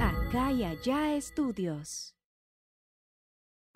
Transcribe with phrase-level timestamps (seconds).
[0.00, 2.14] Acá y allá estudios.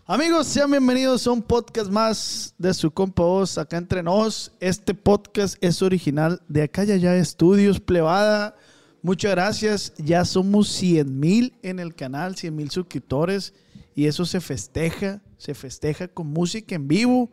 [0.04, 4.52] Amigos, sean bienvenidos a un podcast más de su compa Oz, acá entre nos.
[4.60, 8.56] Este podcast es original de Acá y Allá Estudios Plebada.
[9.00, 9.94] Muchas gracias.
[9.96, 13.54] Ya somos 100 mil en el canal, 100 mil suscriptores.
[13.94, 17.30] Y eso se festeja, se festeja con música en vivo,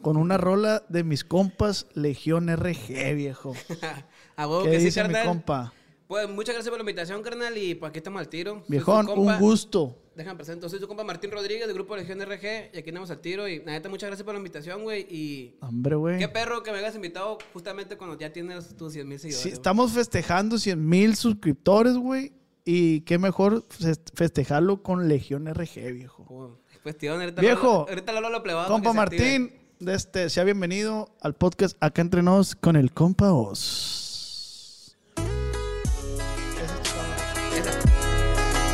[0.00, 3.54] con una rola de mis compas Legión RG, viejo.
[4.36, 5.26] A huevo ¿Qué que sí, dice mi carnal.
[5.28, 5.72] compa?
[6.08, 8.62] Pues muchas gracias por la invitación, carnal, y pues aquí estamos al tiro.
[8.68, 9.96] Viejón, un gusto.
[10.14, 13.18] Déjame presento, soy tu compa Martín Rodríguez del grupo Legión RG y aquí andamos al
[13.20, 16.18] tiro y neta muchas gracias por la invitación, güey, y Hombre, güey.
[16.18, 19.42] qué perro que me hayas invitado justamente cuando ya tienes tus 100 mil seguidores.
[19.42, 22.32] Sí, estamos festejando 100 mil suscriptores, güey.
[22.64, 26.24] Y qué mejor fest- festejarlo con Legión RG, viejo.
[26.30, 28.92] Oh, es cuestión, ahorita Viejo, lo- ahorita lo lo plebado Compa.
[28.92, 33.95] Martín, de este, sea bienvenido al podcast Acá Entre Nos con el compa Oz.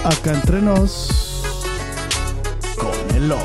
[0.05, 1.45] Acá Entre Nos
[2.77, 3.41] con el Oz.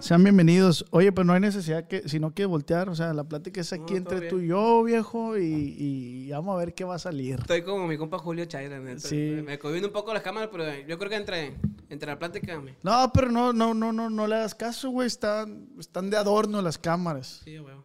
[0.00, 0.84] Sean bienvenidos.
[0.90, 3.72] Oye, pues no hay necesidad que, si no quieres voltear, o sea, la plática es
[3.72, 6.98] aquí No, entre tú y yo, viejo, y, y vamos a ver qué va a
[6.98, 7.38] salir.
[7.38, 8.98] Estoy como mi compa Julio neta.
[8.98, 9.40] Sí.
[9.44, 11.54] Me cohibiendo un poco las cámaras, pero yo creo que entre,
[11.88, 12.74] entre la plática, me...
[12.82, 15.06] No, pero no, no, no, no, no le hagas caso, güey.
[15.06, 17.42] Están, están de adorno las cámaras.
[17.44, 17.76] Sí, güey.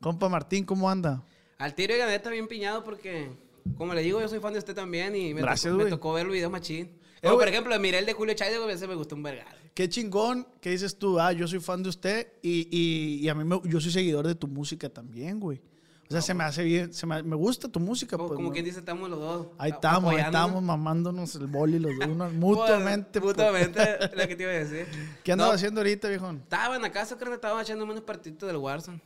[0.00, 1.24] Compa Martín, ¿cómo anda?
[1.58, 3.30] Al tiro y la neta bien piñado porque,
[3.76, 6.12] como le digo, yo soy fan de usted también y me, Gracias, tocó, me tocó
[6.12, 6.90] ver el video machín.
[7.22, 9.46] Eh, por ejemplo, miré el de Julio Chávez, güey, ese me gustó un vergal.
[9.72, 13.34] Qué chingón que dices tú, ah, yo soy fan de usted y, y, y a
[13.34, 15.60] mí me- yo soy seguidor de tu música también, güey.
[16.06, 18.16] O sea, se me hace bien, se me, me gusta tu música.
[18.18, 18.52] Como, pues, como ¿no?
[18.52, 19.46] quien dice, estamos los dos.
[19.56, 23.20] Ahí a- estamos, ahí estamos mamándonos el boli los dos, uno- mutuamente.
[23.22, 23.34] Pues.
[23.34, 23.80] Mutuamente,
[24.14, 24.86] lo que te iba a decir.
[25.24, 26.40] ¿Qué andas No, haciendo ahorita, viejón?
[26.42, 29.00] Estaba en la casa, carnal, estaba echándome unos partiditos del Warzone.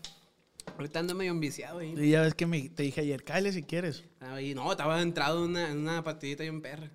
[0.76, 1.94] Ahorita ando medio enviciado ahí.
[1.96, 4.04] Y ya ves que me, te dije ayer, cállate si quieres.
[4.20, 6.86] Ahí, no, estaba entrado en una, en una partidita y un perro.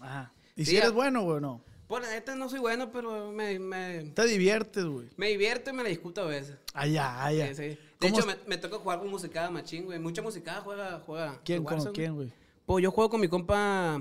[0.00, 0.32] Ajá.
[0.56, 0.94] ¿Y Sí, si eres ya.
[0.94, 1.64] bueno, güey, o no?
[1.86, 5.08] Pues la neta no soy bueno, pero me, me, Te diviertes, güey.
[5.16, 6.56] me divierto y me la discuto a veces.
[6.72, 7.48] Allá, allá.
[7.48, 7.62] Sí, sí.
[7.62, 9.98] De ¿Cómo hecho, me, me toca jugar con musicada machín, güey.
[9.98, 11.40] Mucha musicada juega, juega.
[11.44, 12.32] ¿Quién, con quién, güey?
[12.64, 14.00] Pues yo juego con mi compa,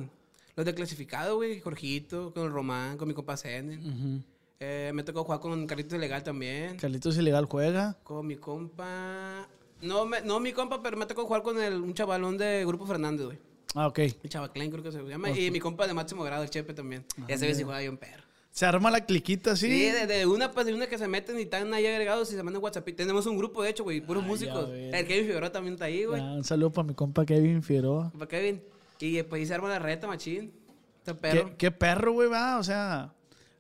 [0.56, 1.60] los de clasificado, güey.
[1.60, 3.80] Jorgito, con el Román, con mi compa Zenen.
[3.86, 4.24] Ujú.
[4.64, 6.78] Eh, me tocó jugar con Carlitos Legal también.
[6.78, 7.98] Carlitos Ilegal juega.
[8.04, 9.48] Con mi compa.
[9.82, 12.86] No, me- no mi compa, pero me tocó jugar con el, un chavalón de Grupo
[12.86, 13.40] Fernández, güey.
[13.74, 13.98] Ah, ok.
[14.00, 15.32] El Chavaclén, creo que se llama.
[15.32, 17.04] Y mi compa de máximo grado, el Chepe también.
[17.28, 18.22] Y ese güey sí juega bien perro.
[18.52, 19.66] Se arma la cliquita así.
[19.68, 22.36] Sí, de, de una pues, de una que se meten y están ahí agregados y
[22.36, 22.88] se mandan WhatsApp.
[22.96, 24.68] Tenemos un grupo, de hecho, güey, puros Ah, músicos.
[24.70, 25.00] ya.
[25.00, 26.22] El Kevin Figueroa también está ahí, güey.
[26.22, 28.12] Ah, un saludo para mi compa Kevin Figueroa.
[28.12, 28.62] Para Kevin.
[29.00, 30.52] Y después ahí se arma la reta, machín.
[31.00, 31.48] Este perro.
[31.52, 32.60] ¿Qué, qué perro, güey, va.
[32.60, 33.14] O sea,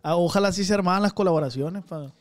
[0.03, 1.84] ah, ojalá sí se armaran las colaboraciones.
[1.85, 2.13] Pa.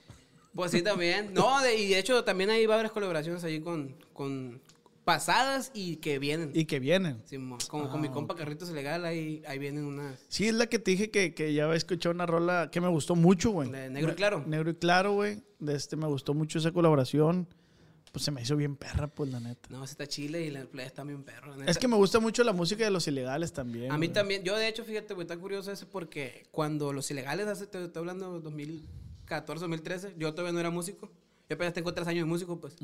[0.54, 1.32] Pues sí, también.
[1.34, 4.60] No, de- y de hecho también hay varias colaboraciones ahí con, con
[5.04, 6.50] pasadas y que vienen.
[6.54, 7.22] Y que vienen.
[7.24, 10.20] Sí, mo- como con mi Ah, compa Carritos Legal, ahí, ahí vienen unas.
[10.28, 12.88] Sí, es la que te dije que, que ya había escuchado una rola que me
[12.88, 13.70] gustó mucho, güey.
[13.70, 14.44] Negro y Claro.
[14.46, 15.42] Negro y Claro, güey.
[15.58, 17.46] De este me gustó mucho esa colaboración.
[18.12, 19.68] Pues se me hizo bien perra, pues, la neta.
[19.70, 21.52] No, está chile y la playa está bien perro.
[21.52, 21.70] la neta.
[21.70, 23.92] Es que me gusta mucho la música de los ilegales también.
[23.92, 24.12] A mí güey.
[24.14, 24.42] también.
[24.42, 28.00] Yo, de hecho, fíjate, güey, está curioso eso porque cuando los ilegales, hace, te estoy
[28.00, 31.08] hablando de 2014, 2013, yo todavía no era músico.
[31.48, 32.76] Yo apenas tengo tres años de músico, pues.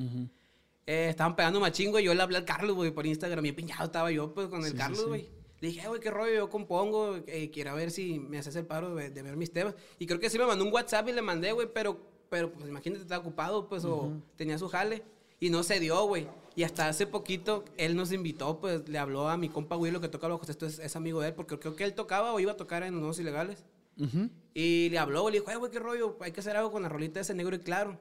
[0.87, 3.43] Eh, estaban pegando machingo y yo le hablé al Carlos, güey, por Instagram.
[3.43, 5.07] Bien piñado estaba yo, pues, con el Sí, Carlos, sí.
[5.07, 5.29] güey.
[5.61, 8.67] Le dije, "Eh, güey, qué rollo, yo compongo, eh, quiero ver si me haces el
[8.67, 9.75] paro de, de ver mis temas.
[9.99, 11.99] Y creo que sí me mandó un WhatsApp y le mandé, güey, pero,
[12.29, 15.03] pero, pues, imagínate, estaba ocupado, pues, o tenía su jale.
[15.41, 16.29] Y no se dio, güey.
[16.55, 20.09] Y hasta hace poquito él nos invitó, pues, le habló a mi compa Willow que
[20.09, 22.53] toca bajo, esto es, es amigo de él, porque creo que él tocaba o iba
[22.53, 23.65] a tocar en los Nuevos ilegales.
[23.99, 24.31] Ujú.
[24.55, 26.89] Y le habló, le dijo, "Eh, güey, qué rollo, hay que hacer algo con la
[26.89, 27.99] rolita de ese negro y claro.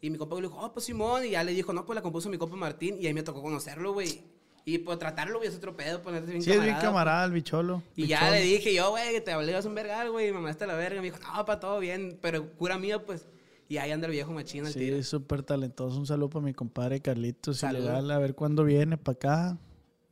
[0.00, 1.24] Y mi compa le dijo, oh, pues Simón.
[1.24, 2.96] Y ya le dijo, no, pues la compuso mi compa Martín.
[3.00, 4.24] Y ahí me tocó conocerlo, güey.
[4.64, 7.32] Y pues tratarlo, güey, es otro pedo, ponerte bien Sí, es bien camarada, camarada el
[7.32, 7.82] bicholo.
[7.94, 8.20] Y bicholo.
[8.20, 10.28] ya le dije yo, güey, que te hablé, vas un vergal, güey.
[10.28, 11.00] Y mamá está la verga.
[11.00, 12.18] Me dijo, no, pa, todo bien.
[12.20, 13.28] Pero cura mío, pues.
[13.72, 14.96] Y ahí anda el viejo machín al Sí, tiro.
[14.96, 15.96] es súper talentoso.
[15.98, 17.62] Un saludo para mi compadre Carlitos.
[17.62, 19.58] Ilegal, a ver cuándo viene para acá.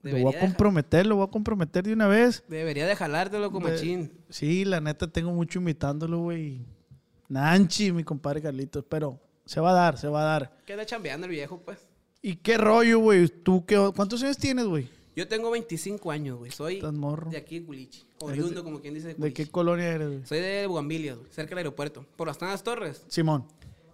[0.01, 2.43] Lo voy Debería a comprometer, lo voy a comprometer de una vez.
[2.49, 4.13] Debería de jalártelo De- machín.
[4.31, 6.65] Sí, la neta tengo mucho imitándolo, güey.
[7.29, 10.57] Nanchi, mi compadre Carlitos, pero se va a dar, se va a dar.
[10.65, 11.79] Queda chambeando el viejo, pues.
[12.23, 13.29] ¿Y qué rollo, güey?
[13.29, 14.89] ¿Tú qué, ¿Cuántos años tienes, güey?
[15.21, 16.51] Yo tengo 25 años, güey.
[16.51, 17.31] Soy morro.
[17.31, 18.05] de aquí de Culichi.
[18.21, 19.45] Oriundo, como quien dice de ¿De Culichi.
[19.45, 20.27] qué colonia eres, güey?
[20.27, 22.07] Soy de Bugambilias, güey, cerca del aeropuerto.
[22.17, 23.05] Por las Tanas Torres.
[23.09, 23.45] Simón.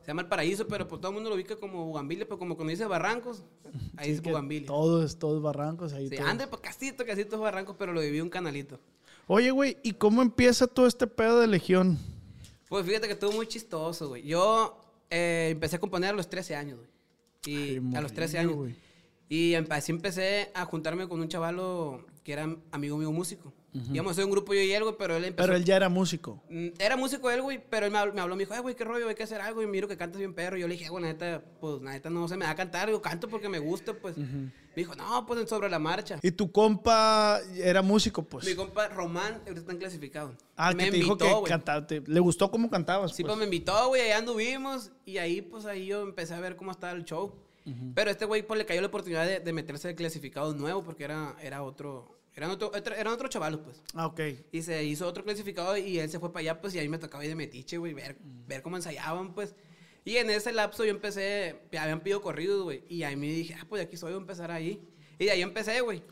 [0.03, 2.29] Se llama El Paraíso, pero pues todo el mundo lo ubica como Bugambilias.
[2.29, 3.43] Pero como cuando dice Barrancos,
[3.97, 4.69] ahí es que Bugambilias.
[4.69, 6.09] Todos, todos barrancos ahí.
[6.11, 6.27] Sí, todo.
[6.29, 8.79] ande, pues casito, casito es Barrancos, pero lo viví un canalito.
[9.27, 11.99] Oye, güey, ¿y cómo empieza todo este pedo de Legión?
[12.69, 14.23] Pues fíjate que estuvo muy chistoso, güey.
[14.23, 14.81] Yo
[15.11, 16.91] eh, empecé a componer a los 13 años, güey.
[17.47, 18.57] Y Ay, a los 13 morrillo, años.
[18.57, 18.86] güey.
[19.29, 23.53] Y así empecé a juntarme con un chavalo que era amigo mío músico.
[23.93, 25.47] Íbamos a hacer un grupo yo y él, güey, pero él empezó...
[25.49, 26.43] Pero él ya era músico.
[26.49, 28.75] Mm, Era músico él, güey, pero él me habló, me habló, me dijo, ay, güey,
[28.75, 29.63] qué rollo, hay que hacer algo.
[29.63, 30.57] Y miro que cantas bien perro.
[30.57, 32.55] Y yo le dije, güey, la neta, pues, la neta no se me da a
[32.55, 32.89] cantar.
[32.89, 34.17] Yo canto porque me gusta, pues.
[34.17, 36.19] Me dijo, no, pues, sobre la marcha.
[36.23, 38.47] Y tu compa era músico, pues.
[38.47, 40.37] Mi compa Román, ahorita están clasificados.
[40.57, 41.51] Ah, me que te dijo invitó, que güey.
[41.51, 42.03] cantaste.
[42.07, 43.31] Le gustó cómo cantabas, Sí, pues.
[43.33, 46.71] pues me invitó, güey, allá anduvimos y ahí, pues ahí yo empecé a ver cómo
[46.71, 47.35] estaba el show.
[47.95, 51.05] Pero este güey, pues le cayó la oportunidad de, de meterse de clasificado nuevo porque
[51.05, 53.83] era, era otro, eran otro, eran otros chavalos, pues.
[53.95, 54.21] Ah, ok.
[54.53, 56.99] Y se hizo otro clasificado y él se fue para allá, pues, y ahí me
[56.99, 58.17] tocaba ir de metiche, güey, ver,
[58.47, 59.55] ver cómo ensayaban, pues.
[60.05, 63.67] Y en ese lapso yo empecé, habían pedido corridos, güey, y ahí me dije, ah,
[63.69, 64.81] pues de aquí soy, voy a empezar ahí.
[65.19, 66.03] Y de ahí empecé, güey.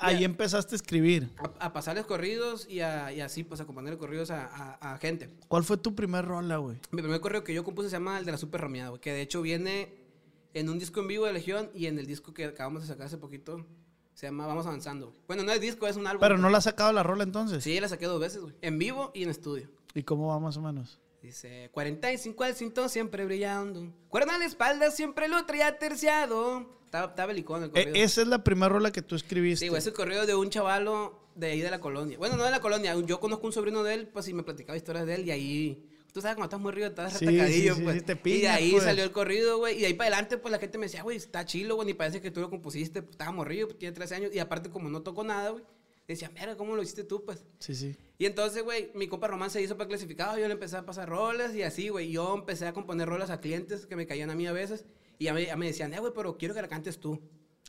[0.00, 1.28] Ahí a- empezaste a escribir.
[1.38, 5.30] a, a pasarles corridos y, a- y así, pues, a componerle corridos a, a- gente.
[5.48, 6.76] ¿Cuál fue tu primer rola, güey?
[6.90, 9.12] Mi primer correo que yo compuse se llama El de la Super Rameada, güey, que
[9.12, 9.88] de hecho viene
[10.54, 13.06] en un disco en vivo de Legión y en el disco que acabamos de sacar
[13.06, 13.64] hace poquito
[14.14, 15.14] se llama Vamos Avanzando.
[15.28, 16.20] Bueno, no es disco, es un álbum.
[16.20, 17.62] Pero no la has sacado la rola entonces.
[17.62, 18.54] Sí, la saqué dos veces, güey.
[18.62, 19.68] En vivo y en estudio.
[19.94, 20.98] ¿Y cómo va más o menos?
[21.22, 23.92] Dice, 45 al cinto siempre brillando.
[24.08, 26.78] Cuerda en la espalda siempre lo traía terciado.
[26.84, 27.94] Estaba belicón el E- corrido.
[28.04, 29.66] esa es la primera rola que tú escribiste.
[29.66, 32.16] Sí, güey, es el corrido de un chavalo de ahí de la colonia.
[32.18, 32.96] Bueno, no de la colonia.
[33.04, 35.26] Yo conozco un sobrino de él, pues, y me platicaba historias de él.
[35.26, 37.96] Y ahí, tú sabes, cuando estás muy río, estás Sí, retacadillo, sí, pues.
[37.96, 38.84] sí, te y de ahí pues.
[38.84, 39.76] salió el corrido, güey.
[39.76, 41.94] Y de ahí para adelante, pues, la gente me decía, güey, está chilo, güey, ni
[41.94, 43.02] parece que tú lo compusiste.
[43.02, 44.30] Pues, estaba morrido, pues, tiene 13 años.
[44.34, 45.64] Y aparte, como no tocó nada, güey,
[46.06, 47.44] decía, mira, ¿cómo lo hiciste tú, pues?
[47.58, 47.94] Sí, sí.
[48.18, 51.08] Y entonces, güey, mi compa Román se hizo para clasificado, yo le empecé a pasar
[51.08, 52.10] rolas y así, güey.
[52.10, 54.84] Yo empecé a componer rolas a clientes que me caían a mí a veces
[55.18, 57.20] y ya me, ya me decían, eh, güey, pero quiero que la cantes tú.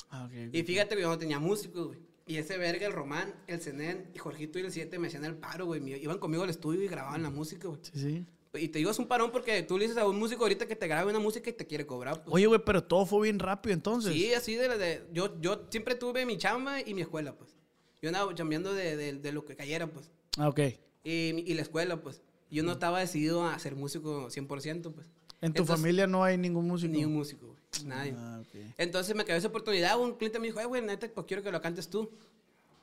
[0.10, 0.54] Ah, ok.
[0.56, 2.00] Y fíjate que yo no tenía músicos, güey.
[2.30, 5.36] Y ese verga, el Román, el Zenén y Jorgito y el 7 me hacían el
[5.36, 5.82] paro, güey.
[6.04, 7.80] Iban conmigo al estudio y grababan la música, güey.
[7.82, 8.26] Sí, sí.
[8.54, 10.76] Y te digo, es un parón porque tú le dices a un músico ahorita que
[10.76, 12.24] te grabe una música y te quiere cobrar.
[12.24, 12.34] pues.
[12.34, 14.14] Oye, güey, pero todo fue bien rápido entonces.
[14.14, 17.56] Sí, así de, de- yo, yo siempre tuve mi chamba y mi escuela, pues.
[18.02, 20.12] Yo andaba chambeando de, de- de lo que cayera, pues.
[20.38, 20.60] Ah, ok.
[21.04, 21.12] Y,
[21.52, 22.22] y la escuela, pues.
[22.52, 25.08] Yo no estaba decidido a ser músico 100%, pues.
[25.42, 26.92] En tu Entonces, familia no hay ningún músico.
[26.94, 27.59] Ni un músico, güey.
[27.86, 28.14] Nadie.
[28.18, 28.74] Ah, ok.
[28.78, 30.00] Entonces me quedó esa oportunidad.
[30.00, 32.10] Un cliente me dijo, ay, güey, neta, pues quiero que lo cantes tú.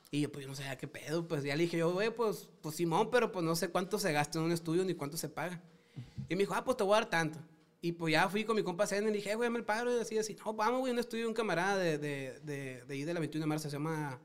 [0.09, 1.27] Y yo, pues yo no sabía qué pedo.
[1.27, 4.11] Pues ya le dije yo, güey, pues, pues Simón, pero pues no sé cuánto se
[4.13, 5.61] gasta en un estudio ni cuánto se paga.
[6.29, 7.39] Y me dijo, ah, pues te voy a dar tanto.
[7.81, 9.65] Y pues ya fui con mi compa Zen y le dije, "Eh, güey, me el
[9.65, 9.95] paro.
[9.95, 13.03] Y así, así, no, vamos, güey, un estudio, un camarada de, de, de, de ahí
[13.03, 14.19] de la 21 de marzo, se llama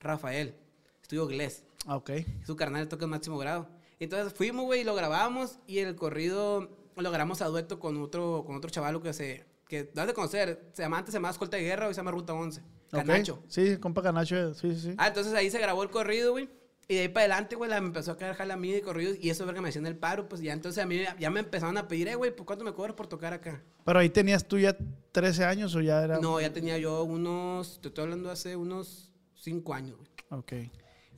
[0.00, 0.54] Rafael.
[1.02, 1.62] Estudio Glés.
[1.86, 2.10] Ah, ok.
[2.44, 3.68] Su carnal toca en máximo grado.
[4.00, 5.58] Entonces fuimos, güey, y lo grabamos.
[5.66, 9.44] Y el corrido lo grabamos a dueto con otro, con otro chavalo que se.
[9.68, 10.70] Que das de conocer.
[10.72, 12.60] Se llama, antes se llamaba Escolta de Guerra, hoy se llama Ruta 11.
[12.60, 12.66] Ok.
[12.90, 13.42] Canacho.
[13.48, 14.94] Sí, compa Canacho, sí, sí, sí.
[14.96, 16.48] Ah, entonces ahí se grabó el corrido, güey.
[16.90, 18.80] Y de ahí para adelante, güey, la- me empezó a caer jala a mí de
[18.80, 19.18] corridos.
[19.20, 21.40] Y eso es que me hacían el paro, pues ya entonces a mí ya me
[21.40, 23.62] empezaron a pedir, eh, güey, ¿por cuánto me cobras por tocar acá?
[23.84, 24.74] Pero ahí tenías tú ya
[25.12, 26.18] 13 años o ya era.
[26.18, 30.08] No, ya tenía yo unos, te estoy hablando hace unos 5 años, güey.
[30.30, 30.52] Ok.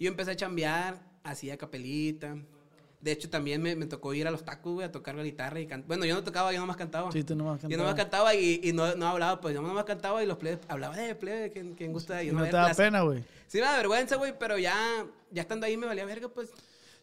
[0.01, 2.37] Y yo empecé a chambear, hacía capelita.
[3.01, 5.59] De hecho, también me, me tocó ir a los tacos, güey, a tocar la guitarra
[5.59, 5.89] y cantar.
[5.89, 7.11] Bueno, yo no tocaba, yo nomás cantaba.
[7.11, 10.23] Sí, tú nomás Yo nomás cantaba y, y no, no hablaba, pues yo nomás cantaba
[10.23, 12.23] y los plebes hablaban, eh, plebe, ¿quién, quién gusta?
[12.23, 13.25] Y yo no veía te da las- pena, güey.
[13.47, 14.77] Sí me da vergüenza, güey, pero ya,
[15.31, 16.51] ya estando ahí me valía verga, pues.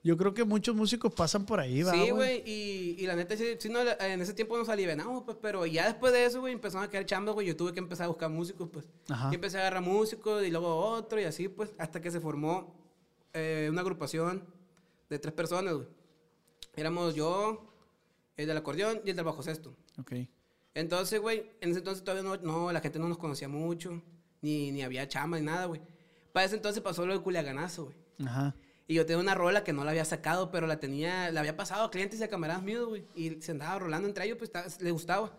[0.03, 3.35] Yo creo que muchos músicos pasan por ahí, ¿va, Sí, güey, y, y la neta,
[3.35, 6.53] sí, sí, no, en ese tiempo nos alivianamos, pues, pero ya después de eso, güey,
[6.53, 8.85] empezaron a quedar chambas, güey, yo tuve que empezar a buscar músicos, pues.
[9.09, 9.29] Ajá.
[9.31, 12.75] Y empecé a agarrar músicos y luego otro y así, pues, hasta que se formó
[13.33, 14.45] eh, una agrupación
[15.09, 15.87] de tres personas, güey.
[16.75, 17.73] Éramos yo,
[18.35, 19.75] el del acordeón y el del bajo sexto.
[19.99, 20.13] Ok.
[20.73, 24.01] Entonces, güey, en ese entonces todavía no, no, la gente no nos conocía mucho,
[24.41, 25.81] ni, ni había chamba ni nada, güey.
[26.33, 27.97] Para ese entonces pasó lo del culiaganazo, güey.
[28.25, 28.55] Ajá.
[28.89, 31.57] Y yo tenía una rola que no la había sacado, pero la tenía, la había
[31.57, 33.05] pasado a clientes y a camaradas míos, güey.
[33.15, 35.37] Y se andaba rolando entre ellos, pues estaba- le gustaba.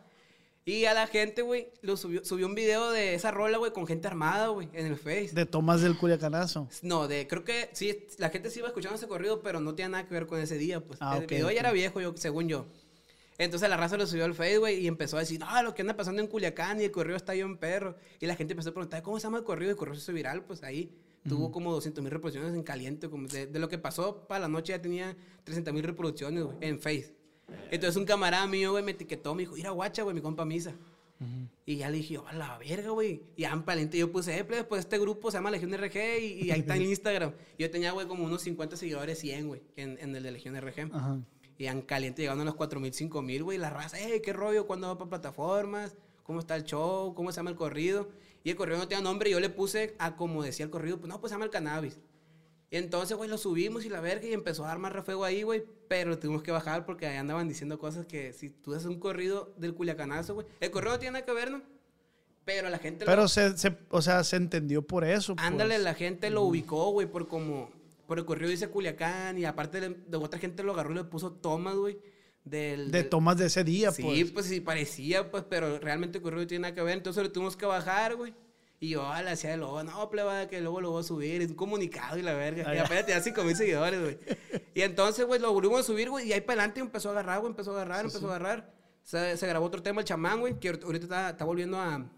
[0.68, 3.86] Y a la gente, güey, lo subió, subió un video de esa rola, güey, con
[3.86, 5.30] gente armada, güey, en el Face.
[5.32, 6.68] De Tomás del Culiacanazo.
[6.82, 9.92] No, de, creo que sí, la gente sí iba escuchando ese corrido, pero no tiene
[9.92, 10.98] nada que ver con ese día, pues.
[11.00, 11.52] Ah, el ok, video ok.
[11.54, 12.66] ya era viejo, yo, según yo.
[13.38, 15.80] Entonces la raza lo subió al Facebook güey, y empezó a decir, no, lo que
[15.80, 17.96] anda pasando en Culiacán y el corrido está yo en perro.
[18.20, 19.70] Y la gente empezó a preguntar, ¿cómo se llama el corrido?
[19.70, 20.92] Y el corrido se hizo viral, pues ahí.
[21.26, 23.08] Tuvo como 200 mil reproducciones en caliente.
[23.08, 26.56] Como de, de lo que pasó para la noche ya tenía 300 mil reproducciones, güey,
[26.60, 27.17] en Face.
[27.70, 30.74] Entonces un camarada mío, güey, me etiquetó, me dijo, mira, guacha, güey, mi compa Misa.
[31.66, 33.22] Y ya le dije, a la verga, güey.
[33.36, 35.96] Y ya en palente yo puse, eh, plebes, pues este grupo se llama Legión RG
[36.20, 37.32] y, y ahí está en Instagram.
[37.58, 40.94] Yo tenía, güey, como unos 50 seguidores, 100, güey, en, en el de Legión RG.
[40.94, 41.18] Ajá.
[41.58, 43.58] Y en caliente llegando a los 4000, 5000, güey.
[43.58, 47.38] La raza, eh, qué rollo, cuándo va para plataformas, cómo está el show, cómo se
[47.38, 48.08] llama el corrido.
[48.44, 50.98] Y el corrido no tenía nombre y yo le puse a como decía el corrido,
[50.98, 51.98] pues no, pues se llama el cannabis.
[52.70, 55.42] Y entonces, güey, lo subimos y la verga y empezó a dar más refuego ahí,
[55.42, 55.64] güey.
[55.88, 59.54] Pero tuvimos que bajar porque ahí andaban diciendo cosas que si tú haces un corrido
[59.56, 60.46] del culiacanazo, güey.
[60.60, 61.62] El corrido no tiene nada que ver, ¿no?
[62.44, 63.04] Pero la gente...
[63.04, 65.34] lo- Pero se, se- o sea, se entendió por eso.
[65.34, 65.46] pues.
[65.46, 67.70] Ándale, la gente lo ubicó, güey, por como...
[68.06, 71.04] Por el corrido dice Culiacán y aparte de, de otra gente lo agarró y le
[71.04, 71.98] puso Tomás, güey.
[72.44, 74.30] Del, De del- Tomás de ese día, Sí, pues.
[74.32, 74.46] pues.
[74.46, 76.96] sí, parecía, pues, pero realmente el corrido no tiene nada que ver.
[76.96, 78.32] Entonces lo tuvimos que bajar, güey.
[78.80, 81.42] Y yo ah, le hacía de lobo, no, pleba, que luego lo voy a subir.
[81.42, 82.64] Es un comunicado y la verga.
[82.66, 82.84] Ah, y ya.
[82.84, 84.18] apenas tenía 5 mil seguidores, güey.
[84.74, 86.28] Y entonces, güey, lo volvimos a subir, güey.
[86.28, 87.50] Y ahí para adelante empezó a agarrar, güey.
[87.50, 88.72] Empezó a agarrar, empezó a agarrar.
[89.02, 92.08] Se, se grabó otro tema, el chamán, güey, que ahorita- está, está volviendo a,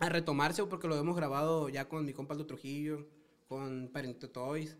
[0.00, 3.06] a retomarse, porque lo hemos grabado ya con mi compa Aldo Trujillo,
[3.46, 4.76] con Parente Toys.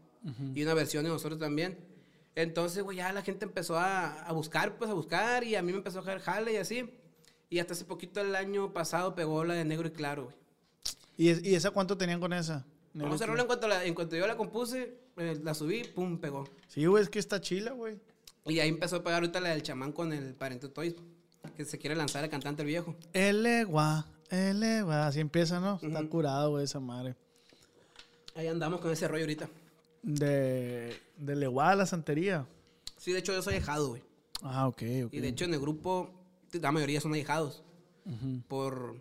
[0.54, 1.78] Y una versión de nosotros también.
[2.34, 5.44] Entonces, güey, ya la gente empezó a, a buscar, pues a buscar.
[5.44, 6.90] Y a mí me empezó a dejar jale y así.
[7.50, 10.36] Y hasta hace poquito, el año pasado, pegó la de negro y claro, güey.
[11.16, 12.64] ¿Y, es- y esa cuánto tenían con esa?
[12.92, 16.44] Vamos a en cuanto, la- en cuanto yo la compuse, eh, la subí, pum, pegó.
[16.68, 17.98] Sí, güey, es que está chila, güey.
[18.46, 20.94] Y ahí empezó a pegar ahorita la del chamán con el Parente Toys,
[21.56, 22.94] que se quiere lanzar el cantante el viejo.
[23.12, 25.06] El egua, el egua.
[25.08, 25.80] Así empieza, ¿no?
[25.82, 27.16] Está curado, güey, esa madre.
[28.36, 29.48] Ahí andamos con ese rollo ahorita.
[30.02, 32.46] De, de legua a la santería.
[32.98, 34.02] Sí, de hecho yo soy dejado, güey.
[34.42, 35.14] Ah, ok, ok.
[35.14, 36.10] Y de hecho en el grupo,
[36.52, 37.62] la mayoría son ahijados.
[38.48, 39.00] por,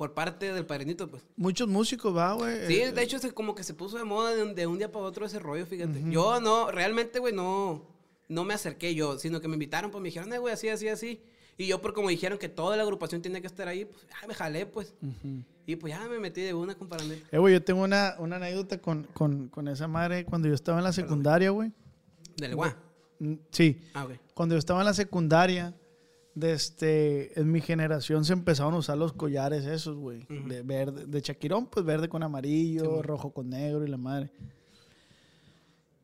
[0.00, 1.22] por parte del padrinito, pues.
[1.36, 2.66] Muchos músicos, va, güey.
[2.66, 4.78] Sí, Eh, de hecho, se, como que se puso de moda de un, de un
[4.78, 6.02] día para otro ese rollo, fíjate.
[6.08, 7.84] Yo no, realmente, güey, no,
[8.28, 10.88] no me acerqué yo, sino que me invitaron, pues me dijeron, eh, güey, así, así,
[10.88, 11.22] así.
[11.58, 14.26] Y yo, por como dijeron que toda la agrupación tenía que estar ahí, pues, ah,
[14.26, 14.94] me jalé, pues.
[15.66, 17.12] Y pues ya me metí de una comparando.
[17.30, 20.78] Eh, güey, yo tengo una, una anécdota con, con, con esa madre cuando yo estaba
[20.78, 21.70] en la secundaria, güey.
[22.38, 22.74] Del guá.
[23.18, 24.12] Mm, Sí, Ah, ok.
[24.32, 25.74] cuando yo estaba en la secundaria,
[26.34, 30.26] de este, en mi generación se empezaron a usar los collares esos, güey.
[30.46, 34.30] De verde, de chaquirón, pues verde con amarillo, rojo con negro y la madre.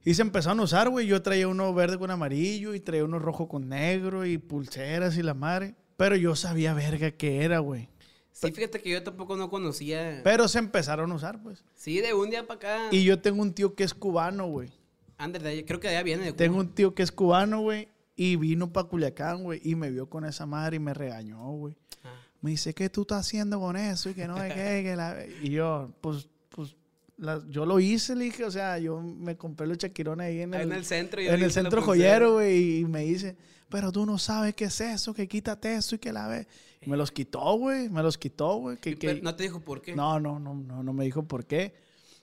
[0.04, 1.06] Y se empezaron a usar, güey.
[1.06, 5.22] Yo traía uno verde con amarillo y traía uno rojo con negro y pulseras y
[5.22, 5.74] la madre.
[5.96, 7.88] Pero yo sabía verga qué era, güey.
[8.30, 10.20] Sí, fíjate que yo tampoco no conocía.
[10.22, 11.64] Pero se empezaron a usar, pues.
[11.74, 12.88] Sí, de un día para acá.
[12.92, 14.70] Y yo tengo un tío que es cubano, güey.
[15.18, 16.24] Ander, creo que de allá viene.
[16.26, 16.64] de Tengo Cuba.
[16.64, 17.88] un tío que es cubano, güey.
[18.16, 19.60] Y vino para Culiacán, güey.
[19.62, 21.76] Y me vio con esa madre y me regañó, güey.
[22.02, 22.14] Ah.
[22.40, 24.08] Me dice, ¿qué tú estás haciendo con eso?
[24.10, 24.82] Y que no sé qué.
[24.82, 25.16] que la-".
[25.42, 26.74] Y yo, pues, pues,
[27.18, 28.44] la- yo lo hice, le dije.
[28.44, 31.30] O sea, yo me compré los chaquirones ahí en Ahí el, en el centro, yo
[31.32, 32.78] En el centro joyero, güey.
[32.80, 33.36] Y me dice,
[33.68, 36.46] pero tú no sabes qué es eso, que quítate eso y que la ve.
[36.80, 37.88] Y me los quitó, güey.
[37.90, 38.78] Me los quitó, güey.
[38.78, 39.94] Que, que- no te dijo por qué.
[39.94, 41.74] no, no, no, no, no me dijo por qué.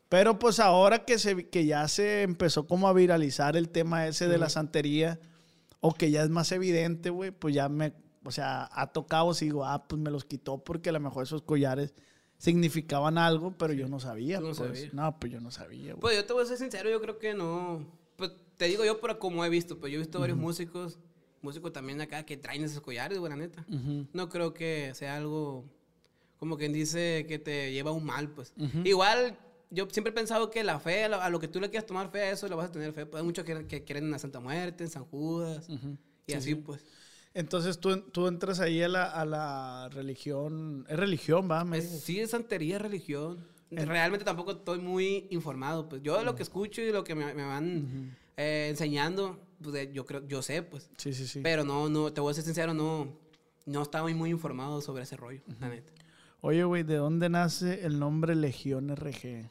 [0.10, 4.28] Pero pues ahora que, se, que ya se empezó como a viralizar el tema ese
[4.28, 5.20] de la santería,
[5.86, 9.66] o que ya es más evidente, güey, pues ya me, o sea, ha tocado, sigo,
[9.66, 11.94] ah, pues me los quitó porque a lo mejor esos collares
[12.38, 14.40] significaban algo, pero yo no sabía.
[14.40, 14.58] No pues.
[14.58, 14.94] sabías.
[14.94, 16.00] No, pues yo no sabía, güey.
[16.00, 17.86] Pues yo te voy a ser sincero, yo creo que no.
[18.16, 21.00] Pues te digo yo, pero como he visto, pues yo he visto varios músicos,
[21.42, 23.66] músicos también acá que traen esos collares, güey, la neta.
[24.14, 25.66] No creo que sea algo
[26.38, 28.54] como quien dice que te lleva a un mal, pues.
[28.86, 29.38] Igual,
[29.74, 32.22] yo siempre he pensado que la fe, a lo, que tú le quieras tomar fe,
[32.22, 33.08] a eso le vas a tener fe.
[33.14, 35.68] Hay muchos que, que creen en la Santa Muerte, en San Judas,
[36.28, 36.86] y así, pues.
[37.34, 42.20] Entonces tú, tú entras ahí a la, a la religión, es religión, va, Es- sí,
[42.20, 43.52] es santería, religión.
[43.72, 46.04] Realmente tampoco estoy muy informado, pues.
[46.04, 49.90] Yo de lo que escucho y lo que me, me van eh, enseñando, pues eh,
[49.92, 50.92] yo creo, yo sé, pues.
[50.98, 51.40] Sí, sí, sí.
[51.42, 53.18] Pero no, no, te voy a ser sincero, no,
[53.66, 55.92] no estaba muy, muy informado sobre ese rollo, la neta.
[56.42, 59.50] Oye, güey, ¿de dónde nace el nombre Legión RG?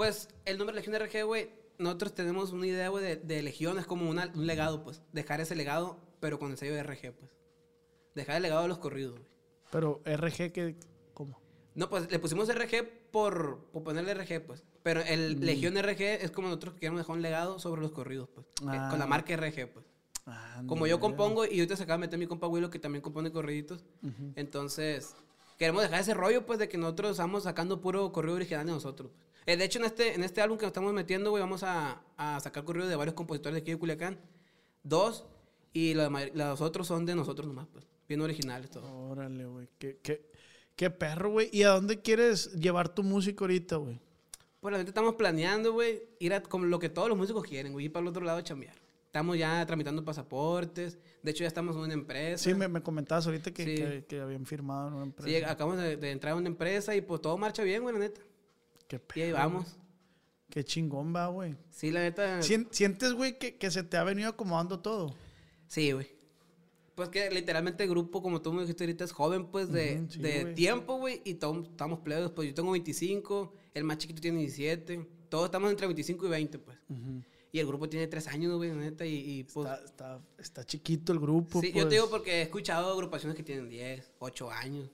[0.00, 3.84] Pues el nombre Legión RG, güey, nosotros tenemos una idea, güey, de, de Legión, es
[3.84, 5.02] como una- un legado, pues.
[5.12, 7.30] Dejar ese legado, pero con el sello de RG, pues.
[8.14, 9.26] Dejar el legado de los corridos, güey.
[9.70, 10.74] Pero RG, ¿qué?
[11.12, 11.38] ¿Cómo?
[11.74, 14.64] No, pues le pusimos RG por, por ponerle RG, pues.
[14.82, 15.40] Pero el Mm.
[15.40, 18.46] Legión RG es como nosotros queremos dejar un legado sobre los corridos, pues.
[18.46, 18.88] eh, Ah.
[18.88, 19.84] Con la marca RG, pues.
[20.24, 23.02] Ah, Como yo compongo y ahorita se acaba de meter mi compa Willow que también
[23.02, 23.84] compone corriditos.
[24.34, 25.14] Entonces,
[25.58, 29.10] queremos dejar ese rollo, pues, de que nosotros estamos sacando puro corrido original de nosotros.
[29.14, 29.29] pues.
[29.46, 32.02] Eh, de hecho, en este, en este álbum que nos estamos metiendo, güey, vamos a,
[32.16, 34.18] a sacar corrido de varios compositores de aquí de Culiacán.
[34.82, 35.26] Dos,
[35.72, 37.86] y la los otros son de nosotros nomás, pues.
[38.08, 38.88] Bien originales todos.
[38.90, 39.68] Órale, güey.
[39.78, 40.26] ¿Qué, qué,
[40.74, 41.48] qué perro, güey.
[41.52, 44.00] ¿Y a dónde quieres llevar tu música ahorita, güey?
[44.60, 47.72] Pues la neta estamos planeando, güey, ir a como lo que todos los músicos quieren,
[47.72, 48.74] güey, ir para el otro lado a chambear.
[49.06, 50.98] Estamos ya tramitando pasaportes.
[51.22, 52.42] De hecho, ya estamos en una empresa.
[52.44, 53.74] Sí, me, me comentabas ahorita que, Sí.
[53.74, 55.28] que, que habían firmado en una empresa.
[55.38, 58.00] Sí, acabamos de, de entrar a una empresa y pues todo marcha bien, güey, la
[58.00, 58.20] neta.
[58.98, 59.76] Qué Y ahí vamos.
[60.50, 61.56] Qué chingón va, güey.
[61.70, 62.42] Sí, la neta.
[62.42, 65.14] Sien- ¿Sientes, güey, que, que se te ha venido acomodando todo?
[65.68, 66.08] Sí, güey.
[66.96, 70.10] Pues que literalmente el grupo, como tú me dijiste ahorita, es joven, pues, de, Ujú,
[70.12, 70.54] sí, de güey.
[70.56, 71.22] tiempo, güey.
[71.24, 72.30] Y todos estamos plebes.
[72.30, 75.06] Pues yo tengo 25, el más chiquito tiene 17.
[75.28, 76.76] Todos estamos entre 25 y 20, pues.
[77.52, 79.06] Y el grupo tiene 3 años, güey, la neta.
[79.06, 79.68] Y, y, pues.
[79.70, 81.60] Está, está, está chiquito el grupo.
[81.60, 84.90] sí, pues, yo te digo porque he escuchado agrupaciones que tienen 10, 8 años.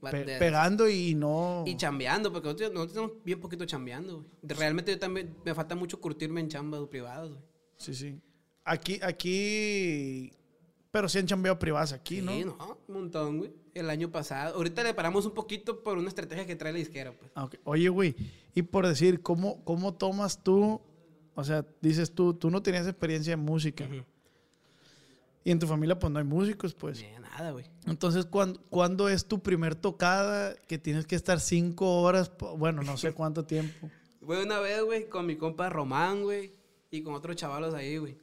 [0.00, 1.64] Pe- pegando y no.
[1.66, 4.28] Y chambeando, porque nosotros, nosotros tenemos bien poquito chambeando, güey.
[4.42, 7.40] Realmente yo también me falta mucho curtirme en chambas privadas, güey.
[7.76, 8.20] Sí, sí.
[8.64, 10.32] Aquí, aquí.
[10.90, 12.32] Pero sí han chambeado privadas aquí, ¿no?
[12.32, 13.52] Sí, no, un montón, güey.
[13.74, 14.56] El año pasado.
[14.56, 17.30] Ahorita le paramos un poquito por una estrategia que trae la disquera, pues.
[17.34, 17.48] Ah.
[17.64, 18.16] Oye, güey,
[18.54, 20.80] y por decir, ¿cómo, ¿cómo tomas tú?
[21.34, 23.86] O sea, dices tú, tú no tenías experiencia en música.
[25.44, 27.00] Y en tu familia, pues no hay músicos, pues.
[27.00, 27.64] Eh, nada, güey.
[27.86, 32.30] Entonces, ¿cuándo, cuándo es tu primer tocada que tienes que estar cinco horas?
[32.56, 33.90] Bueno, no sé cuánto tiempo.
[34.20, 36.52] Güey, una vez, güey, con mi compa Román, güey,
[36.90, 38.18] y con otros chavalos ahí, güey.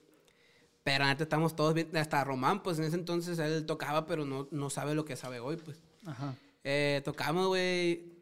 [0.83, 4.47] Pero antes estamos todos bien, hasta Román, pues en ese entonces él tocaba, pero no,
[4.51, 5.81] no sabe lo que sabe hoy, pues.
[6.05, 6.35] Ajá.
[6.63, 8.15] Eh, tocamos, güey,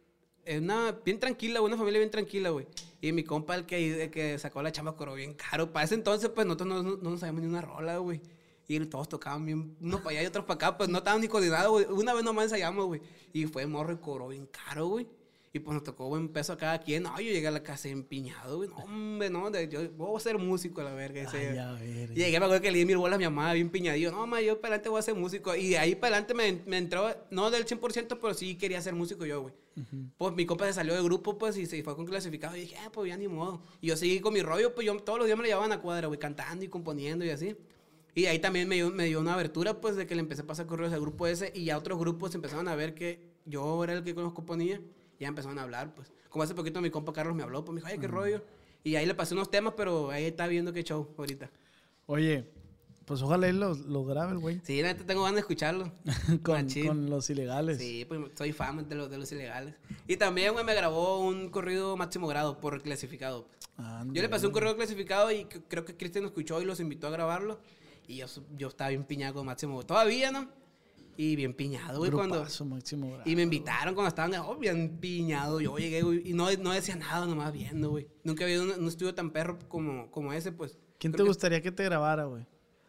[0.46, 2.68] una bien tranquila, una familia bien tranquila, güey.
[3.02, 5.72] Y mi compa, el que, el que sacó la chamba, cobró bien caro.
[5.74, 8.22] Para ese entonces, pues nosotros no, no, no sabíamos ni una rola, güey.
[8.67, 11.27] Y todos tocaban bien, unos para allá y otros para acá, pues no estaban ni
[11.27, 11.86] coordinados, güey.
[12.00, 13.01] Una vez nomás ensayamos, güey.
[13.34, 15.08] Y fue morro y cobró bien caro, güey.
[15.55, 17.03] Y pues nos tocó buen peso a cada quien.
[17.03, 18.70] No, yo llegué a la casa empiñado, güey.
[18.70, 21.21] No, hombre, no, de- yo voy a ser músico la verga.
[21.21, 21.49] ese.
[21.52, 22.12] Ay, a ver.
[22.15, 24.10] Llegué, me acuerdo que le di mil bolas a mi mamá, bien piñadillo.
[24.12, 25.56] No, mamá, yo para adelante voy a ser músico.
[25.56, 28.95] Y de ahí para adelante me, me entró, no del 100%, pero sí quería ser
[28.95, 29.54] músico yo, güey.
[30.17, 32.56] Pues mi compa se salió del grupo, pues, y se fue con clasificado.
[32.58, 33.62] Y dije, ah, pues ya ni modo.
[33.80, 35.80] Y yo seguí con mi rollo, pues yo todos los días me lo llevaban a
[35.80, 37.56] cuadra, güey, cantando y componiendo y así.
[38.15, 40.47] Y ahí también me dio, me dio una abertura, pues, de que le empecé a
[40.47, 41.52] pasar correos al grupo ese.
[41.56, 44.82] Y ya otros grupos empezaron a ver que yo era el que los componía.
[45.17, 46.12] Y ya empezaron a hablar, pues.
[46.30, 48.43] Como hace poquito mi compa Carlos me habló, pues me dijo, ay, qué rollo.
[48.84, 51.49] Y ahí le pasé unos temas, pero ahí está viendo qué show ahorita.
[52.06, 52.45] Oye,
[53.06, 54.62] pues ojalá él lo, lo grabe güey.
[54.63, 55.91] Sí, la neta tengo ganas de escucharlo.
[56.43, 57.78] con, con los ilegales.
[57.78, 59.76] Sí, pues soy fan de los, de los ilegales.
[60.08, 63.47] Y también, güey, me grabó un corrido máximo grado por clasificado.
[64.12, 67.08] Yo le pasé un corrido clasificado y creo que Cristian lo escuchó y los invitó
[67.08, 67.60] a grabarlo.
[68.08, 68.26] Y yo,
[68.58, 69.84] yo estaba bien piñado con máximo.
[69.84, 70.50] Todavía, ¿no?
[71.16, 72.36] Y bien piñado, güey, cuando...
[72.36, 73.30] Grupazo, máximo grado.
[73.30, 75.62] Y me invitaron cuando estaban oh, bien piñado.
[75.62, 78.08] Yo llegué, güey, y no, no decía nada, nomás viendo, güey.
[78.24, 80.78] Nunca había un, un estudio tan perro como, como ese, pues.
[80.98, 82.46] ¿Quién te que- gustaría que te grabara, güey?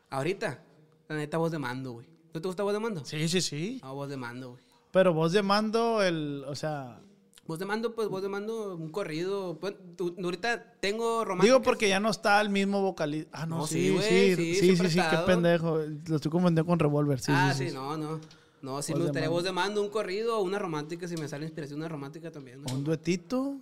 [0.09, 0.63] Ahorita,
[1.09, 2.07] la neta, voz de mando, güey.
[2.33, 3.05] ¿No te gusta voz de mando?
[3.05, 3.81] Sí, sí, sí.
[3.83, 4.65] No, voz de mando, güey.
[4.91, 7.01] Pero vos de mando, el, o sea...
[7.47, 9.59] Voz de mando, pues voz de mando, un corrido.
[9.61, 11.55] Pues, tú- ahorita tengo románticas.
[11.59, 13.31] Digo porque ya no está el mismo vocalista.
[13.33, 15.79] Ah, no, No, sí, sí, sí, sí, sí, qué pendejo.
[16.07, 18.21] Lo estoy confundiendo con Revolver, sí, ah, sí, no, no.
[18.63, 21.19] No, sí Voz me de gustaría voz de mando, un corrido o una romántica, si
[21.19, 22.63] me sale inspiración, una romántica también.
[22.63, 22.73] ¿no?
[22.73, 23.59] Un duetito.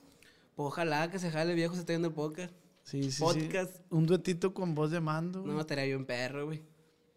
[0.55, 2.55] Pues, ojalá que se jale viejo, se esté viendo el podcast.
[2.85, 3.75] Sí, sí, Podcast.
[3.77, 3.83] sí.
[3.90, 5.42] Un duetito con voz de mando.
[5.45, 6.62] No, estaría bien perro, güey.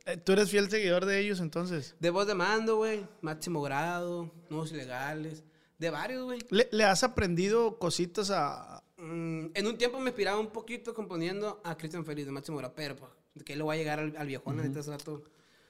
[0.07, 1.95] Eh, Tú eres fiel seguidor de ellos, entonces.
[1.99, 3.05] De voz de mando, güey.
[3.21, 5.43] Máximo grado, nuevos ilegales.
[5.85, 6.39] De varios, güey.
[6.49, 8.81] ¿Le, le has aprendido cositas a...
[8.97, 12.73] Mm, en un tiempo me inspiraba un poquito componiendo a Cristian Félix de Máximo Grado,
[12.75, 13.11] pero pues,
[13.43, 15.23] que le voy a llegar al, al viejón, ahorita ese rato.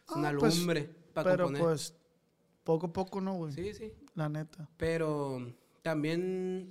[0.10, 1.68] Es una Ah, pues, lumbre para Pero componer.
[1.68, 1.94] pues,
[2.64, 3.52] poco a poco, ¿no, güey?
[3.54, 3.92] Sí, sí.
[4.14, 4.70] La neta.
[4.78, 5.52] Pero
[5.82, 6.70] también.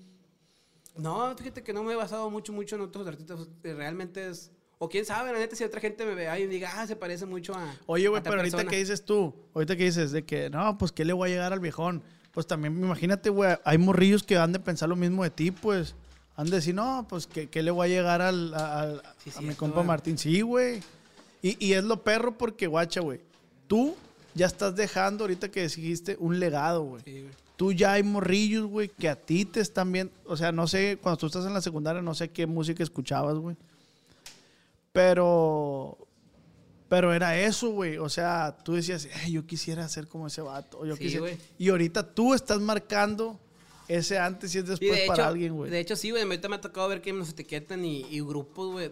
[0.97, 3.49] No, fíjate que no me he basado mucho, mucho en otros artistas.
[3.65, 4.51] eh, Realmente es.
[4.79, 7.27] O quién sabe, la neta, si otra gente me vea y diga, ah, se parece
[7.27, 7.75] mucho a.
[7.87, 8.71] Oye, güey, pero ahorita persona".
[8.71, 11.53] que dices tú, ahorita que dices de que, no, pues, ¿qué le voy a llegar
[11.53, 12.03] al viejón?
[12.35, 15.95] Pues también, imagínate, güey, hay morrillos que han de pensar lo mismo de ti, pues.
[16.37, 19.31] Han de decir, no, pues, ¿qué, qué le voy a llegar al, a, al- Sí,
[19.37, 19.83] a mi compa.
[19.85, 20.19] Martín?
[20.19, 20.81] Sí, güey.
[21.43, 23.21] Y, y es lo perro porque, guacha, güey,
[23.69, 23.95] tú
[24.35, 27.03] ya estás dejando, ahorita que dijiste, un legado, güey.
[27.05, 27.33] Sí, güey.
[27.57, 30.13] Tú ya hay morrillos, güey, que a ti te están viendo.
[30.27, 33.37] O sea, no sé, cuando tú estás en la secundaria, no sé qué música escuchabas,
[33.37, 33.55] güey.
[34.93, 35.74] Pero.
[36.95, 37.99] Pero era eso, güey.
[37.99, 40.79] O sea, tú decías, "Ay, yo quisiera ser como ese vato.
[40.81, 41.27] o yo Sí, quisiera-".
[41.59, 43.41] Y ahorita tú estás marcando
[43.87, 45.71] ese antes y es después de para hecho, alguien, güey.
[45.71, 46.23] de hecho, sí, güey.
[46.23, 48.91] Ahorita me ha tocado ver que nos etiquetan y, y grupos, güey.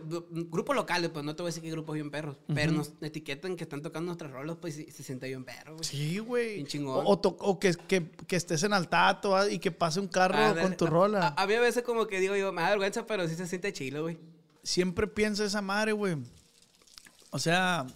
[0.51, 2.37] Grupos locales, pues no te voy a decir que grupos bien perros.
[2.55, 5.85] Pero nos etiquetan que están tocando nuestras rolas, pues y se siente bien perro, güey.
[5.85, 6.55] Sí, güey.
[6.57, 7.07] Bien chingón.
[7.07, 10.09] O, o to- o que, que, que estés en altato ah, y que pase un
[10.09, 11.29] carro Ah, con tu a- rola.
[11.37, 13.47] A, a mí a veces como que digo yo, me da vergüenza, pero sí se
[13.47, 14.19] siente chilo, güey.
[14.62, 16.17] Siempre pienso esa madre, güey.
[17.35, 17.87] O sea,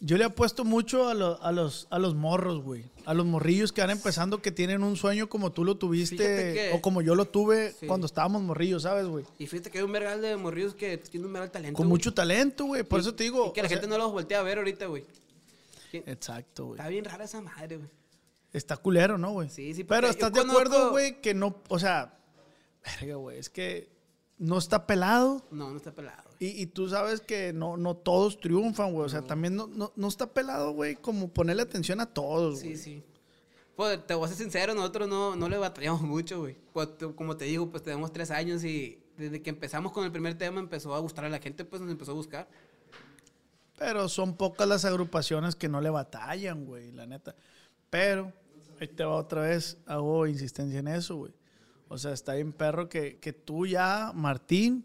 [0.00, 2.84] yo le apuesto mucho a, lo- a los, a los morros, güey.
[3.06, 6.72] A los morrillos que van empezando que tienen un sueño como tú lo tuviste que-
[6.74, 7.86] o como yo lo tuve Sí.
[7.86, 9.24] cuando estábamos morrillos, ¿sabes, güey?
[9.38, 11.76] Y fíjate que hay un vergal de morrillos que tienen un vergal talento.
[11.76, 11.98] Con güey.
[11.98, 12.82] mucho talento, güey.
[12.82, 13.48] Por Y- eso te digo.
[13.48, 15.04] y que la sea, gente no los voltea a ver ahorita, güey.
[15.92, 16.78] Exacto, güey.
[16.78, 17.88] Está bien rara esa madre, güey.
[18.52, 19.48] Está culero, ¿no, güey?
[19.50, 22.14] Sí, sí, Pero estás de acuerdo, güey, que no, o sea,
[23.00, 23.88] verga, güey, es que
[24.38, 25.42] no está pelado.
[25.50, 26.22] No, no está pelado.
[26.42, 29.06] Y, y tú sabes que no, no todos triunfan, güey.
[29.06, 32.66] O sea, también no, no, no está pelado, güey, como ponerle atención a todos, Sí,
[32.66, 32.76] güey.
[32.76, 33.04] sí.
[33.76, 36.56] Pues te voy a ser sincero, nosotros no, no le batallamos mucho, güey.
[36.72, 40.36] Pues, como te digo, pues tenemos tres años y desde que empezamos con el primer
[40.36, 42.48] tema empezó a gustar a la gente, pues nos empezó a buscar.
[43.78, 47.36] Pero son pocas las agrupaciones que no le batallan, güey, la neta.
[47.88, 48.32] Pero,
[48.80, 51.32] ahí te va otra vez, hago insistencia en eso, güey.
[51.86, 54.84] O sea, está bien perro que, que tú ya, Martín,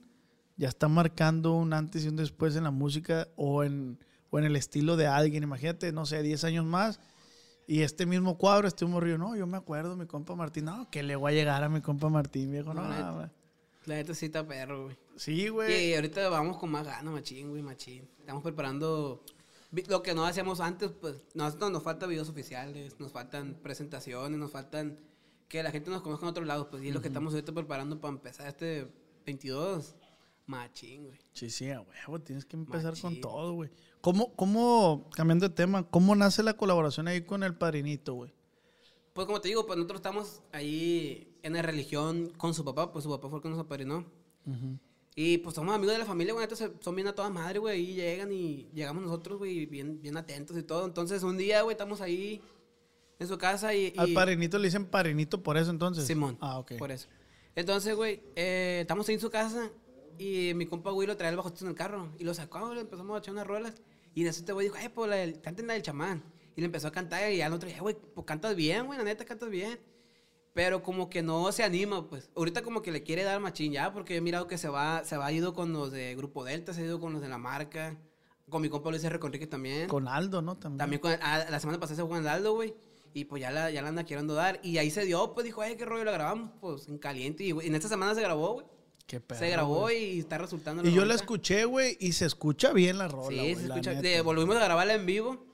[0.58, 4.46] ya está marcando un antes y un después en la música o en, o en
[4.46, 5.44] el estilo de alguien.
[5.44, 7.00] Imagínate, no sé, 10 años más.
[7.68, 11.04] Y este mismo cuadro, este morrillo, no, yo me acuerdo, mi compa Martín, no, que
[11.04, 13.12] le voy a llegar a mi compa Martín, viejo, no, No, neta.
[13.12, 13.30] no,
[13.86, 14.98] La neta sí está perro, güey.
[15.18, 15.90] Sí, güey.
[15.90, 18.08] Y ahorita vamos con más ganas, machín, güey, machín.
[18.20, 19.22] Estamos preparando
[19.90, 24.50] lo que no hacíamos antes, pues nosotros nos faltan videos oficiales, nos faltan presentaciones, nos
[24.50, 24.98] faltan
[25.50, 27.52] que la gente nos conozca en otros lados, pues y es lo que estamos ahorita
[27.52, 28.88] preparando para empezar este
[29.26, 29.96] 22.
[30.48, 31.20] Machín, güey.
[31.34, 33.22] Sí, sí, a huevo, tienes que empezar con Machín.
[33.22, 33.70] todo, güey.
[34.02, 38.34] ¿Cómo, ¿Cómo, cambiando de tema, cómo nace la colaboración ahí con el padrinito, güey?
[39.14, 43.04] Pues como te digo, pues nosotros estamos ahí en la religión con su papá, pues
[43.04, 44.06] su papá fue el que nos apadrinó.
[45.16, 47.82] Y pues somos amigos de la familia, güey, entonces son bien a toda madre, güey,
[47.82, 50.86] y llegan y llegamos nosotros, güey, bien, bien atentos y todo.
[50.86, 52.40] Entonces un día, güey, estamos ahí
[53.20, 53.94] en su casa y...
[53.98, 56.06] Al y- padrinito le dicen padrinito por eso, entonces.
[56.06, 56.38] Simón.
[56.40, 56.74] Ah, ok.
[56.78, 57.08] Por eso.
[57.56, 59.72] Entonces, güey, eh, estamos ahí en su casa
[60.18, 62.10] y mi compa, güey, lo trae el bajotito en el carro.
[62.18, 63.82] Y lo sacó, le empezamos a echar unas rolas.
[64.14, 66.24] Y en eso este güey dijo, ay, pues la del, canten la del chamán.
[66.56, 69.04] Y le empezó a cantar y al otro día, güey, pues cantas bien, güey, la
[69.04, 69.80] neta cantas bien.
[70.54, 72.32] Pero como que no se anima, pues.
[72.36, 75.18] Ahorita como que le quiere dar machín ya, porque he mirado que se va, se
[75.18, 77.96] va ido con los de Grupo Delta, se ha ido con los de la marca.
[78.50, 79.20] Con mi compa Luis R.
[79.20, 79.88] Conrique también.
[79.88, 80.58] Con Aldo, ¿no?
[80.58, 80.80] También.
[80.80, 82.74] También con, ah, la semana pasada se fue con Aldo, güey.
[83.14, 84.60] Y pues ya la, ya la anda queriendo dar.
[84.64, 87.44] Y ahí se dio, pues dijo, ay, qué rollo la grabamos, pues en caliente.
[87.44, 88.66] Y güey, en esta semana se grabó, güey.
[89.08, 90.86] Qué perro, Se grabó y está resultando.
[90.88, 93.94] Y yo la escuché, güey, y se escucha bien la rola, Sí, se escucha.
[93.96, 95.46] de- volvimos a grabarla en vivo.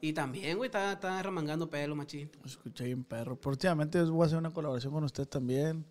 [0.00, 2.28] Y también, güey, está, está remangando pelo, machín.
[2.42, 3.36] Se escucha bien perro.
[3.36, 5.84] Próximamente voy a hacer una colaboración con usted también.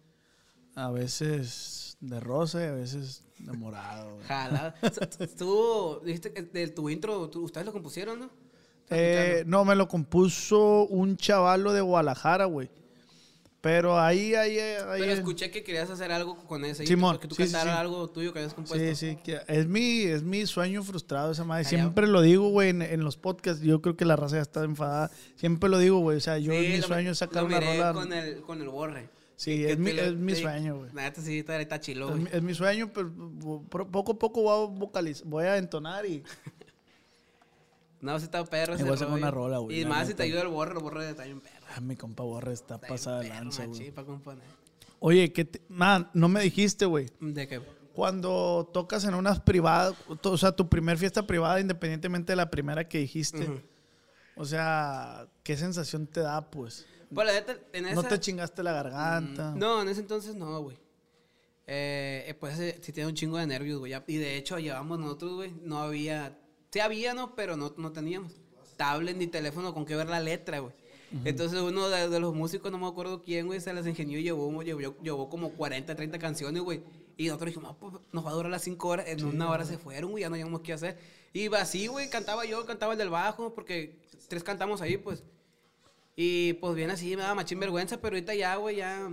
[0.76, 4.16] A veces de rosa y a veces de morado.
[4.16, 4.26] güey.
[4.28, 4.76] Jala.
[5.38, 8.30] Tú dijiste que de tu intro, tú- ustedes lo compusieron, ¿no?
[8.90, 12.70] Eh, no, me lo compuso un chavalo de Guadalajara, güey.
[13.62, 15.00] Pero ahí, ahí, ahí.
[15.02, 16.84] Pero escuché que querías hacer algo con ese.
[16.88, 17.80] Simón, Que tú sí, cantaras sí.
[17.80, 18.96] algo tuyo que habías compuesto.
[18.96, 21.66] Sí, sí, es mi, es mi sueño frustrado esa madre.
[21.66, 23.62] Siempre lo digo, güey, en, en los podcasts.
[23.62, 25.12] Yo creo que la raza ya está enfadada.
[25.36, 26.18] Siempre lo digo, güey.
[26.18, 27.94] O sea, yo es mi sueño sacar lo una rola.
[27.94, 29.10] Con el, con el borre.
[29.36, 30.94] Sí, es mi, te es mi sueño, güey.
[30.94, 33.12] Neta sí, está, chilo, Es mi, es mi sueño, pero
[33.70, 36.24] po- poco a poco voy a vocalizar, voy a entonar y
[38.02, 39.22] No, sí está perro Y ese voy a sacar rollo.
[39.24, 41.61] una rola, güey, Y más si te ayuda el borre, el borre está bien perro.
[41.76, 43.94] Ah, mi compa Borre está Está pasada de lanza, güey.
[45.00, 47.08] Oye, que te- man, no me dijiste, güey.
[47.20, 47.62] ¿De qué?
[47.94, 52.88] Cuando tocas en unas privadas, o sea, tu primer fiesta privada, independientemente de la primera
[52.88, 53.64] que dijiste,
[54.36, 56.86] o sea, ¿qué sensación te da, pues?
[57.14, 57.96] Pues la neta, en esa...
[57.96, 59.52] ¿No te chingaste la garganta?
[59.52, 60.78] Mm, No, en ese entonces no, güey.
[61.68, 63.94] Eh, eh, pues eh, sí tenía un chingo de nervios, güey.
[64.08, 66.38] Y de hecho, llevamos nosotros, güey, no había...
[66.72, 67.36] Sí había, ¿no?
[67.36, 68.34] Pero no, no teníamos
[68.78, 70.74] tablet ni teléfono con que ver la letra, güey.
[71.26, 74.24] Entonces uno de, de los músicos, no me acuerdo quién, güey, se las ingenió y
[74.24, 76.82] llevó, llevó, llevó como 40, 30 canciones, güey.
[77.18, 79.08] Y nosotros dijimos, "Ah, pues, nos va a durar las 5 horas.
[79.08, 80.98] En una hora se fueron, güey, ya no llegamos qué hacer.
[81.34, 85.24] Y así, güey, cantaba yo, cantaba el del bajo, porque tres cantamos ahí, pues.
[86.16, 89.10] Y pues bien así, me daba machín vergüenza, pero ahorita ya, güey, ya...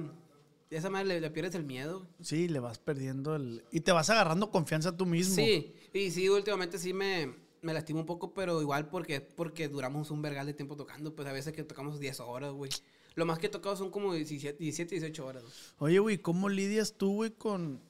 [0.70, 2.06] esa madre le, le pierdes el miedo.
[2.20, 3.64] Sí, le vas perdiendo el...
[3.72, 5.34] Y te vas agarrando confianza tú mismo.
[5.34, 10.10] Sí, y sí, últimamente sí me, me lastimo un poco, pero igual porque, porque duramos
[10.10, 12.70] un vergal de tiempo tocando, pues a veces que tocamos 10 horas, güey.
[13.14, 15.44] Lo más que he tocado son como 17, 17 18 horas.
[15.78, 17.80] Oye, güey, ¿cómo lidias tú, güey, con,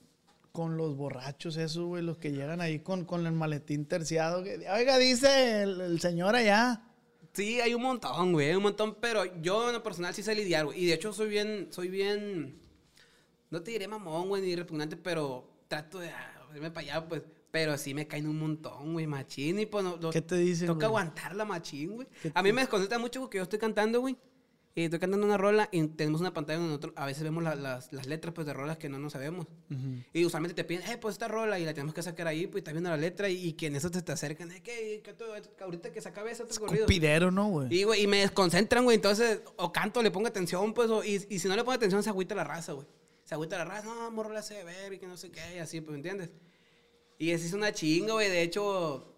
[0.53, 2.03] con los borrachos esos, güey?
[2.03, 4.43] Los que llegan ahí con, con el maletín terciado.
[4.43, 6.83] que, Oiga, dice el, el señor allá.
[7.33, 10.35] Sí, hay un montón, güey, hay un montón, pero yo en lo personal sí sé
[10.35, 10.83] lidiar, güey.
[10.83, 12.59] Y de hecho soy bien, soy bien,
[13.51, 16.11] no te diré mamón, güey, ni repugnante, pero trato de
[16.55, 17.23] irme para allá, pues.
[17.51, 19.59] Pero sí me caen un montón, güey, machín.
[19.59, 21.01] Y pues, no, lo- ¿Qué te dicen, Toca güey?
[21.03, 22.07] aguantar la machín, güey.
[22.23, 24.17] ¿Qué A mí me desconcerta mucho porque yo estoy cantando, güey.
[24.75, 27.57] Y estoy cantando una rola y tenemos una pantalla donde nosotros a veces vemos la-
[27.57, 29.47] las, las letras, pues, de rolas que no nos sabemos.
[30.13, 32.61] Y usualmente te piden, eh, pues esta rola y la tenemos que sacar ahí, pues,
[32.61, 35.15] estás viendo la letra y, y que en eso te, te acercan, eh, que, que
[35.65, 36.87] ahorita que se acabe eso, otro corrido.
[37.33, 37.75] ¿no, güey?
[37.75, 38.95] Y, güey, y me desconcentran, güey.
[38.97, 42.03] Entonces, o canto, le pongo atención, pues, o- y, y si no le pongo atención,
[42.05, 42.87] se agüita la raza, güey.
[43.25, 45.59] Se agüita la raza, no, morro la hace ver y que no sé qué, y
[45.59, 46.31] así, pues, ¿me entiendes?
[47.19, 48.29] Y así es una chinga, güey.
[48.31, 49.15] De hecho,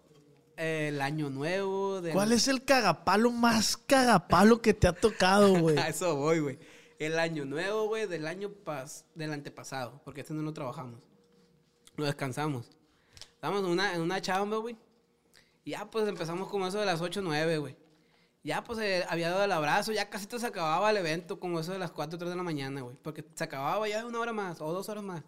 [0.57, 2.01] eh, el año nuevo.
[2.01, 5.77] del- ¿Cuál es el cagapalo más cagapalo que te ha tocado, güey?
[5.77, 6.59] A eso voy, güey.
[6.99, 10.01] El año nuevo, güey, del año pas del antepasado.
[10.03, 11.01] Porque este no lo trabajamos.
[11.95, 12.69] Lo descansamos.
[13.33, 14.77] Estábamos en una, en una chamba, güey.
[15.63, 17.75] Y ya, pues empezamos como eso de las 8 o 9, güey.
[18.43, 19.91] Ya, pues eh, había dado el abrazo.
[19.91, 22.43] Ya casi se acababa el evento, como eso de las 4 o 3 de la
[22.43, 22.95] mañana, güey.
[23.01, 25.23] Porque se acababa ya una hora más o dos horas más.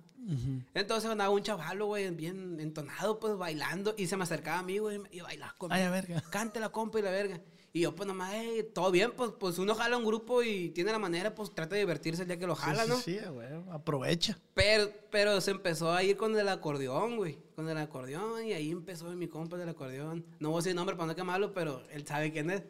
[0.73, 3.93] Entonces andaba un chavalo, güey, bien entonado, pues bailando.
[3.97, 5.75] Y se me acercaba a mí, güey, y bailaba conmigo.
[5.75, 6.23] Ay, a verga.
[6.29, 7.41] Cante la compa y la verga.
[7.75, 10.91] Y yo, pues nomás, eh, todo bien, pues, pues uno jala un grupo y tiene
[10.91, 12.95] la manera, pues trata de divertirse el día que lo jala, sí, ¿no?
[12.97, 13.47] Sí, sí, güey.
[13.71, 14.37] Aprovecha.
[14.53, 17.39] Pero, pero se empezó a ir con el acordeón, güey.
[17.55, 20.23] Con el acordeón y ahí empezó mi compa del acordeón.
[20.39, 22.61] No voy a decir nombre para no quemarlo, pero él sabe quién es.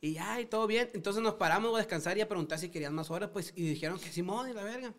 [0.00, 0.90] Y ya, y todo bien.
[0.94, 3.98] Entonces nos paramos a descansar y a preguntar si querían más horas, pues, y dijeron
[3.98, 4.94] que Simón y la verga.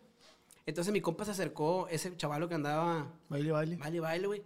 [0.68, 3.76] Entonces mi compa se acercó, ese chavalo que andaba Baile, baile.
[3.76, 4.44] Baile, baile, güey.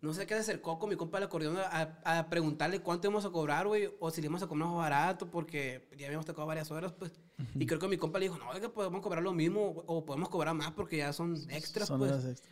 [0.00, 3.24] No sé qué se acercó con mi compa del acordeón a, a preguntarle cuánto íbamos
[3.24, 6.44] a cobrar, güey, o si le íbamos a cobrar más barato, porque ya habíamos tocado
[6.48, 7.12] varias horas, pues.
[7.54, 10.28] Y creo que mi compa le dijo, no, oiga, podemos cobrar lo mismo, o podemos
[10.28, 12.10] cobrar más porque ya son extras, Son pues.
[12.14, 12.42] extras.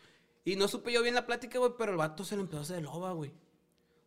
[0.45, 2.63] Y no supe yo bien la plática, güey, pero el vato se le empezó a
[2.63, 3.33] hacer loba, güey.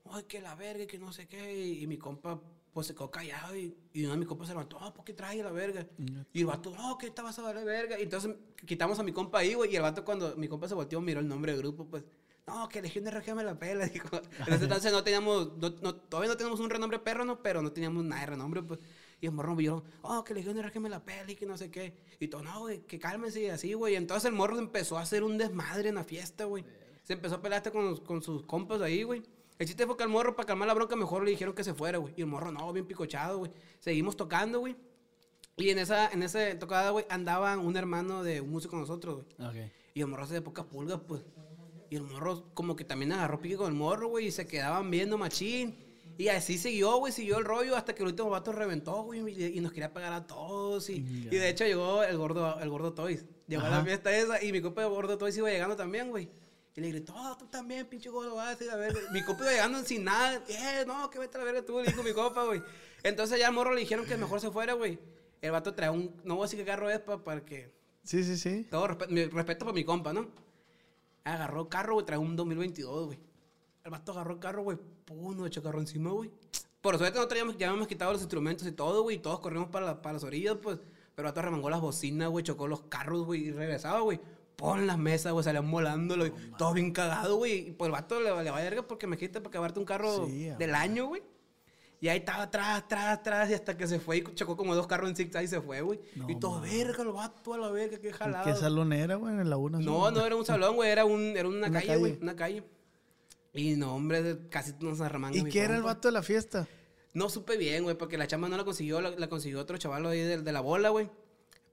[0.09, 1.53] Ay, que la verga, que no sé qué.
[1.53, 2.39] Y, y mi compa,
[2.73, 3.55] pues se quedó callado.
[3.55, 5.85] Y, y uno de mi compa se levantó, ah, ¿por qué trae la verga?
[6.33, 7.99] Y el vato, no, que esta vas a darle verga.
[7.99, 9.71] Y entonces quitamos a mi compa ahí, güey.
[9.71, 12.03] Y el vato, cuando mi compa se volteó, miró el nombre del grupo, pues.
[12.47, 14.09] No, que Legión de RG me la pela, dijo.
[14.47, 17.41] En ese entonces no teníamos, no, no- todavía no teníamos un renombre perro, ¿no?
[17.41, 18.79] Pero no teníamos nada de renombre, pues.
[19.19, 21.45] Y el morro me vio, oh, que Legión de RG me la pela y que
[21.45, 21.93] no sé qué.
[22.19, 23.95] Y todo, no, güey, que cálmense y así, güey.
[23.95, 26.65] Entonces el morro empezó a hacer un desmadre en la fiesta, güey.
[27.03, 29.21] Se empezó a pelear hasta con, con sus compas ahí, güey.
[29.61, 31.75] El chiste fue que al morro, para calmar la bronca, mejor le dijeron que se
[31.75, 32.15] fuera, güey.
[32.17, 33.51] Y el morro, no, bien picochado, güey.
[33.79, 34.75] Seguimos tocando, güey.
[35.55, 39.23] Y en esa, en esa tocada, güey, andaba un hermano de un músico con nosotros,
[39.37, 39.49] güey.
[39.49, 39.71] Ok.
[39.93, 41.21] Y el morro hace de poca pulga, pues.
[41.91, 44.89] Y el morro como que también agarró pique con el morro, güey, y se quedaban
[44.89, 45.77] viendo machín.
[46.17, 49.19] Y así siguió, güey, siguió el rollo hasta que el último vato reventó, güey,
[49.55, 50.89] y, nos quería pegar a todos.
[50.89, 53.25] Y, y de hecho llegó el gordo, el gordo Toys.
[53.47, 56.31] Llegó a la fiesta esa y mi compa de gordo Toys iba llegando también, güey.
[56.75, 58.97] Y le gritó, "Oh, tú también, pinche gordo, vas a ir a ver.
[59.11, 60.41] Mi compa iba llegando sin nada.
[60.47, 62.61] Eh, no, que vete a la verga tú, le dijo mi compa, güey.
[63.03, 64.97] Entonces ya al morro le dijeron que mejor se fuera, güey.
[65.41, 68.23] El vato trae un, no voy a decir qué carro es pa- para que Sí,
[68.23, 68.67] sí, sí.
[68.69, 70.29] todo respe- mi respeto por mi compa, ¿no?
[71.23, 73.19] Agarró carro, güey, trae un 2022, güey.
[73.83, 76.31] El vato agarró el carro, güey, pum, nos echó carro encima, güey.
[76.81, 79.69] Por suerte no traíamos, ya habíamos quitado los instrumentos y todo, güey, y todos corrimos
[79.69, 80.77] para, la- para las orillas, pues.
[81.15, 84.19] Pero el vato remangó las bocinas, güey, chocó los carros, güey, y regresaba, güey.
[84.55, 86.31] Pon las mesas, güey, salían volando, güey.
[86.57, 87.69] Todo bien cagado, güey.
[87.69, 89.85] Y pues el vato le, le va a verga porque me quita para acabarte un
[89.85, 91.23] carro Sí, del año, güey.
[91.99, 94.87] Y ahí estaba atrás, atrás, atrás, y hasta que se fue y chocó como dos
[94.87, 95.99] carros en zigzag y se fue, güey.
[96.27, 98.43] y todo, verga, el vato a la verga, qué ¿En jalado.
[98.43, 99.35] ¿Qué salón era, güey?
[99.35, 99.77] En la una.
[99.77, 102.63] No, no era un salón, güey, era, un, era una, Una calle, güey, una calle.
[103.53, 106.67] Y no, hombre, casi nos arremanga ¿Y mi qué era el vato de la fiesta?
[107.13, 110.03] No supe bien, güey, porque la chamba no la consiguió, la, la consiguió otro chaval
[110.07, 111.07] ahí de, de la bola, güey.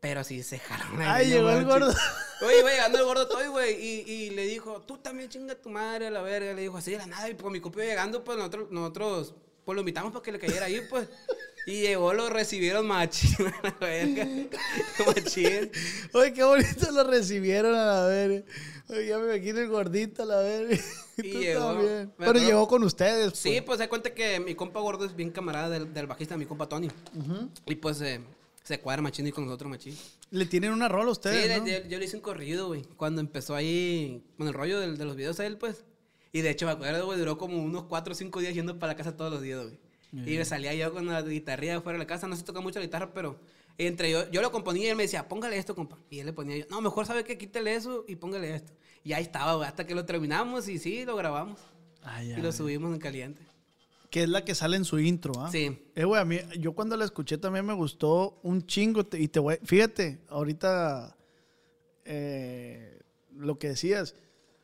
[0.00, 1.00] Pero sí se jalaron.
[1.00, 1.94] Ay, ahí, llegó no el gordo.
[2.40, 5.70] Oye, güey, llegando el gordo Toy, güey, y, y le dijo, tú también chinga tu
[5.70, 6.52] madre a la verga.
[6.54, 9.34] Le dijo así de la nada, y pues mi compa iba llegando, pues nosotros, nosotros,
[9.64, 11.08] pues lo invitamos para que le cayera ahí, pues.
[11.66, 14.26] Y llegó, lo recibieron machín a la verga.
[15.06, 15.70] machín.
[16.14, 18.42] Oye, qué bonito lo recibieron a la verga.
[18.88, 20.76] Oye, ya me imagino el gordito a la verga.
[21.18, 22.12] Y Tú llegó- también.
[22.16, 23.36] Pero acuerdo- llegó con ustedes.
[23.38, 23.62] Sí, pues.
[23.64, 26.68] pues se cuenta que mi compa gordo es bien camarada del, del bajista mi compa
[26.68, 26.88] Tony.
[27.66, 28.20] Y pues eh,
[28.68, 29.96] se cuadra machín y con nosotros machín.
[30.30, 31.64] Le tienen una rola a Sí, ustedes, de- ¿no?
[31.64, 32.82] de- yo le hice un corrido, güey.
[32.96, 35.84] Cuando empezó ahí con el rollo del- de, los videos a él, pues.
[36.32, 38.92] Y de hecho, me acuerdo, güey, duró como unos 4 o 5 días yendo para
[38.92, 39.78] la casa todos los días, güey.
[40.12, 42.26] Y me salía yo con la guitarrilla fuera de la casa.
[42.28, 43.38] No se toca mucho la guitarra, pero
[43.78, 45.98] entre yo, yo lo componía y él me decía, póngale esto, compa.
[46.10, 48.72] Y él le ponía yo, no, mejor sabe que quítele eso y póngale esto.
[49.04, 51.58] Y ahí estaba, güey, hasta que lo terminamos y sí, lo grabamos.
[52.02, 52.42] Ay, y ay.
[52.42, 53.42] lo subimos en caliente.
[54.10, 55.50] Que es la que sale en su intro, ¿ah?
[55.52, 55.78] Sí.
[55.94, 59.04] Eh, güey, a mí, yo cuando la escuché también me gustó un chingo.
[59.04, 61.14] te- y te voy, fíjate, ahorita
[62.04, 63.00] eh,
[63.36, 64.14] lo que decías,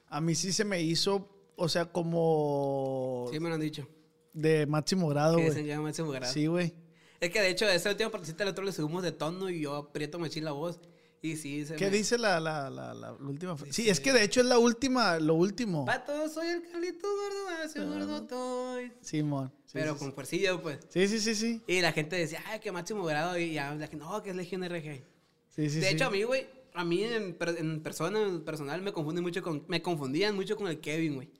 [0.08, 3.28] a mí sí se me hizo, o sea, como...
[3.32, 3.86] Sí, me lo han dicho.
[4.32, 5.66] de máximo grado, Que se güey.
[5.66, 6.32] llama Máximo Grado.
[6.32, 6.72] Sí, güey.
[7.20, 9.76] Es que de hecho, esa última partecita del otro le subimos de tono y yo
[9.76, 10.80] aprieto machín la voz.
[11.24, 13.56] Y sí, se ¿Qué me- dice la, la, la, última?
[13.56, 13.72] frase?
[13.72, 15.86] Sí, es que de hecho es la última, lo último.
[15.86, 18.92] Pato, soy el Carlito gordo, hace gordo estoy.
[19.00, 19.50] Simón.
[19.64, 20.80] Sí, Pero sí, con fuercilla, pues.
[20.90, 21.62] sí, sí, sí, sí.
[21.66, 23.38] Y la gente decía, ay, que máximo grado.
[23.38, 25.02] Y ya, la gente, no, que es Legión RG.
[25.48, 25.94] Sí, sí, de sí.
[25.94, 29.42] hecho, a mí, güey, a mí en, per- en persona, en personal, me confunden mucho
[29.42, 31.30] con, me confundían mucho con el Kevin, güey.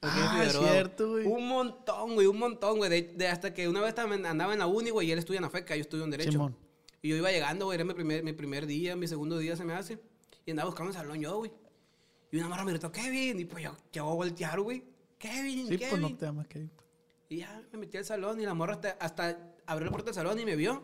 [0.00, 1.26] Ah, es cierto, güey.
[1.26, 2.88] Un montón, güey, un montón, güey.
[2.88, 5.42] De, de hasta que una vez andaba en la uni, güey, y él estudia en
[5.42, 6.32] la FECA, yo estudio en Derecho.
[6.32, 6.56] Simón.
[7.02, 9.64] Y yo iba llegando, güey, era mi primer, mi primer día, mi segundo día se
[9.64, 9.98] me hace.
[10.46, 11.52] Y andaba buscando un salón yo, güey.
[12.32, 13.38] Y una morra me gritó, Kevin.
[13.38, 14.84] Y pues yo, yo voy a voltear, güey.
[15.18, 15.88] Kevin, Sí, Kevin.
[15.90, 16.70] pues no te llamas Kevin.
[17.28, 20.14] Y ya me metí al salón y la morra hasta, hasta abrió la puerta del
[20.14, 20.82] salón y me vio.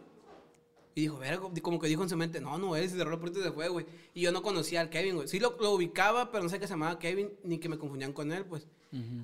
[0.97, 3.19] Y dijo, verga, como que dijo en su mente, no, no es, y cerró la
[3.19, 3.85] puerta y se fue, güey.
[4.15, 5.27] Y yo no conocía al Kevin, güey.
[5.29, 8.13] Sí lo, lo ubicaba, pero no sé que se llamaba Kevin, ni que me confundían
[8.13, 8.69] con él, pues.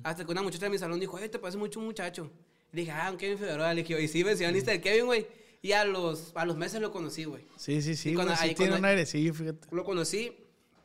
[0.03, 2.29] Hasta que una muchacha de mi salón dijo, oye, te parece mucho un muchacho.
[2.73, 3.73] Y dije, ah, un Kevin Figueroa.
[3.73, 5.25] Le dije, y sí, mencionaste del Kevin, güey.
[5.61, 7.45] Y a los, a los meses lo conocí, güey.
[7.57, 8.11] Sí, sí, sí.
[8.11, 9.67] Y cuando- sí ahí tiene cuando- un airecillo, fíjate.
[9.71, 10.35] Lo conocí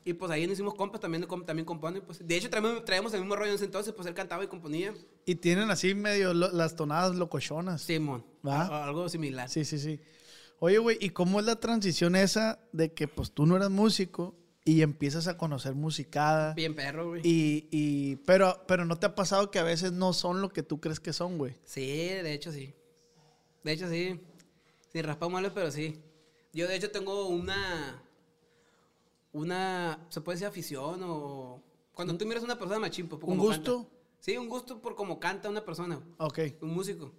[0.05, 2.27] y pues ahí nos hicimos compas, también, también compone, pues.
[2.27, 4.93] De hecho, traemos, traemos el mismo rollo en ese entonces, pues él cantaba y componía.
[5.25, 7.83] Y tienen así medio lo- las tonadas locochonas.
[7.83, 8.25] Simón.
[8.45, 9.49] A- Algo similar.
[9.49, 9.99] Sí, sí, sí.
[10.59, 14.37] Oye, güey, ¿y cómo es la transición esa de que pues tú no eras músico
[14.65, 16.55] y empiezas a conocer musicada?
[16.55, 17.23] Bien perro, güey.
[17.25, 20.63] Y, y, pero, pero no te ha pasado que a veces no son lo que
[20.63, 21.55] tú crees que son, güey.
[21.65, 22.75] Sí, de hecho sí.
[23.65, 24.21] De hecho sí.
[24.97, 26.01] Sin raspar malo, pero sí.
[26.55, 28.03] Yo de hecho tengo una.
[29.33, 30.07] Una.
[30.09, 31.63] ¿Se puede decir afición o.?
[31.93, 33.77] Cuando tú miras a una persona machín, pues, ¿Un gusto?
[33.83, 33.91] canta.
[34.21, 36.01] Sí, un gusto por cómo canta una persona.
[36.17, 36.39] Ok.
[36.63, 37.13] Un músico.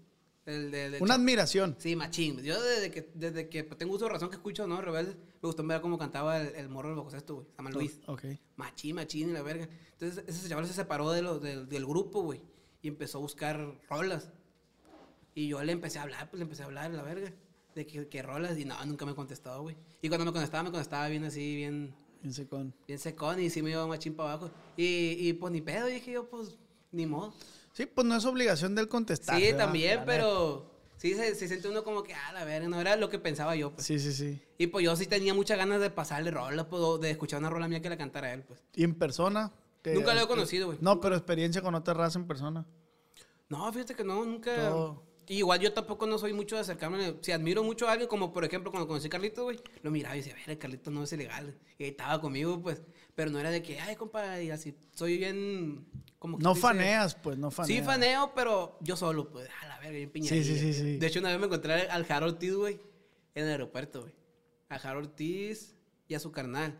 [0.47, 1.75] El de, de- Una admiración.
[1.77, 2.41] Sí, machín.
[2.41, 4.81] Yo desde que, desde que tengo uso de razón que escucho, ¿no?
[4.81, 7.47] Rebelde, me gustó ver cómo cantaba el, el morro del sexto, güey.
[7.55, 7.99] Samuel Luis.
[8.07, 8.23] Ok.
[8.55, 9.69] Machín, machín y la verga.
[9.91, 12.41] Entonces ese chaval se separó de lo- del, del grupo, güey.
[12.81, 14.31] Y empezó a buscar rolas.
[15.35, 17.31] Y yo le empecé a hablar, pues le empecé a hablar, la verga.
[17.77, 18.57] De que, que rolas.
[18.57, 19.77] Y no, nunca me contestó, güey.
[20.01, 22.73] Y cuando me contestaba, me contestaba bien así, bien, Fíjense con...
[22.87, 23.39] bien secón.
[23.39, 24.49] Y sí me iba machín para abajo.
[24.75, 26.57] Y, y pues ni pedo, dije yo, pues
[26.91, 27.35] ni modo.
[27.73, 29.37] Sí, pues no es obligación del contestar.
[29.37, 29.65] sí, ¿verdad?
[29.65, 33.09] también, pero sí se, se siente uno como que, ah, la verga, no era lo
[33.09, 33.85] que pensaba yo, pues.
[33.85, 34.41] Sí, sí, sí.
[34.57, 37.67] Y pues yo sí tenía muchas ganas de pasarle rolas, pues, de escuchar una rola
[37.67, 38.59] mía que la cantara él, pues.
[38.73, 39.53] ¿Y en persona?
[39.85, 40.79] Nunca lo he conocido, güey.
[40.81, 42.65] No, pero experiencia con otra raza en persona.
[43.49, 44.55] No, fíjate que no, nunca.
[44.55, 45.06] Todo.
[45.29, 47.15] Igual yo tampoco no soy mucho de acercarme.
[47.21, 50.15] Si admiro mucho a alguien, como por ejemplo cuando conocí a Carlitos, güey, lo miraba
[50.15, 51.57] y decía, a ver, Carlitos no es ilegal.
[51.77, 52.81] Y estaba conmigo, pues.
[53.13, 54.75] Pero no era de que, ay, compa, y así.
[54.95, 55.85] Soy bien.
[56.19, 57.79] Como que No dice- faneas, pues, no faneas.
[57.79, 60.43] Sí, faneo, pero yo solo, pues, a la verga, bien piñadilla.
[60.43, 60.97] Sí, sí, sí, sí.
[60.97, 62.79] De hecho, una vez me encontré al Jaro Ortiz, güey,
[63.35, 64.13] en el aeropuerto, güey.
[64.69, 65.75] A Jaro Ortiz
[66.07, 66.79] y a su carnal.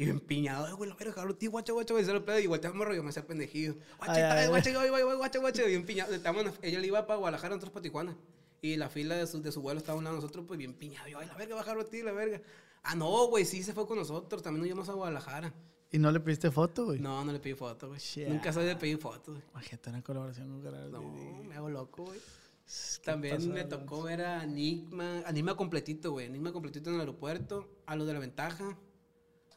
[0.00, 2.38] Y bien piñado, "Ay, güey, la verga, Jaro Ortiz, guacho, guacho, güey, se lo pedo.
[2.38, 3.74] Y volteaba morro, yo me hacía pendejillo.
[3.98, 6.14] Guacho, guacho, guacho, guacho, guacho, guacho, bien piñado.
[6.14, 8.16] Estábamos en- ella le iba para Guadalajara, nosotros para Tijuana.
[8.62, 10.56] Y la fila de su, de su vuelo estaba a un lado de nosotros, pues
[10.56, 11.08] bien piñado.
[11.08, 12.40] Yo, ay, la verga, va Jaro Ortiz, la verga.
[12.84, 14.40] Ah, no, güey, sí se fue con nosotros.
[14.42, 15.52] También nos llevamos a Guadalajara.
[15.90, 17.00] ¿Y no le pediste foto, güey?
[17.00, 17.98] No, no le pedí foto, güey.
[17.98, 18.28] Shit.
[18.28, 19.42] Nunca soy de pedir fotos, güey.
[19.52, 20.90] Imagínate una colaboración con Gerardo.
[20.90, 22.18] No, me hago loco, güey.
[22.20, 26.26] ¿Qué También me tocó ver a Enigma, Enigma completito, güey.
[26.26, 28.76] Enigma completito en el aeropuerto, a los de la ventaja,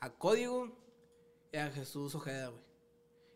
[0.02, 0.76] a Código
[1.54, 2.62] y a Jesús Ojeda, güey.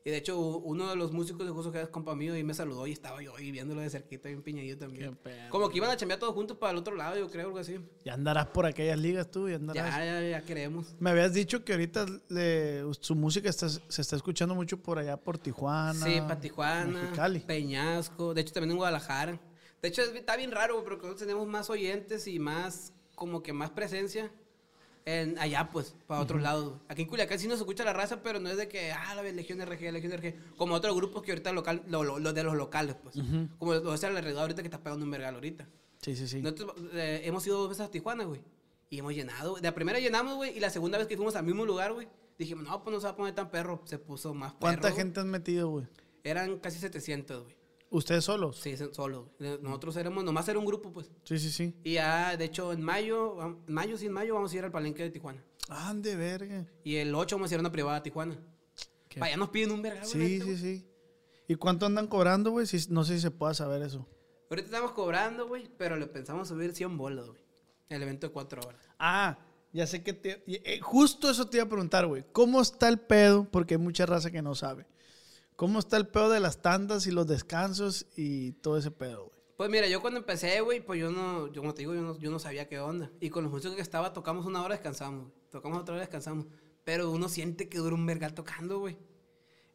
[0.07, 2.53] Y de hecho, uno de los músicos de Jesús Ojeda es compa mío y me
[2.53, 5.09] saludó y estaba yo ahí viéndolo de cerquita, bien piñadillo también.
[5.11, 5.49] Qué pedo.
[5.49, 7.79] Como que iban a chambear todos juntos para el otro lado, yo creo, algo así.
[8.03, 9.95] Ya andarás por aquellas ligas tú, ya andarás.
[9.95, 10.95] Ya, ya, ya queremos.
[10.99, 15.17] Me habías dicho que ahorita le- su música está- se está escuchando mucho por allá,
[15.17, 15.93] por Tijuana.
[16.05, 17.39] Sí, para Tijuana, Mexicali.
[17.39, 19.39] Peñasco, de hecho también en Guadalajara.
[19.81, 23.53] De hecho es- está bien raro, porque nosotros tenemos más oyentes y más, como que
[23.53, 24.31] más presencia
[25.05, 26.69] en allá, pues, para otros lados.
[26.69, 26.79] güey.
[26.89, 29.21] Aquí en Culiacán sí nos escucha la raza, pero no es de que, ah, la
[29.23, 32.55] Legión RG, Legión RG, como otros grupos que ahorita local, lo, lo- los de los
[32.55, 33.15] locales, pues.
[33.59, 35.67] Como lo es el alrededor ahorita que está pegando un vergal ahorita.
[36.01, 36.41] Sí, sí, sí.
[36.41, 38.41] Nosotros eh, hemos ido dos veces a Tijuana, güey.
[38.89, 39.55] Y hemos llenado.
[39.55, 40.55] De la primera llenamos, güey.
[40.57, 42.07] Y la segunda vez que fuimos al mismo lugar, güey.
[42.37, 43.81] Dijimos, no, pues no se va a poner tan perro.
[43.85, 44.59] Se puso más perro.
[44.59, 45.87] ¿Cuánta gente has metido, güey?
[46.23, 47.55] Eran casi 700, güey.
[47.95, 48.59] ¿Ustedes solos?
[48.59, 49.31] Sí, son- solo.
[49.39, 51.09] Eh, Nosotros éramos, nomás era un grupo, pues.
[51.23, 51.73] Sí, sí, sí.
[51.83, 54.71] Y ya, de hecho, en mayo, en mayo, sí, en mayo vamos a ir al
[54.71, 55.43] palenque de Tijuana.
[55.69, 56.65] Ande, verga.
[56.83, 58.37] Y el 8 vamos a ir a una privada a Tijuana.
[59.07, 60.57] Qué- Para allá nos piden un verga, güey, Sí, neta, sí, güey.
[60.57, 60.85] sí.
[61.47, 62.65] ¿Y cuánto andan cobrando, güey?
[62.65, 64.07] Si- no sé si se pueda saber eso.
[64.49, 67.41] Ahorita estamos cobrando, güey, pero le pensamos subir 100 bolas, güey.
[67.89, 68.81] El evento de 4 horas.
[68.99, 69.37] Ah,
[69.71, 70.43] ya sé que te...
[70.47, 72.25] eh, justo eso te iba a preguntar, güey.
[72.31, 73.49] ¿Cómo está el pedo?
[73.49, 74.85] Porque hay mucha raza que no sabe.
[75.55, 79.35] ¿Cómo está el pedo de las tandas y los descansos y todo ese pedo, güey?
[79.57, 82.19] Pues mira, yo cuando empecé, güey, pues yo no, yo como te digo, yo no,
[82.19, 83.09] yo no sabía qué onda.
[83.21, 85.31] Y con los músicos que estaba, tocamos una hora, descansamos.
[85.49, 86.45] Tocamos otra hora, descansamos.
[86.83, 88.97] Pero uno siente que dura un vergal tocando, güey.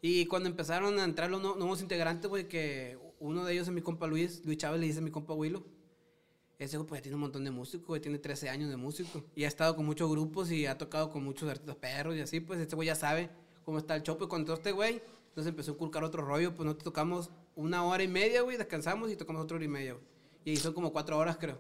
[0.03, 3.72] Y cuando empezaron a entrar los nu- nuevos integrantes, güey, que uno de ellos es
[3.74, 5.64] mi compa Luis, Luis Chávez le dice a mi compa Willow.
[6.59, 9.24] Ese güey pues tiene un montón de músicos, güey, tiene 13 años de músico.
[9.35, 12.41] Y ha estado con muchos grupos y ha tocado con muchos artistas perros y así,
[12.41, 13.31] pues este güey ya sabe
[13.64, 14.18] cómo está el show.
[14.18, 15.01] Pues con todo este güey,
[15.37, 19.11] nos empezó a inculcar otro rollo, pues nosotros tocamos una hora y media, güey, descansamos
[19.11, 20.05] y tocamos otra hora y media, güey.
[20.45, 21.59] Y ahí son como cuatro horas, creo.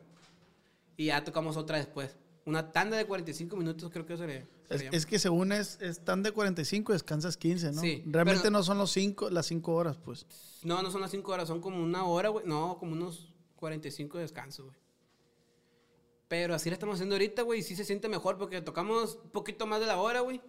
[0.96, 2.16] Y ya tocamos otra después.
[2.46, 4.46] Una tanda de 45 minutos, creo que eso le...
[4.68, 7.80] se Es, es que según es, están de 45, descansas 15, ¿no?
[7.80, 10.26] Sí, Realmente pero- no son los cinco, las 5 horas, pues.
[10.62, 12.46] No, no son las 5 horas, son como una hora, güey.
[12.46, 14.76] No, como unos 45 de descanso, güey.
[16.28, 17.60] Pero así la estamos haciendo ahorita, güey.
[17.60, 20.40] Y sí se siente mejor porque tocamos un poquito más de la hora, güey.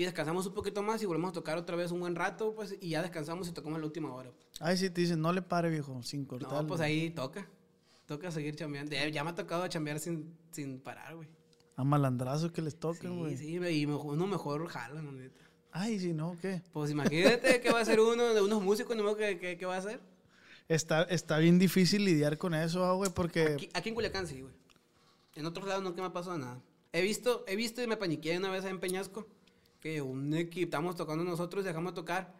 [0.00, 2.74] Y descansamos un poquito más y volvemos a tocar otra vez un buen rato, pues.
[2.80, 4.30] Y ya descansamos y tocamos la última hora.
[4.58, 6.50] Ay, sí, te dicen, no le pare, viejo, sin cortar.
[6.50, 7.46] No, pues ahí toca.
[8.06, 8.92] Toca seguir chambeando.
[8.92, 11.28] Ya, ya me ha tocado chambear sin, sin parar, güey.
[11.76, 13.36] A malandrazos que les toquen, Sí, güey.
[13.36, 15.44] sí, y uno mejor jala, la neta.
[15.70, 16.62] Ay, si no, ¿qué?
[16.72, 19.14] Pues imagínate qué va a hacer uno de unos músicos, ¿no?
[19.16, 20.00] ¿Qué, qué, qué va a hacer?
[20.66, 23.42] Está, está bien difícil lidiar con eso, ah, güey, porque...
[23.48, 24.54] Aquí, aquí en Culiacán sí, güey.
[25.34, 26.58] En otros lados nunca me ha pasado nada.
[26.90, 29.26] He visto, he visto y me paniqué una vez en Peñasco
[29.80, 32.34] que un equipo, estábamos tocando nosotros, dejamos tocar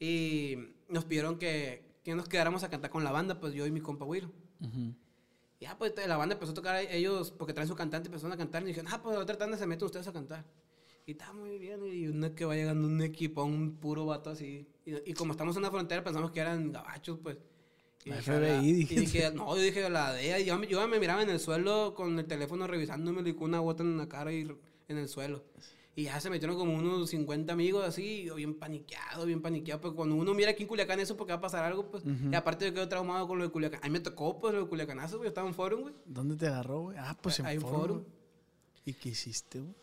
[0.00, 0.56] y
[0.88, 3.80] nos pidieron que, que nos quedáramos a cantar con la banda, pues yo y mi
[3.80, 4.28] compa Will.
[5.60, 8.62] Ya, pues la banda empezó a tocar ellos, porque traen su cantante, empezaron a cantar
[8.62, 10.44] y dijeron, ah, pues la otra tanda se meten ustedes a cantar.
[11.04, 14.68] Y está muy bien, y una que va llegando un equipo, un puro vato así.
[14.84, 17.38] Y, y como estamos en una frontera, pensamos que eran gabachos, pues.
[18.04, 18.62] Y La dije, FBI, "A la-".
[18.62, 20.38] Y dije, no, yo dije, la DEA.
[20.40, 23.82] Yo, yo me miraba en el suelo con el teléfono revisándome y con una gota
[23.82, 24.48] en la cara y
[24.88, 25.44] en el suelo.
[25.98, 29.80] Y ya se metieron como unos 50 amigos así, y yo bien paniqueado, bien paniqueado.
[29.80, 32.04] Porque cuando uno mira aquí en Culiacán eso, porque va a pasar algo, pues.
[32.30, 33.80] Y aparte yo quedo traumado con lo de Culiacán.
[33.82, 35.26] A mí me tocó, pues, lo de Culiacanazo, güey.
[35.26, 35.94] Yo estaba en forum, güey.
[36.06, 36.96] ¿Dónde te agarró, güey?
[37.00, 37.94] Ah, pues en Hay foro.
[37.94, 38.06] güey.
[38.84, 39.74] ¿Y qué hiciste, güey?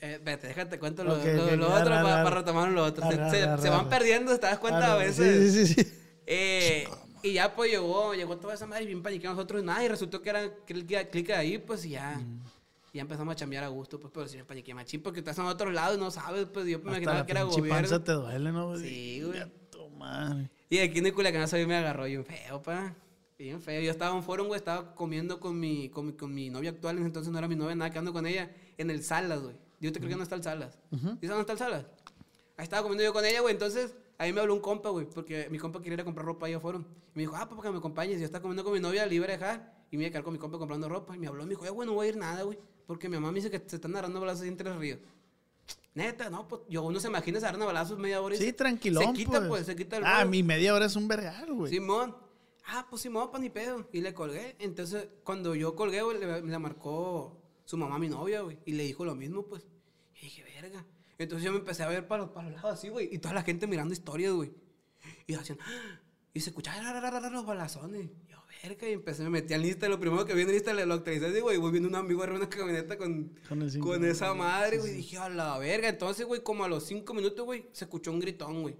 [0.00, 3.08] Eh, vete, déjate cuento lo, Ok, lo- lo ok, otro para retomar lo otro.
[3.08, 4.84] Se, Arre, se- se van perdiendo, ¿te das cuenta?
[4.88, 5.52] Ah, a veces.
[5.54, 5.92] Sí, sí, sí.
[6.26, 6.88] Eh,
[7.22, 10.30] y ya pues llegó, llegó toda esa madre bien paniqueados nosotros, nada, y resultó que
[10.30, 12.16] era clic clic ahí, pues y ya.
[12.18, 12.42] Mm.
[12.92, 15.46] Ya empezamos a chambear a gusto, pues, pero si me paniqué machín, porque estás en
[15.46, 18.02] otro lado y no sabes, pues yo me imaginaba que era gobierno.
[18.02, 18.68] te duele, ¿no?
[18.68, 18.80] güey?
[18.80, 19.42] Sí, güey.
[19.98, 20.50] Madre.
[20.68, 22.94] Y aquí en el Culiacanazo a mí me agarró bien feo, pa.
[23.38, 23.80] Bien feo.
[23.80, 26.98] Yo estaba en foro, güey, estaba comiendo con mi, con, mi, con mi novia actual,
[26.98, 29.54] entonces no era mi novia, nada, quedando con ella, en el Salas, güey.
[29.80, 30.78] Yo te creo que no está el Salas.
[30.90, 31.86] ¿Y sabes dónde está el Salas?
[32.56, 35.48] Ahí estaba comiendo yo con ella, güey, entonces ahí me habló un compa, güey, porque
[35.50, 36.78] mi compa quería ir a comprar ropa ahí a foro.
[37.14, 38.16] Y me dijo, ah, papá, que me acompañes.
[38.16, 40.32] Y yo estaba comiendo con mi novia, a dejar, y me iba a quedar con
[40.32, 41.14] mi compa comprando ropa.
[41.14, 43.14] Y me habló, me dijo, eh, güey, no voy a ir nada, güey, porque mi
[43.16, 44.98] mamá me dice que se están agarrando balazos en Tres Ríos.
[45.94, 48.52] Neta, no, pues yo uno se imagina se agarran a balazos media hora y Sí,
[48.54, 51.70] tranquilón, Se quita, pues, se quita el Ah, mi media hora es un vergal, güey.
[51.70, 52.16] Simón.
[52.66, 53.86] Ah, pues Simón, pa' ni pedo.
[53.92, 54.56] Y le colgué.
[54.58, 58.58] Entonces, cuando yo colgué, güey, le, le marcó su mamá a mi novia, güey.
[58.64, 59.66] Y le dijo lo mismo, pues.
[60.16, 60.86] Y dije, verga.
[61.18, 63.08] Entonces yo me empecé a ver para los, para los lados así, güey.
[63.12, 64.52] Y toda la gente mirando historias, güey.
[65.26, 66.00] Y haciendo, ¡ah!
[66.32, 68.10] y se escuchaban "Ra, ra, ra, ra", los balazones.
[68.26, 68.88] Y yo, verga.
[68.88, 69.88] Y empecé, me metí al lista.
[69.88, 71.58] Lo primero que vi en lista, le lo actualicé así, güey.
[71.58, 74.78] Voy viendo un amigo arriba de una camioneta con, Con el cinco- con esa madre,
[74.78, 74.92] güey.
[74.94, 75.88] Dije, a la verga.
[75.88, 78.76] Entonces, güey, como a los cinco minutos, güey, se escuchó un gritón, güey.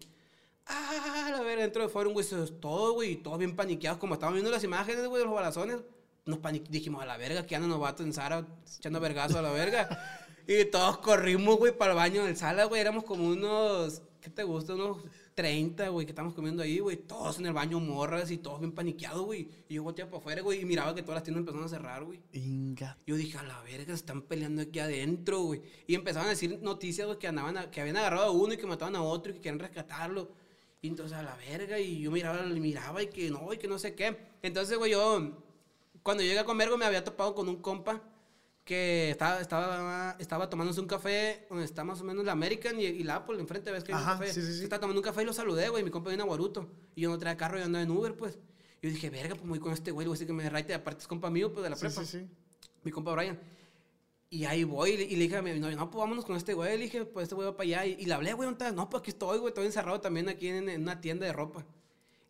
[0.66, 4.14] Ah, la verga, dentro de fueron, güey, se- todo, güey, y todos bien paniqueados, como
[4.14, 5.78] estaban viendo las imágenes, güey, de los balazones.
[6.24, 6.39] Nos
[6.70, 8.47] dijimos, a la verga, que andan los vatos en Sara
[8.78, 9.89] echando vergazo a la verga.
[10.47, 14.45] y todos corrimos, güey, para el baño del sala, güey, éramos como unos, ¿qué te
[14.45, 14.74] gusta?
[14.74, 14.99] Unos
[15.35, 18.72] 30, güey, que estamos comiendo ahí, güey, todos en el baño morras y todos bien
[18.72, 19.49] paniqueados, güey.
[19.68, 22.05] Y yo volteaba para afuera, güey, y miraba que todas las tiendas empezaron a cerrar,
[22.05, 22.20] güey.
[22.33, 22.99] Inga.
[23.07, 25.62] Yo dije, a la verga, se están peleando aquí adentro, güey.
[25.87, 28.57] Y empezaban a decir noticias, güey, que andaban, a- que habían agarrado a uno y
[28.57, 30.30] que mataban a otro y que querían rescatarlo.
[30.83, 33.78] Y entonces, a la verga, y yo miraba, miraba y que no, y que no
[33.78, 34.16] sé qué.
[34.43, 35.30] Entonces, güey, yo,
[36.03, 38.03] cuando llegué a comer, güey, me había topado con un compa
[38.65, 42.85] que estaba, estaba, estaba tomándose un café donde está más o menos la American y,
[42.85, 44.33] y la Apple enfrente, ves que hay un Ajá, café.
[44.33, 44.63] sí, sí, sí.
[44.65, 46.69] Estaba tomando un café y lo saludé, güey, mi compa viene a Guaruto.
[46.95, 48.39] Y yo no traía carro y andaba en Uber, pues.
[48.81, 50.75] Yo dije, verga, pues muy con este güey, le voy a decir que me raite,
[50.75, 52.03] aparte es compa mío, pues, de la prepa
[52.85, 53.39] mi compa Brian.
[54.31, 56.37] Y ahí voy y le, y le dije a mi novia, no, pues vámonos con
[56.37, 56.79] este güey.
[56.79, 57.87] Le dije, pues este güey va para allá.
[57.87, 58.49] Y, y le hablé, güey.
[58.75, 61.65] No, pues aquí estoy, güey, estoy encerrado también aquí en, en una tienda de ropa.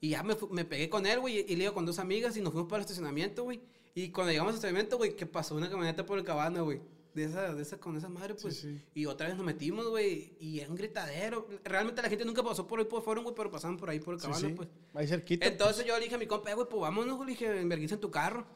[0.01, 2.41] Y ya me, me pegué con él, güey, y le iba con dos amigas y
[2.41, 3.61] nos fuimos para el estacionamiento, güey.
[3.95, 6.81] Y cuando llegamos al estacionamiento, güey, que pasó una camioneta por el cabana, güey.
[7.15, 8.57] De esa, de esa, con esa madre, pues.
[8.61, 8.81] sí.
[8.95, 11.47] Y otra vez nos metimos, güey, y era un gritadero.
[11.63, 14.15] Realmente la gente nunca pasó por ahí por fueron, güey, pero pasaban por ahí por
[14.15, 14.55] el cabana, sí.
[14.55, 14.69] pues.
[14.95, 15.47] Ahí cerquita.
[15.47, 17.27] Entonces yo le dije a mi compa, "Eh, güey, pues vámonos, güey.
[17.27, 18.47] Le dije, enverguiza en tu carro.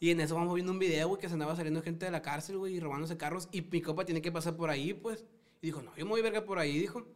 [0.00, 2.20] Y en eso vamos viendo un video, güey, que se andaba saliendo gente de la
[2.20, 3.48] cárcel, güey, y robándose carros.
[3.52, 5.24] Y mi compa tiene que pasar por ahí, pues.
[5.62, 7.06] Y dijo, no, yo me voy verga por ahí, dijo.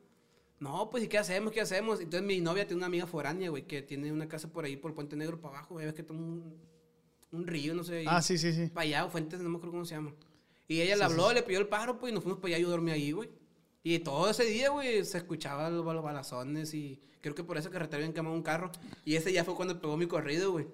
[0.59, 1.53] No, pues, ¿y qué hacemos?
[1.53, 2.01] ¿Qué hacemos?
[2.01, 4.95] Entonces mi novia tiene una amiga foránea, güey, que tiene una casa por ahí, por
[4.95, 5.85] Puente Negro, para abajo, güey.
[5.85, 6.57] Ves que un,
[7.33, 8.05] un río, no sé.
[8.07, 8.67] Ah, sí, sí, sí.
[8.69, 10.15] Para allá, o Fuentes, no me acuerdo cómo se llama.
[10.67, 12.71] Y ella le habló, le pidió el paro, pues, y nos fuimos para allá, yo
[12.71, 13.31] dormí ahí, güey.
[13.83, 17.71] Y todo ese día, güey, se escuchaban los, los balazones y creo que por esa
[17.71, 18.71] carretera habían quemado un carro.
[19.05, 20.67] Y ese ya fue cuando pegó mi corrido, güey.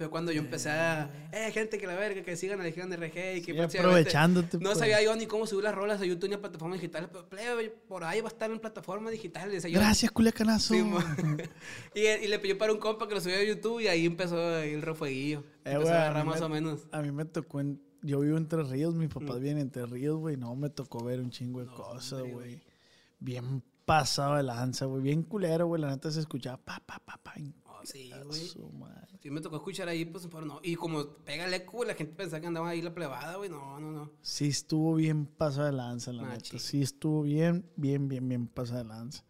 [0.00, 1.28] Fue cuando yo empecé a...
[1.30, 3.68] Eh, gente que la verga, que sigan a Legión de RG y que...
[3.68, 4.78] Sí, aprovechándote, No pues.
[4.78, 7.68] sabía yo ni cómo subir las rolas a YouTube ni a plataformas digitales, pero plebe,
[7.68, 9.62] por ahí va a estar en plataformas digitales.
[9.64, 9.78] Yo.
[9.78, 10.72] Gracias, culiacanazo.
[10.72, 10.82] Sí,
[11.94, 14.56] y, y le pidió para un compa que lo subió a YouTube y ahí empezó
[14.60, 15.40] el refueguillo.
[15.66, 16.88] Eh, empezó a agarrar más me- o menos.
[16.92, 17.78] A mí me tocó en...
[18.00, 19.40] Yo vivo en Tres Ríos, mis papás Mm.
[19.40, 20.38] viven en Tres Ríos, güey.
[20.38, 22.62] No, me tocó ver un chingo de cosas, güey.
[23.18, 25.02] Bien pasado de lanza, güey.
[25.02, 25.82] Bien culero, güey.
[25.82, 27.34] La neta se escuchaba pa, pa, pa, pa.
[27.84, 28.40] Sí, güey.
[29.22, 30.60] Sí, me tocó escuchar ahí, pues, pero no.
[30.62, 33.50] Y como pega el eco, la gente pensaba que andaba ahí la plebada, güey.
[33.50, 34.10] No, no, no.
[34.22, 36.58] Sí estuvo bien pasado de lanza, la neta.
[36.58, 39.24] Sí estuvo bien, bien, bien, bien pasado de lanza.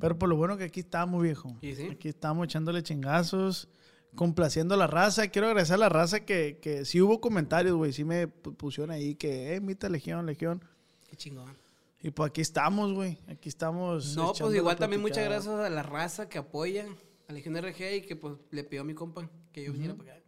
[0.00, 1.56] Pero por lo bueno que aquí estamos, viejo.
[1.60, 1.88] Sí, sí.
[1.90, 3.68] Aquí estamos echándole chingazos,
[4.14, 5.28] complaciendo a la raza.
[5.28, 7.92] Quiero agradecer a la raza que, que sí hubo comentarios, güey.
[7.92, 10.64] Sí me pu- pusieron ahí que, eh, invita a Legión, Legión.
[11.08, 11.54] Qué chingón.
[12.02, 13.18] Y pues aquí estamos, güey.
[13.28, 14.16] Aquí estamos.
[14.16, 16.86] No, pues igual también muchas gracias a la raza que apoya
[17.28, 20.12] a Legión RG y que pues le pidió a mi compa que yo viniera para
[20.12, 20.22] acá.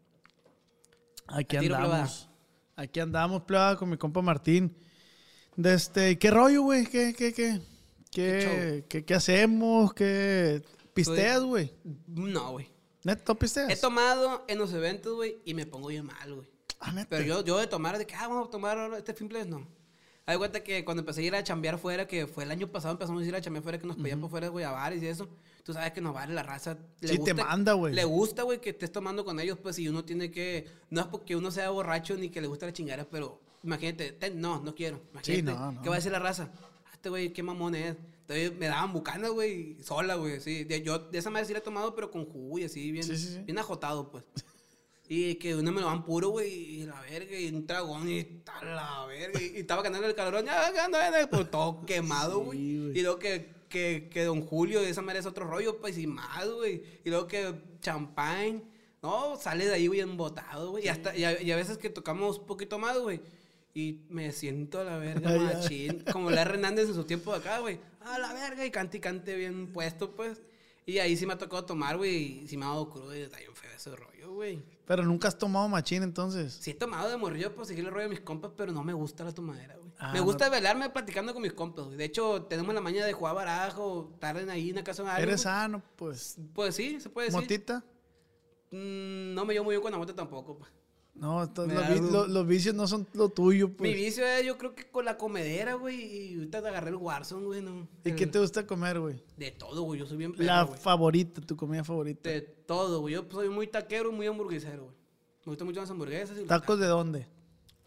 [1.29, 2.29] Aquí A andamos.
[2.77, 4.75] Aquí andamos, plebada, con mi compa Martín.
[5.57, 6.87] De este, ¿Qué rollo, güey?
[6.87, 7.61] ¿Qué, qué, qué?
[8.11, 9.93] ¿Qué, qué, qué hacemos?
[9.93, 10.63] ¿Qué
[10.95, 11.73] pisteas, güey?
[12.07, 12.69] No, güey.
[13.03, 13.71] ¿Neto pisteas?
[13.71, 16.49] He tomado en los eventos, güey, y me pongo bien mal, güey.
[16.81, 16.95] Ah.
[17.09, 19.67] Pero yo, yo de tomar, de que, ah, vamos a tomar este fin no.
[20.27, 22.93] Hay cuenta que cuando empecé a ir a chambear fuera, que fue el año pasado,
[22.93, 25.07] empezamos a ir a chambear fuera, que nos pedían por fuera, güey, a bares y
[25.07, 25.29] eso.
[25.69, 26.79] Tú sabes que nos vale la raza.
[27.03, 27.93] Le Sí te manda, güey.
[27.95, 30.67] Le gusta, güey, que estés tomando con ellos, pues, y uno tiene que...
[30.89, 34.41] No es porque uno sea borracho ni que le guste la chingada, pero imagínate, ten-
[34.41, 35.03] no, no quiero.
[35.13, 35.83] Imagínate, no, no.
[35.83, 36.51] ¿qué va a decir la raza?
[36.87, 37.97] Ah, Este güey, qué mamón es.
[38.23, 40.67] Entonces me daban bucanas, güey, sola, güey, sí.
[40.83, 43.19] Yo de esa manera sí la he tomado, pero con jugo y así, bien, Sí,
[43.19, 43.39] sí, sí.
[43.41, 44.25] bien ajotado, pues.
[45.11, 46.51] Y que uno me lo dan puro, güey,
[46.81, 49.39] y la verga, y un dragón, y tal, la verga.
[49.41, 52.59] Y, y estaba ganando el calorón, ya ganando, pues todo quemado, güey.
[52.59, 56.07] Sí, y luego que, que, que Don Julio, esa manera es otro rollo, pues, y
[56.07, 56.83] más, güey.
[57.05, 58.65] Y luego que champán,
[59.03, 60.87] no, sale de ahí, güey, embotado, güey.
[60.87, 63.21] Y, hasta, y, a, y a veces que tocamos un poquito más, güey.
[63.75, 66.05] Y me siento a la verga, machín.
[66.13, 67.79] Como la Hernández en su tiempo de acá, güey.
[68.01, 70.41] A la verga, y cante y cante bien puesto, pues.
[70.85, 73.21] Y ahí sí me ha tocado tomar, güey, y sí me ha dado crudo y
[73.21, 74.63] está bien feo ese rollo, güey.
[74.87, 76.59] Pero nunca has tomado machín, entonces.
[76.63, 78.95] Sí he tomado de morrillo por seguir el rollo de mis compas, pero no me
[78.95, 79.88] gusta la tomadera, güey.
[80.01, 80.25] Ah, me no.
[80.27, 81.97] gusta velarme platicando con mis compas, güey.
[81.97, 85.29] De hecho, tenemos la maña de jugar barajo, tarden ahí en la casa de alguien,
[85.29, 85.55] Eres güey.
[85.55, 86.37] sano, pues.
[86.55, 87.41] Pues sí, se puede decir.
[87.41, 87.85] Motita.
[88.71, 90.71] Mm, no me llevo muy bien con la mota tampoco, pues.
[91.15, 92.11] No, los, da vi- algo.
[92.11, 93.95] lo- los vicios no son lo tuyo, Mi pues.
[93.97, 97.45] vicio es, yo creo que con la comedera, güey, y ahorita te agarré el Warzone,
[97.45, 97.89] güey, no.
[98.05, 99.21] ¿Y qué te gusta comer, güey?
[99.37, 102.29] De todo, güey, yo soy bien La favorita, tu comida favorita.
[102.31, 103.15] De todo, güey.
[103.15, 104.97] Yo soy muy taquero y muy hamburguesero, güey.
[105.45, 107.27] Me gustan mucho las hamburguesas y los ¿Tacos de dónde?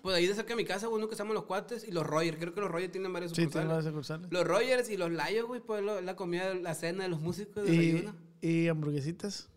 [0.01, 1.91] Pues ahí de cerca de mi casa, güey, uno que se llama Los Cuates y
[1.91, 2.37] los Rogers.
[2.37, 3.67] Creo que los Rogers tienen varios Sí, sucursales.
[3.67, 4.31] tiene las sucursales.
[4.31, 7.63] Los Rogers y los Layos, güey, pues lo- la comida, la cena de los músicos
[7.65, 8.15] de ¿Y, desayuno.
[8.41, 9.49] y hamburguesitas?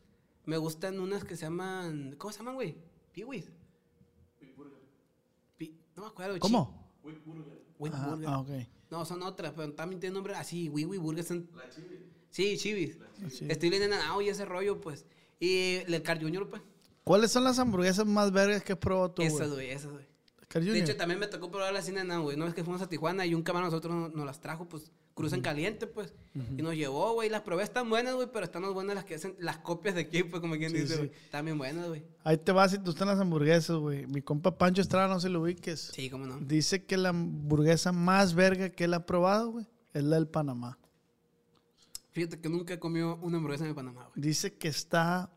[0.44, 2.14] Me gustan unas que se llaman...
[2.18, 2.76] ¿Cómo se llaman, güey?
[3.12, 3.46] Piwis.
[5.56, 6.38] Pi- No me acuerdo.
[6.38, 6.90] ¿Cómo?
[7.78, 8.28] Wheat Ah, Burger.
[8.28, 8.48] ah, ok.
[8.90, 11.24] No, son otras, pero también tienen nombre así, Wee Wee Burger.
[11.24, 11.48] Son...
[12.30, 12.98] Sí, Chivis.
[13.30, 13.46] Sí.
[13.48, 15.06] Estoy leyendo ah, y ese rollo, pues.
[15.40, 16.62] Y el Car Junior, pues.
[17.04, 20.04] ¿Cuáles son las hamburguesas más vergas que has probado tú, Esas, güey, esas, güey.
[20.54, 22.36] De hecho, también me tocó probar la cine Nan, güey.
[22.36, 24.92] Una vez que fuimos a Tijuana y un camarón nosotros nos, nos las trajo, pues,
[25.14, 26.12] cruzan caliente, pues.
[26.34, 27.28] Y nos llevó, güey.
[27.28, 30.02] Las probé, están buenas, güey, pero están más buenas las que hacen las copias de
[30.02, 30.98] aquí, pues, como quien Sí, dice, sí.
[30.98, 31.10] güey.
[31.24, 32.04] Están bien buenas, güey.
[32.22, 34.06] Ahí te vas y tú estás en las hamburguesas, güey.
[34.06, 35.90] Mi compa Pancho Estrada, no se lo ubiques.
[35.92, 36.38] Sí, cómo no.
[36.38, 40.78] Dice que la hamburguesa más verga que él ha probado, güey, es la del Panamá.
[42.12, 44.12] Fíjate que nunca he comido una hamburguesa en Panamá, güey.
[44.28, 45.32] Dice que está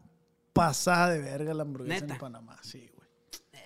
[0.53, 2.13] pasada de verga la hamburguesa ¿Neta?
[2.13, 2.57] en Panamá.
[2.61, 2.96] Sí, güey.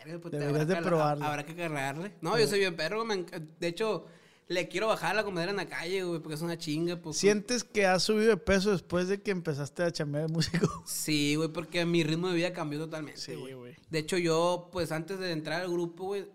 [0.03, 1.27] Pues, Deberías de probarla.
[1.27, 2.13] Habrá que agarrarle.
[2.21, 3.25] No, yo soy bien perro, me
[3.59, 4.05] De hecho,
[4.47, 7.17] le quiero bajar la comedera en la calle, güey, porque es una chinga, pues.
[7.17, 10.67] ¿Sientes que has subido de peso después de que empezaste a chambear de músico?
[10.85, 13.53] Sí, güey, porque mi ritmo de vida cambió totalmente, Sí, güey.
[13.53, 13.75] güey.
[13.89, 16.25] De hecho, yo, pues, antes de entrar al grupo, güey,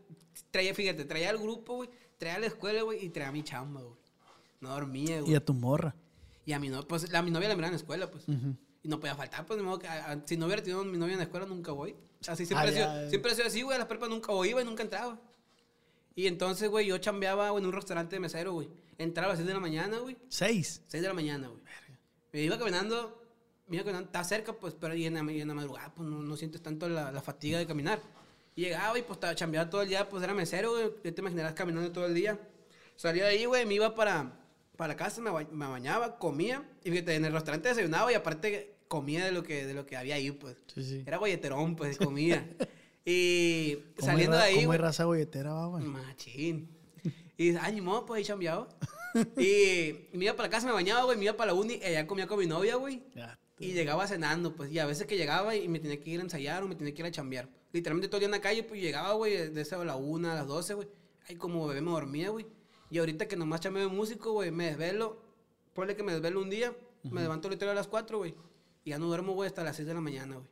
[0.51, 3.43] traía, fíjate, traía al grupo, güey, traía a la escuela, güey, y traía a mi
[3.43, 3.97] chamba, güey.
[4.61, 5.33] No dormía, güey.
[5.33, 5.95] Y a tu morra.
[6.47, 8.25] Y a mi novia, pues, la, mi novia la miraba en la escuela, pues.
[8.83, 10.97] Y no podía faltar, pues, de modo que, a- a- si no hubiera tenido mi
[10.97, 11.95] novia en la escuela, nunca voy.
[12.27, 14.61] Así siempre, ha sido, siempre ha sido así, güey, a las prepas nunca o iba
[14.61, 15.19] y nunca entraba.
[16.15, 18.69] Y entonces, güey, yo chambeaba güey, en un restaurante de mesero, güey.
[18.99, 20.17] Entraba a las 6 de la mañana, güey.
[20.29, 20.83] Seis.
[20.89, 21.61] 6 de la mañana, güey.
[22.33, 23.23] Me iba caminando,
[23.69, 26.09] me iba caminando, está cerca, pues, pero ahí en la, y en la madrugada, pues,
[26.09, 28.01] no, no sientes tanto la, la fatiga de caminar.
[28.55, 30.91] Y llegaba y, pues, estaba chambeando todo el día, pues, era mesero, güey.
[31.05, 32.41] Ya te imaginarás caminando todo el día.
[32.97, 34.33] Salía de ahí, güey, me iba para,
[34.77, 36.67] para casa, me, ba- me bañaba, comía.
[36.83, 39.97] Y fíjate, en el restaurante desayunaba y aparte comía de lo que, de lo que
[39.97, 40.57] había ahí, pues.
[40.75, 41.03] Sí, sí.
[41.07, 42.49] Era golleterón, pues, comía.
[43.05, 44.79] y ¿Cómo saliendo de ahí, ¿Cómo güey.
[44.79, 45.85] raza golletera, va, güey?
[45.85, 46.69] Machín.
[47.39, 48.69] Y ay, ni modo, pues ahí chambeaba.
[49.37, 52.07] y me iba para la casa, me bañaba, güey, me iba para la uni, allá
[52.07, 53.03] comía con mi novia, güey.
[53.15, 53.39] Ya.
[53.59, 56.23] Y llegaba cenando, pues, y a veces que llegaba y me tenía que ir a
[56.23, 57.49] ensayar o me tenía que ir a chambear.
[57.73, 60.33] Literalmente todo el día en la calle, pues llegaba, güey, de esa a la una,
[60.33, 60.89] a las doce, güey.
[61.29, 62.47] Ahí como bebé me dormía, güey.
[62.91, 65.21] Y ahorita que nomás chambeo de músico, güey, me desvelo.
[65.75, 68.35] Ponle que me desvelo un día, me levanto literal a las cuatro, güey.
[68.87, 70.47] Y ya no duermo, güey, hasta las seis de la mañana, güey.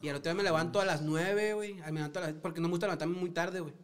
[0.00, 1.74] Y al otro día me levanto a las nueve, güey.
[1.74, 3.74] Me levanto a las- Porque no me gusta levantarme muy tarde, güey.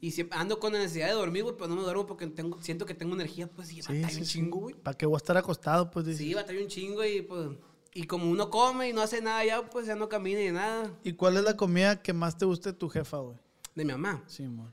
[0.00, 2.62] Y siempre ando con la necesidad de dormir, güey, pero no me duermo porque tengo,
[2.62, 4.74] siento que tengo energía, pues, y Sí, batalla sí, un chingo, güey.
[4.76, 5.90] ¿Para qué voy a estar acostado?
[5.90, 6.20] Pues dices.
[6.20, 7.48] Sí, batalla un chingo y pues.
[7.94, 10.92] Y como uno come y no hace nada ya, pues ya no camina ni nada.
[11.02, 13.36] ¿Y cuál es la comida que más te gusta de tu jefa, güey?
[13.74, 14.22] De mi mamá.
[14.28, 14.72] Sí, amor.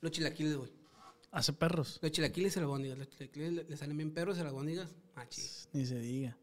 [0.00, 0.72] Los chilaquiles, güey.
[1.30, 1.98] Hace perros.
[2.02, 2.98] Los chilaquiles y las albóndigas.
[2.98, 5.68] Los chilaquiles le, le salen bien perros y las albóndigas, machis.
[5.72, 6.36] Ni se diga.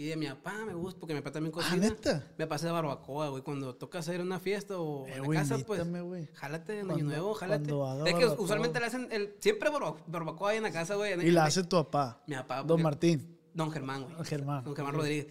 [0.00, 1.76] Y de mi papá me gusta, porque mi papá también Ah, cocina.
[1.88, 2.24] ¿neta?
[2.38, 3.42] Me pasa de barbacoa, güey.
[3.42, 5.82] Cuando toca hacer una fiesta o Eh, en la casa, pues.
[6.32, 7.70] Jálate en Año Nuevo, jálate.
[8.06, 11.12] Es que usualmente le hacen el, siempre barba- barbacoa ahí en la casa, güey.
[11.22, 12.22] Y la hace tu papá.
[12.26, 12.62] Mi papá.
[12.62, 13.36] Don Martín.
[13.52, 14.14] Don Germán, güey.
[14.16, 14.64] Don Germán.
[14.64, 15.26] Don Germán Rodríguez.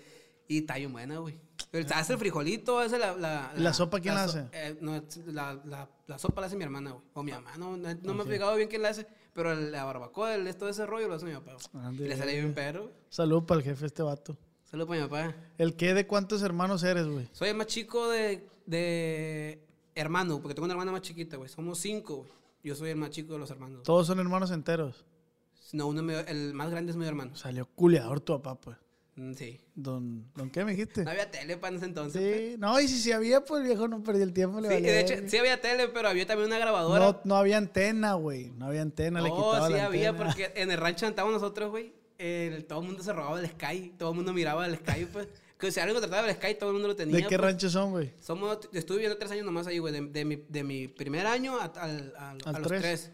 [0.47, 1.39] Y está bien buena, güey.
[1.71, 3.15] El- Hace el frijolito, hace la...
[3.15, 4.45] ¿La, ¿Y la sopa quién la hace?
[4.51, 5.01] eh, no,
[5.33, 7.03] la, sopa la hace mi hermana, güey.
[7.15, 9.07] O mi mamá, no, no, me ha fijado bien quién la hace.
[9.33, 11.53] Pero la barbacoa, el, esto de ese rollo lo hace mi papá.
[11.73, 11.85] güey.
[11.85, 12.83] Ande, y le sale bien perro.
[12.83, 12.93] güey.
[13.09, 14.37] Salud para el jefe este vato.
[14.69, 15.35] Saludos para mi papá.
[15.57, 17.27] ¿El qué de cuántos hermanos eres, güey?
[17.31, 19.59] Soy el más chico de, de
[19.95, 21.49] hermano, porque tengo una hermana más chiquita, güey.
[21.49, 22.29] Somos cinco, güey.
[22.63, 23.83] Yo soy el más chico de los hermanos.
[23.83, 25.05] Todos son hermanos enteros.
[25.71, 27.35] No, uno es medio- el más grande es mi hermano.
[27.35, 28.77] Salió culeador tu papá, pues.
[29.15, 29.59] Mm, Sí.
[29.75, 31.03] Don, ¿Don qué me dijiste?
[31.03, 32.21] No había tele para ese entonces.
[32.21, 32.51] pues.
[32.51, 34.59] Sí, no, y si sí había, pues el viejo no perdió el tiempo.
[34.59, 37.05] Le Sí, valía de hecho, sí había tele, pero había también una grabadora.
[37.05, 38.51] no, no había antena, güey.
[38.51, 40.25] No había antena, le No, quitaba sí la había, antena.
[40.27, 43.47] porque en el rancho donde estábamos nosotros, güey, el- todo el mundo se robaba el
[43.49, 45.27] Sky, todo el mundo miraba el Sky, pues.
[45.57, 47.15] Que si algo trataba del Sky, todo el mundo lo tenía.
[47.17, 47.41] ¿De qué pues.
[47.41, 48.13] rancho son, güey?
[48.21, 51.57] Somos, estuve viviendo tres años nomás ahí, güey, de, de mi, de mi primer año
[51.59, 52.81] a, los tres.
[52.81, 53.11] tres.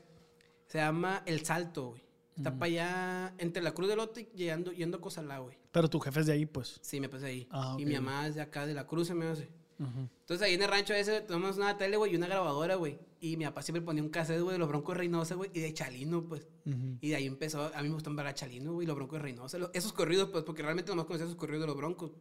[0.67, 2.03] Se llama El Salto, güey.
[2.37, 5.57] Está para allá, entre la Cruz del Lote y llegando, yendo a Cozalá, güey.
[5.71, 6.77] Pero tu jefe es de ahí, pues.
[6.81, 7.47] Sí, me pasé ahí.
[7.49, 9.47] Ah, Y mi mamá es de acá, de la Cruz, se me hace.
[9.79, 12.99] Entonces ahí en el rancho ese tenemos una tele, güey, y una grabadora, güey.
[13.25, 15.73] Y mi papá siempre ponía un cassette, güey, de los Broncos Reynosa, güey, y de
[15.73, 16.47] Chalino, pues.
[16.65, 16.97] Ujú.
[17.01, 19.57] Y de ahí empezó, a mí me gustan ver a Chalino, güey, los Broncos Reynosa.
[19.73, 22.11] Esos corridos, pues, porque realmente nomás conocía esos corridos de los Broncos.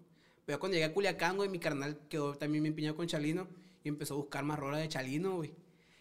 [0.47, 3.49] Pero cuando llegué a Culiacán, güey, mi carnal quedó también bien piñado con Chalino
[3.83, 5.53] y empezó a buscar más rolas de Chalino, güey.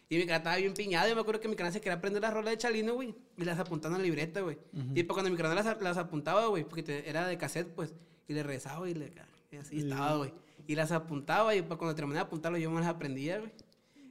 [0.09, 1.09] Y mi carnal estaba bien piñado.
[1.09, 3.13] Yo me acuerdo que mi carnal se quería aprender las rolas de Chalino, güey.
[3.37, 4.57] Y las apuntaba en la libreta, güey.
[4.95, 7.93] Y pues cuando mi carnal las, las apuntaba, güey, porque te- era de cassette, pues.
[8.27, 9.11] Y le rezaba y le...
[9.51, 10.33] Y así estaba, güey.
[10.67, 13.51] Y las apuntaba y pues cuando terminé de apuntarlo yo me las aprendía, güey.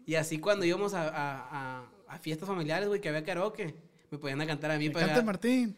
[0.06, 3.74] Y así cuando íbamos a, a, a- a fiestas familiares, güey, que había karaoke,
[4.10, 4.88] me podían a cantar a mí.
[4.88, 5.76] Me pues, canta Martín.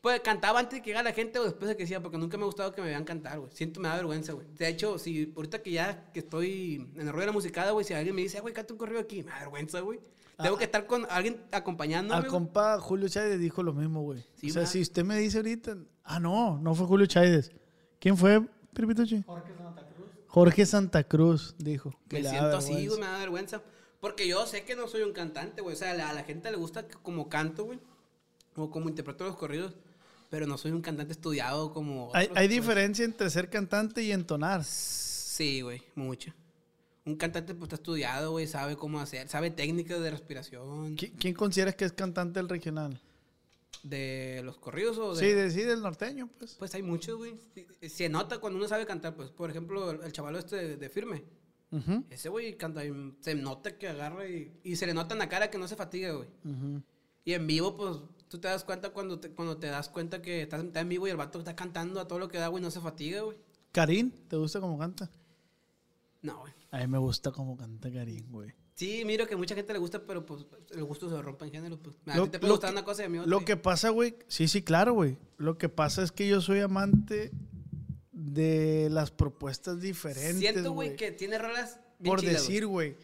[0.00, 2.36] pues cantaba antes de que llegara la gente o después de que decía, porque nunca
[2.38, 3.50] me ha gustado que me vean cantar, güey.
[3.52, 4.46] Siento, me da vergüenza, güey.
[4.56, 7.84] De hecho, si ahorita que ya que estoy en el rollo de la musicada, güey,
[7.84, 10.00] si alguien me dice, "Ah, güey, canta un corrido aquí, me da vergüenza, güey.
[10.42, 12.18] Tengo que estar con alguien acompañándome.
[12.18, 14.24] Al compa Julio Chávez dijo lo mismo, güey.
[14.34, 15.76] Sí, o sea, si usted me dice ahorita.
[16.02, 17.52] Ah, no, no fue Julio Chávez.
[18.00, 19.22] ¿Quién fue, Piripituchi?
[19.22, 19.52] Jorge
[20.66, 21.94] Santa Cruz, dijo.
[22.08, 23.62] que Me siento así, güey, me da vergüenza.
[24.00, 25.74] Porque yo sé que no soy un cantante, güey.
[25.74, 27.78] O sea, a la, a la gente le gusta como canto, güey.
[28.56, 29.74] O como interpreto los corridos.
[30.30, 32.10] Pero no soy un cantante estudiado como.
[32.14, 32.60] Hay, otros, hay pues.
[32.60, 34.64] diferencia entre ser cantante y entonar.
[34.64, 36.34] Sí, güey, mucha.
[37.06, 41.34] Un cantante pues está estudiado, güey, sabe cómo hacer, sabe técnicas de respiración, ¿Qui- ¿Quién
[41.34, 42.98] consideras que es cantante del regional?
[43.84, 45.20] De los corridos o de...
[45.20, 46.56] Sí, de, sí, del norteño, pues.
[46.58, 47.36] Pues hay muchos, güey.
[47.88, 50.88] Se nota cuando uno sabe cantar, pues, por ejemplo, el, el chaval este de, de
[50.88, 51.22] Firme.
[52.08, 55.28] Ese güey canta, bien, se nota que agarra y, y se le nota en la
[55.28, 56.28] cara que no se fatiga, güey.
[57.24, 60.42] Y en vivo, pues, tú te das cuenta cuando te, cuando te das cuenta que
[60.42, 62.62] estás, está en vivo y el vato está cantando a todo lo que da, güey,
[62.62, 63.38] no se fatiga, güey.
[63.72, 65.10] Karim, ¿te gusta cómo canta?
[66.22, 66.52] No, güey.
[66.70, 68.52] A mí me gusta cómo canta Karim, güey.
[68.74, 71.78] Sí, miro que mucha gente le gusta, pero pues el gusto se rompe en género,
[71.80, 71.96] pues.
[72.06, 73.30] A Lo- ti te puede gustar que- una cosa y a mí otra.
[73.30, 75.16] Lo que pasa, güey, sí, sí, claro, güey.
[75.36, 77.30] Lo que pasa es que yo soy amante
[78.12, 80.38] de las propuestas diferentes.
[80.38, 82.96] Siento, güey, que tiene rolas bien Por chidas, decir, güey.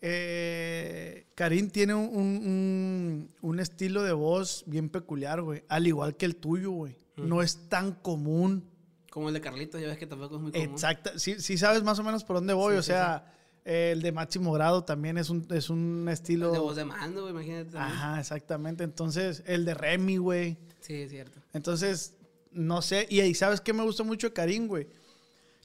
[0.00, 5.62] Eh, Karim tiene un, un- estilo de voz bien peculiar, güey.
[5.68, 6.96] Al igual que el tuyo, güey.
[7.16, 8.68] No es tan común.
[9.10, 10.66] Como el de Carlitos, ya ves que tampoco es muy común.
[10.68, 11.18] Exacto.
[11.18, 12.74] Sí, sí sabes más o menos por dónde voy.
[12.74, 13.32] Sí, o sea,
[13.66, 16.52] el de máximo grado también es un, es un estilo.
[16.52, 17.72] De voz de mando, güey, imagínate.
[17.72, 17.82] también.
[17.92, 18.84] Ajá, exactamente.
[18.84, 20.56] Entonces, el de Remy, güey.
[20.80, 21.40] Sí, es cierto.
[21.52, 22.14] Entonces,
[22.52, 23.06] no sé.
[23.10, 24.86] Y ahí, ¿sabes qué me gusta mucho de Karim, güey?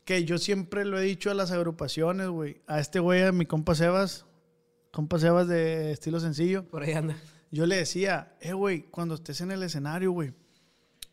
[0.04, 2.62] Que yo siempre lo he dicho a las agrupaciones, güey.
[2.66, 4.26] A este güey, a mi compa Sebas,
[4.91, 7.16] compa Sebas de estilo sencillo, Por ahí anda.
[7.52, 10.34] yo le decía, eh, güey, cuando estés en el escenario, güey,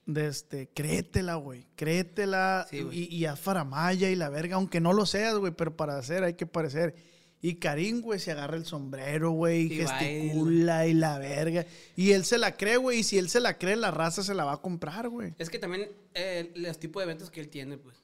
[0.08, 2.98] de este, créetela, güey, créetela Sí, güey.
[2.98, 6.24] y, y haz faramaya y la verga, aunque no lo seas, güey, pero para hacer
[6.24, 6.94] hay que parecer.
[7.40, 11.66] Y Karim, güey, se agarra el sombrero, güey, y gesticula y la verga.
[11.94, 13.00] Y él se la cree, güey.
[13.00, 15.34] Y si él se la cree, la raza se la va a comprar, güey.
[15.38, 18.02] Es que también eh, los tipos de eventos que él tiene, pues.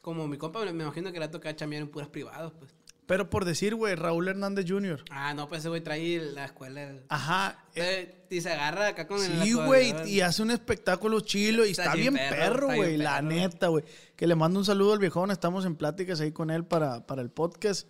[0.00, 2.74] Como mi compa, me, imagino que le va a tocar chambear en puras privados, pues.
[3.10, 5.04] Pero por decir, güey, Raúl Hernández Jr.
[5.10, 6.92] Ah, no, pues ese güey trae la escuela.
[7.08, 7.64] Ajá.
[7.74, 9.42] Eh, y se agarra acá con el.
[9.42, 13.28] Sí, güey, y hace un espectáculo chilo y está, Está bien perro, güey, la perro.
[13.28, 13.84] neta, güey.
[14.14, 17.20] Que le mando un saludo al viejón, estamos en pláticas ahí con él para, para
[17.20, 17.88] el podcast.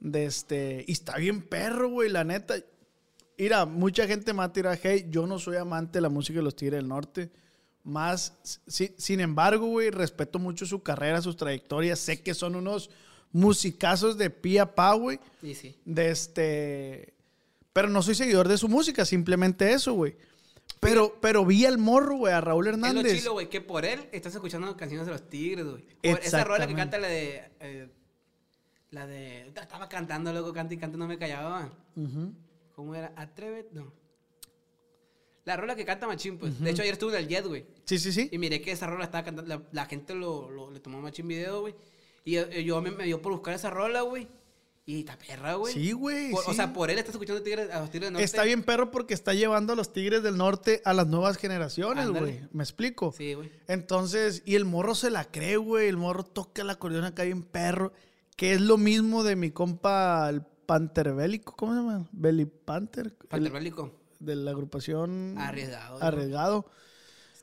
[0.00, 2.54] De este, y está bien perro, güey, la neta.
[3.36, 6.38] Mira, mucha gente me va a tirar hey, yo no soy amante de la música
[6.38, 7.30] de los Tigres del Norte.
[7.82, 11.98] Más, si- sin embargo, güey, respeto mucho su carrera, sus trayectorias.
[11.98, 12.88] Sé que son unos
[13.34, 15.20] musicazos de pie a pa, güey.
[15.42, 15.76] Y sí.
[15.84, 17.12] De este.
[17.74, 20.16] Pero no soy seguidor de su música, simplemente eso, güey.
[20.80, 23.18] Pero, pero vi al morro, güey, a Raúl Es lo Hernández.
[23.18, 25.84] chilo, güey, que por él estás escuchando canciones de los Tigres, güey.
[26.02, 27.42] Esa rola que canta la de.
[27.60, 27.88] eh,
[28.90, 29.48] la de.
[29.48, 31.72] Estaba cantando, luego canta y canta, no me callaba.
[32.74, 33.12] ¿Cómo era?
[33.16, 33.70] Atrévete.
[33.74, 33.92] No.
[35.44, 36.58] La rola que canta Machín, pues.
[36.60, 37.66] De hecho, ayer estuve en el Jet, güey.
[37.84, 38.28] Sí, sí, sí.
[38.32, 39.48] Y miré que esa rola estaba cantando.
[39.54, 41.74] La, la gente lo, lo- le tomó Machín video, güey.
[42.24, 44.28] Y yo me, me dio por buscar esa rola, güey.
[44.86, 45.72] Y está perra, güey.
[45.72, 48.24] Sí, güey, Por- O sea, por él estás escuchando Tigres, a los Tigres del Norte.
[48.24, 52.08] Está bien perro porque está llevando a los Tigres del Norte a las nuevas generaciones,
[52.10, 52.40] güey.
[52.52, 53.12] ¿Me explico?
[53.16, 53.50] Sí, güey.
[53.66, 55.88] Entonces, y el morro se la cree, güey.
[55.88, 57.92] El morro toca el acordeón acá bien perro.
[58.36, 61.54] Que es lo mismo de mi compa, el Panterbélico.
[61.56, 62.06] ¿Cómo se llama?
[62.12, 63.06] Belly Panther.
[63.06, 63.90] el- Panterbélico.
[64.18, 66.02] de la agrupación Arriesgado.
[66.02, 66.62] Arriesgado.
[66.62, 66.74] Güey,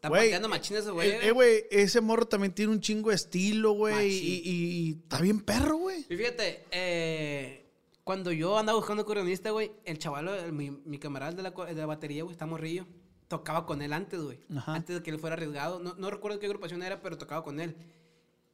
[0.09, 1.09] pateando machín ese güey.
[1.09, 4.11] Eh, eh, güey, ese morro también tiene un chingo de estilo, güey.
[4.11, 4.51] Y, y-
[4.89, 6.05] y está bien perro, güey.
[6.09, 7.65] Y fíjate, eh,
[8.03, 11.65] cuando yo andaba buscando acordeonista, güey, el chaval, el- mi, mi camarada de la, co-
[11.65, 12.87] de la batería, güey, está morrillo,
[13.27, 14.39] tocaba con él antes, güey.
[14.65, 15.79] Antes de que él fuera arriesgado.
[15.79, 17.75] No, no recuerdo qué agrupación era, pero tocaba con él.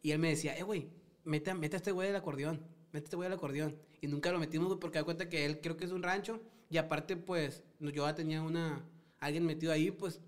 [0.01, 0.89] Y él me decía, eh, güey,
[1.23, 2.61] mete, a- mete a este güey al acordeón.
[2.91, 3.75] Mete a este güey al acordeón.
[4.01, 6.41] Y nunca lo metimos, güey, porque da cuenta que él creo que es un rancho.
[6.69, 8.83] Y aparte, pues, yo ya tenía una...
[9.19, 10.19] Alguien metido ahí, pues...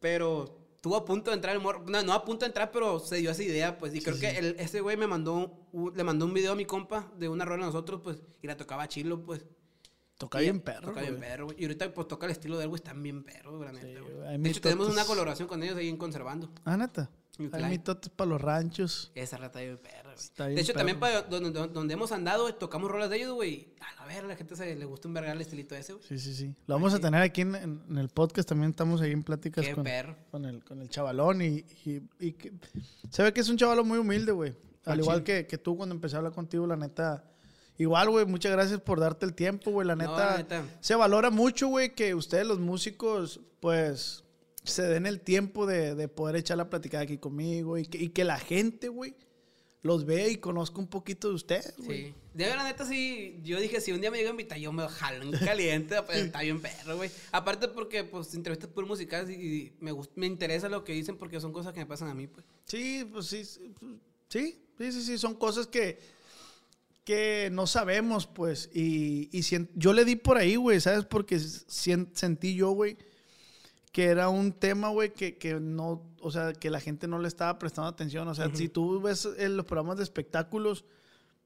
[0.00, 1.84] Pero estuvo a punto de entrar el morro.
[1.86, 3.94] No, no a punto de entrar, pero se dio esa idea, pues.
[3.94, 6.64] Y creo que el- ese güey me mandó, un- le mandó un video a mi
[6.64, 8.20] compa de una rola a nosotros, pues.
[8.42, 9.44] Y la tocaba chilo, pues.
[10.18, 11.28] Toca Y- bien perro, Toca bien güey.
[11.28, 11.56] perro, güey.
[11.60, 12.78] Y ahorita, pues, toca el estilo de él, güey.
[12.80, 14.14] Están bien perro, güey, la neta, güey.
[14.14, 16.50] güey, hay De hecho, tenemos una colaboración con ellos ahí en Conservando.
[16.64, 17.10] Ah, neta.
[17.40, 17.70] Mi Hay client.
[17.70, 19.10] mitotes para los ranchos.
[19.14, 20.54] Esa rata bien perra, güey.
[20.54, 20.78] De hecho, perro.
[20.78, 23.74] también para donde, hemos andado, güey, tocamos rolas de ellos, güey.
[23.80, 26.04] A la ver, a la gente se le gusta un vergal el estilito ese, güey.
[26.06, 26.54] Sí, sí, sí.
[26.66, 28.48] Lo vamos a tener aquí en, en- en el podcast.
[28.48, 30.16] También estamos ahí en pláticas Qué con, perro.
[30.30, 31.40] con el, con el chavalón.
[31.42, 32.52] Y, y- y que-
[33.10, 34.50] se ve que es un chavalón muy humilde, güey.
[34.84, 35.00] Al Machín.
[35.02, 37.24] igual que, que tú cuando empecé a hablar contigo, la neta.
[37.78, 39.86] Igual, güey, muchas gracias por darte el tiempo, güey.
[39.86, 40.64] La No, neta, la neta.
[40.80, 44.22] Se valora mucho, güey, que ustedes, los músicos, pues,
[44.70, 47.76] se den el tiempo de, de poder echar la platicada aquí conmigo.
[47.78, 49.14] Y que, y que la gente, güey,
[49.82, 52.06] los vea y conozca un poquito de ustedes, güey.
[52.08, 52.14] Sí.
[52.34, 53.40] De verdad, neta, sí.
[53.42, 55.96] Yo dije, si un día me llega a invitar, yo me jalo en caliente.
[56.12, 57.10] está bien perro, güey.
[57.32, 61.52] Aparte porque, pues, entrevistas por musicales y, me, me interesa lo que dicen porque son
[61.52, 62.46] cosas que me pasan a mí, pues.
[62.64, 63.72] Sí, pues sí, sí,
[64.28, 65.98] sí, sí, sí, son cosas que,
[67.04, 71.04] que no sabemos, pues, y, y sien- yo le di por ahí, güey, ¿sabes?
[71.06, 72.96] Porque sien- sentí yo, güey,
[73.92, 77.28] que era un tema, güey, que, que no, o sea, que la gente no le
[77.28, 80.84] estaba prestando atención, o sea, si tú ves en los programas de espectáculos,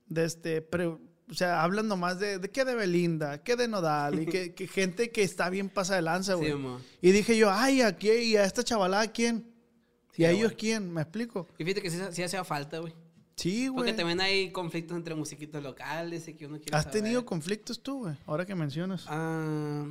[0.06, 4.20] de este, pre- o sea, hablan nomás de, de qué de Belinda, qué de Nodal,
[4.20, 6.52] y que, que gente que está bien pasa de lanza, güey.
[6.52, 6.58] Sí,
[7.00, 8.22] y dije yo, ay, ¿a quién?
[8.22, 9.50] ¿Y a esta chavalada quién?
[10.12, 10.40] ¿Y Sí, a güey.
[10.40, 10.92] ellos quién?
[10.92, 11.48] ¿Me explico?
[11.58, 12.92] Y fíjate que sí, sí hacía falta, güey.
[13.36, 13.96] Sí, Porque güey.
[13.96, 17.00] también hay conflictos entre musiquitos locales y que uno quiere ¿Has saber.
[17.02, 18.14] tenido conflictos tú, güey?
[18.26, 19.06] Ahora que mencionas.
[19.08, 19.86] Ah,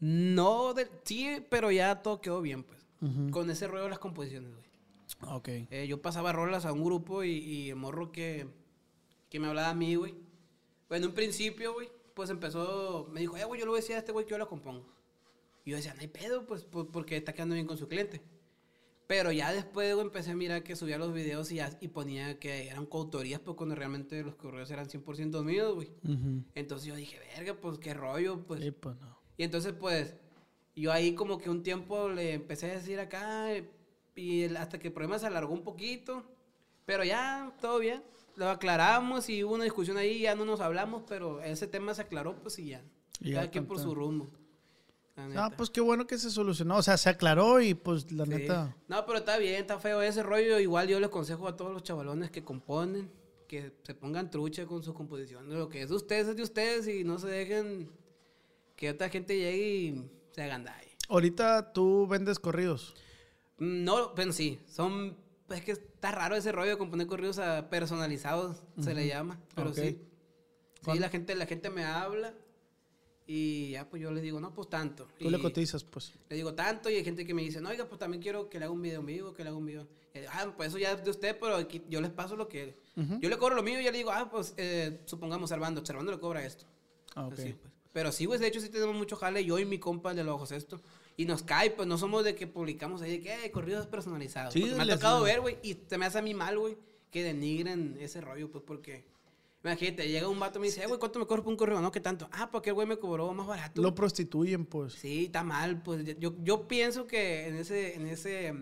[0.00, 2.80] no, de- sí, pero ya todo quedó bien, pues.
[3.30, 5.36] Con ese rollo de las composiciones, güey.
[5.36, 5.48] ok.
[5.70, 8.46] Eh, yo pasaba rolas a un grupo y, y el morro que,
[9.28, 10.14] que me hablaba a mí, güey.
[10.88, 13.80] Pues en un principio, güey, pues empezó, me dijo, eh, güey, yo le voy a
[13.82, 14.86] decir a este güey que yo la compongo.
[15.66, 18.22] Y yo decía, no hay pedo, pues, por- porque está quedando bien con su cliente.
[19.06, 22.86] Pero ya después, güey, empecé a mirar que subía los videos y, ponía que eran
[22.86, 25.90] coautorías, pues cuando realmente los correos eran 100% míos, güey.
[26.54, 28.62] Entonces yo dije, verga, pues qué rollo, pues.
[28.62, 29.18] Sí, pues no.
[29.36, 30.14] Y entonces, pues,
[30.76, 33.48] yo ahí como que un tiempo le empecé a decir acá,
[34.16, 36.22] y hasta que el problema se alargó un poquito,
[36.84, 38.02] pero ya, todo bien.
[38.36, 42.02] Lo aclaramos y hubo una discusión ahí, ya no nos hablamos, pero ese tema se
[42.02, 42.82] aclaró, pues, y ya.
[43.20, 44.28] Y ya Cada quien por su rumbo.
[45.16, 45.50] Ah, neta.
[45.56, 46.76] pues qué bueno que se solucionó.
[46.78, 48.30] O sea, se aclaró y pues la Sí.
[48.32, 48.76] neta.
[48.88, 50.58] No, pero está bien, está feo ese rollo.
[50.58, 53.08] Igual yo le aconsejo a todos los chavalones que componen,
[53.46, 55.52] que se pongan trucha con sus composiciones.
[55.54, 57.88] Lo que es de ustedes es de ustedes y no se dejen
[58.84, 60.90] que otra gente llegue y se hagan daño.
[61.08, 62.94] Ahorita tú vendes corridos.
[63.56, 65.16] No, bueno, sí, son...
[65.48, 69.70] Es que está raro ese rollo de componer corridos a personalizados, se le llama, pero
[69.70, 69.76] Ok.
[69.76, 69.98] sí.
[70.84, 72.34] Sí, la gente, la gente me habla
[73.26, 75.08] y ya pues yo les digo, no, pues tanto.
[75.18, 76.12] Tú le Y cotizas, pues.
[76.28, 78.58] Le digo tanto y hay gente que me dice, no, oiga, pues también quiero que
[78.58, 79.86] le haga un video vivo, que le haga un video.
[80.12, 82.48] Y digo, ah, pues eso ya es de usted, pero aquí yo les paso lo
[82.48, 82.76] que...
[82.96, 86.12] Yo le cobro lo mío y ya le digo, ah, pues eh, supongamos Servando, Servando
[86.12, 86.66] le cobra esto.
[87.14, 87.32] Ah, ok.
[87.34, 87.73] Así, pues.
[87.94, 90.24] Pero sí, pues de hecho sí tenemos mucho jale, yo y mi compa el de
[90.24, 90.80] los ojos esto.
[91.16, 94.52] Y nos cae, pues no somos de que publicamos ahí de que "Eh, corridos personalizados.
[94.52, 96.76] Sí, me ha tocado ver, güey, y se me hace a mí mal, güey,
[97.12, 99.04] que denigren ese rollo, pues porque.
[99.62, 101.80] Imagínate, llega un vato y me dice, "Eh, güey, ¿cuánto me cobras por un correo?
[101.80, 102.28] No, ¿qué tanto?
[102.32, 103.80] Ah, porque el güey me cobró más barato.
[103.80, 104.92] Lo prostituyen, pues.
[104.94, 108.54] Sí, está mal, pues yo, yo pienso que en ese, en ese,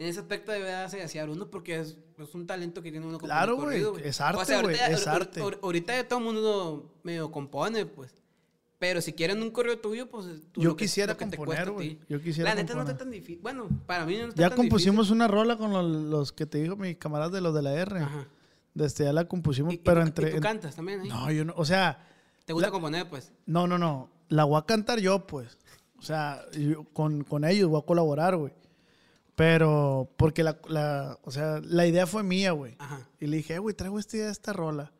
[0.00, 3.18] en ese aspecto debe darse hacia uno porque es, es un talento que tiene uno
[3.18, 5.40] como Claro, güey, es arte, güey, ya- es arte.
[5.40, 8.14] ahor- Ahorita ya todo el mundo medio compone, pues.
[8.78, 11.70] Pero si quieren un correo tuyo, pues tú Yo lo que- quisiera lo que componer,
[11.70, 11.98] güey.
[12.08, 13.38] Yo quisiera La neta no está tan difícil.
[13.42, 16.58] Bueno, para mí no está Ya tan compusimos una rola con los, los que te
[16.62, 17.98] dijo mi camarada de los de la R.
[18.00, 18.18] difícil.
[18.20, 18.28] Ajá.
[18.72, 20.30] Desde ya la compusimos, Y, pero entre...
[20.30, 21.08] y tú cantas también, ¿eh?
[21.08, 22.06] No, yo no, o sea,
[22.46, 23.32] ¿Te gusta la- componer, pues?
[23.44, 24.08] no, no, no.
[24.28, 25.58] La voy a cantar yo, pues.
[25.98, 28.54] O sea, yo- con, con ellos voy a colaborar, güey.
[29.40, 32.74] Pero, porque la, la, o sea, la idea fue mía, güey.
[32.78, 33.08] Ajá.
[33.18, 34.92] Y le dije, "Eh, güey, traigo esta idea, esta rola.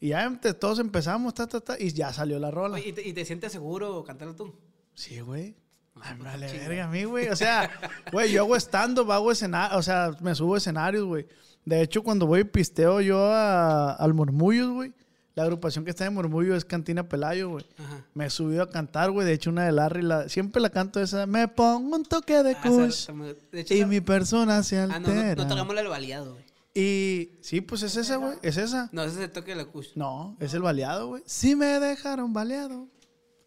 [0.00, 2.76] Y ya entre todos empezamos, ta, ta, ta, y ya salió la rola.
[2.76, 4.54] Oye, ¿y, te, y te sientes seguro cantarlo tú?
[4.94, 5.54] Sí, güey.
[6.00, 6.68] Ay, me vale chingón.
[6.68, 7.28] verga a mí, güey.
[7.28, 7.70] O sea,
[8.12, 11.26] güey, yo hago stand-up, hago escenario, o sea, me subo a escenarios, güey.
[11.66, 14.94] De hecho, cuando voy y pisteo yo a- al Murmullos, güey,
[15.34, 17.66] la agrupación que está en Murmullo es Cantina Pelayo, güey.
[17.78, 18.04] Ajá.
[18.14, 19.26] Me he subido a cantar, güey.
[19.26, 21.26] De hecho, una de Larry, la, siempre la canto esa.
[21.26, 23.06] Me pongo un toque de Ah, kush
[23.52, 25.34] de hecho, y mi persona se Ah, no, altera.
[25.36, 26.44] no, no tocamos el baleado, güey.
[26.74, 28.38] Y sí, pues es esa, güey.
[28.42, 28.88] Es esa.
[28.92, 29.88] No, ese es el toque de la kush.
[29.96, 31.22] No, es el baleado, güey.
[31.26, 32.86] Si me dejaron baleado,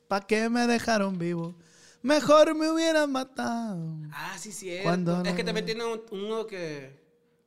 [0.08, 1.56] ¿pa' qué me dejaron vivo?
[2.02, 3.96] Mejor me hubieran matado.
[4.12, 4.70] Ah, sí, sí.
[4.84, 5.36] ¿Cuándo Es no?
[5.36, 7.02] que también tiene un- uno que.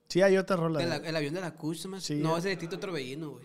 [0.09, 0.79] Sí, hay otra rola.
[0.99, 2.01] de- el avión de la Kush, hace.
[2.01, 3.45] Sí, No, ese de Tito Torbellino, güey.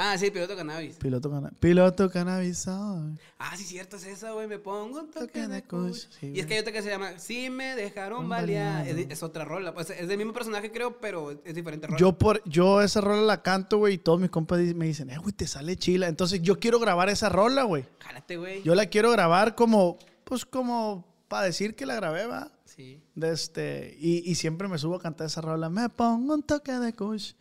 [0.00, 0.94] Ah, sí, piloto cannabis.
[0.94, 2.68] Piloto, cana- Piloto cannabis.
[2.68, 4.46] Ah, sí, cierto, es esa, güey.
[4.46, 6.04] Me pongo un toque de Kush.
[6.20, 8.86] sí, y es que hay otra que se llama Si me dejaron balear.
[8.86, 9.74] Es, es otra rola.
[9.74, 11.98] Pues es del mismo personaje, creo, pero es diferente rola.
[11.98, 15.18] Yo, por, yo esa rola la canto, güey, y todos mis compas me dicen, eh,
[15.18, 16.06] güey, te sale chila.
[16.06, 17.84] Entonces yo quiero grabar esa rola, güey.
[17.98, 18.62] Jálate, güey.
[18.62, 22.52] Yo la quiero grabar como, pues como para decir que la grabé, va.
[22.66, 23.02] Sí.
[23.16, 25.68] De este, y, y siempre me subo a cantar esa rola.
[25.68, 27.32] Me pongo un toque de kush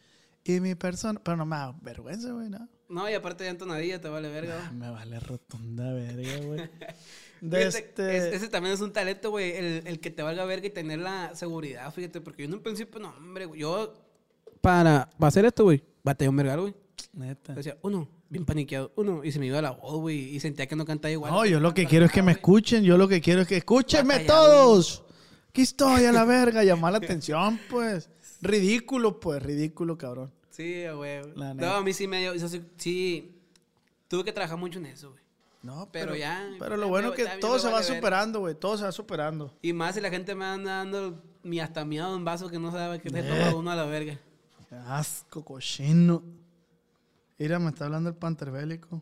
[0.56, 1.20] y mi persona.
[1.24, 2.68] Pero no me da vergüenza, güey, ¿no?
[2.89, 4.72] No, y aparte de entonadilla, te vale verga.
[4.74, 6.62] Me vale rotunda verga, güey.
[7.41, 8.18] Este.
[8.18, 9.52] es- ese también es un talento, güey.
[9.52, 12.20] El, el que te valga verga y tener la seguridad, fíjate.
[12.22, 13.60] Porque yo en un principio, no, hombre, güey.
[13.62, 13.93] Yo,
[14.62, 16.76] para, para hacer esto, güey, batallé un vergal, güey.
[17.14, 17.54] Neta.
[17.54, 19.24] Decía, uno, bien paniqueado, uno.
[19.24, 20.36] Y se me iba la voz, güey.
[20.36, 21.32] Y sentía que no cantaba igual.
[21.32, 22.84] No, yo lo que quiero es que me escuchen.
[22.84, 24.48] Yo lo que quiero es que escúchenme Batallado.
[24.48, 25.04] todos.
[25.50, 26.64] Aquí estoy a la verga.
[26.64, 28.10] Llamar la atención, pues.
[28.41, 29.43] Ridículo, pues.
[29.43, 30.34] Ridículo, cabrón.
[30.58, 31.22] Sí, güey.
[31.36, 32.47] No, a mí sí me dio.
[32.49, 33.39] sí, sí,
[34.08, 35.22] tuve que trabajar mucho en eso, güey.
[35.62, 38.55] No, Pero ya- Pero lo bueno es que todo se va vale superando, güey.
[38.55, 39.53] Todo se va superando.
[39.62, 42.72] Y más si la gente me anda dando mi hasta miado en vaso que no
[42.72, 43.24] sabe que se Eh.
[43.24, 44.18] toma uno a la verga.
[44.70, 46.24] Qué asco, cochino.
[47.38, 49.01] Mira, me está hablando el panterbélico.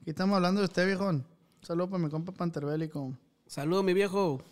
[0.00, 1.16] Aquí estamos hablando de usted, viejón.
[1.60, 3.12] Un saludo para mi compa panterbélico.
[3.46, 4.42] Saludos, mi viejo.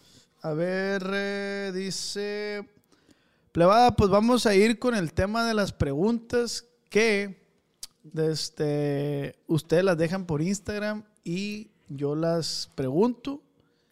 [0.43, 2.69] A ver, eh, dice.
[3.53, 7.43] Plebada, pues vamos a ir con el tema de las preguntas que
[8.17, 13.43] este, ustedes las dejan por Instagram y yo las pregunto.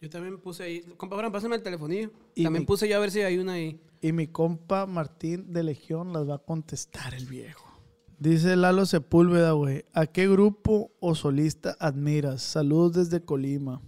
[0.01, 0.81] Yo también puse ahí.
[0.95, 2.11] Compa, Fran, pásame el telefonillo.
[2.35, 3.81] Y también mi- puse yo a ver si hay una ahí.
[4.01, 7.65] Y mi compa Martín de Legión las va a contestar el viejo.
[8.17, 9.83] Dice Lalo Sepúlveda, güey.
[9.93, 12.41] ¿A qué grupo o solista admiras?
[12.41, 13.81] Saludos desde Colima.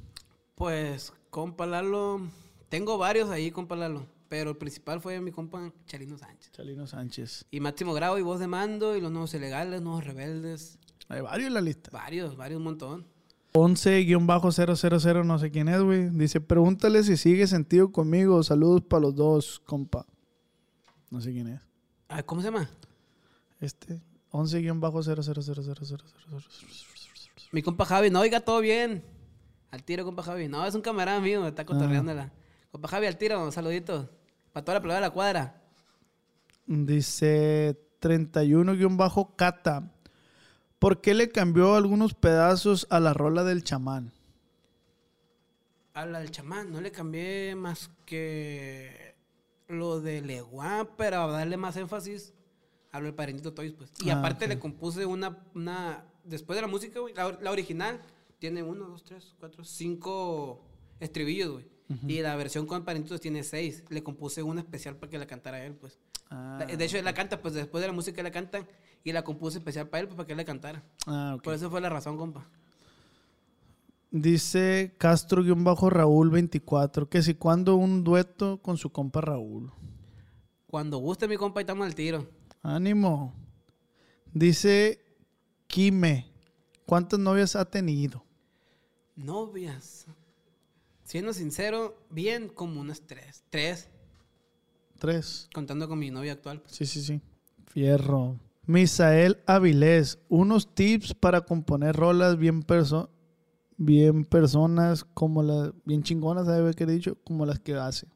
[0.55, 2.19] Pues, compa Lalo.
[2.67, 4.05] Tengo varios ahí, compa Lalo.
[4.31, 6.53] Pero el principal fue mi compa Chalino Sánchez.
[6.53, 7.45] Chalino Sánchez.
[7.51, 10.79] Y Máximo Grau y Voz de Mando y los nuevos ilegales, nuevos rebeldes.
[11.09, 11.89] Hay varios en la lista.
[11.91, 13.05] Varios, varios, un montón.
[13.51, 16.09] 11-000, no sé quién es, güey.
[16.11, 18.41] Dice, pregúntale si sigue sentido conmigo.
[18.41, 20.05] Saludos para los dos, compa.
[21.09, 21.61] No sé quién es.
[22.07, 22.69] Ah, ¿Cómo se llama?
[23.59, 24.01] Este.
[24.31, 25.99] 11-000000000.
[27.51, 28.09] Mi compa Javi.
[28.09, 29.03] No, oiga, todo bien.
[29.71, 30.47] Al tiro, compa Javi.
[30.47, 32.31] No, es un camarada mío, me está cotorreándola.
[32.71, 34.07] Compa Javi, al tiro, saluditos.
[34.53, 35.61] Para toda la plebe de la cuadra.
[36.65, 39.91] Dice 31-Cata.
[40.79, 44.11] ¿Por qué le cambió algunos pedazos a la rola del chamán?
[45.93, 49.15] A la del chamán, no le cambié más que
[49.67, 52.33] lo de Leguán, pero a darle más énfasis
[52.91, 53.91] a lo del Parentito Toys, pues.
[54.03, 58.01] Y Ah, aparte le compuse una, una, después de la música, güey, la, la original
[58.39, 60.65] tiene uno, dos, tres, cuatro, cinco
[60.99, 61.70] estribillos, güey.
[62.07, 63.83] Y la versión con Parentitos tiene seis.
[63.89, 65.99] Le compuse una especial para que la cantara él, pues.
[66.29, 68.65] Ah, de hecho, él la canta, pues después de la música la cantan
[69.03, 70.83] y la compuse especial para él, pues para que él la cantara.
[71.05, 71.37] Ah.
[71.43, 72.47] Por eso fue la razón, compa.
[74.11, 79.71] Dice Castro-Raúl24 que si cuando un dueto con su compa Raúl.
[80.67, 82.27] Cuando guste mi compa, estamos al tiro.
[82.61, 83.33] Ánimo.
[84.33, 85.01] Dice
[85.67, 86.31] Kime,
[86.85, 88.25] ¿cuántas novias ha tenido?
[89.15, 90.07] Novias.
[91.11, 93.43] Siendo sincero, bien como unas tres.
[93.49, 93.89] Tres,
[94.97, 95.49] Tres.
[95.53, 96.61] contando con mi novia actual.
[96.61, 96.73] pues.
[96.73, 97.19] Sí, sí, sí.
[97.67, 98.39] Fierro.
[98.65, 103.09] Misael Avilés, unos tips para componer rolas bien perso
[103.75, 107.17] bien personas como las bien chingonas, ¿sabe qué he dicho?
[107.25, 108.07] Como las que hace.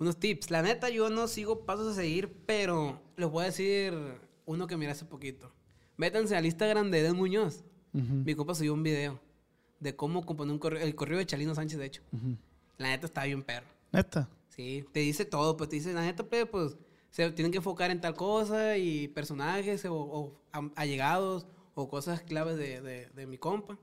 [0.00, 0.50] Unos tips.
[0.50, 3.94] La neta, yo no sigo pasos a seguir, pero les voy a decir
[4.44, 5.52] uno que miré hace poquito.
[5.96, 7.62] Métanse al Instagram de Eden Muñoz.
[7.92, 9.20] Mi compa subió un video
[9.82, 12.02] de cómo componer un correo, el correo de Chalino Sánchez, de hecho.
[12.78, 13.66] La neta está bien perro.
[13.92, 14.28] Neta.
[14.48, 16.76] Sí, te dice todo, pues te dice, la neta, pues,
[17.10, 20.40] se tienen que enfocar en tal cosa y personajes o, o
[20.76, 23.78] allegados o cosas claves de, de- de mi compa.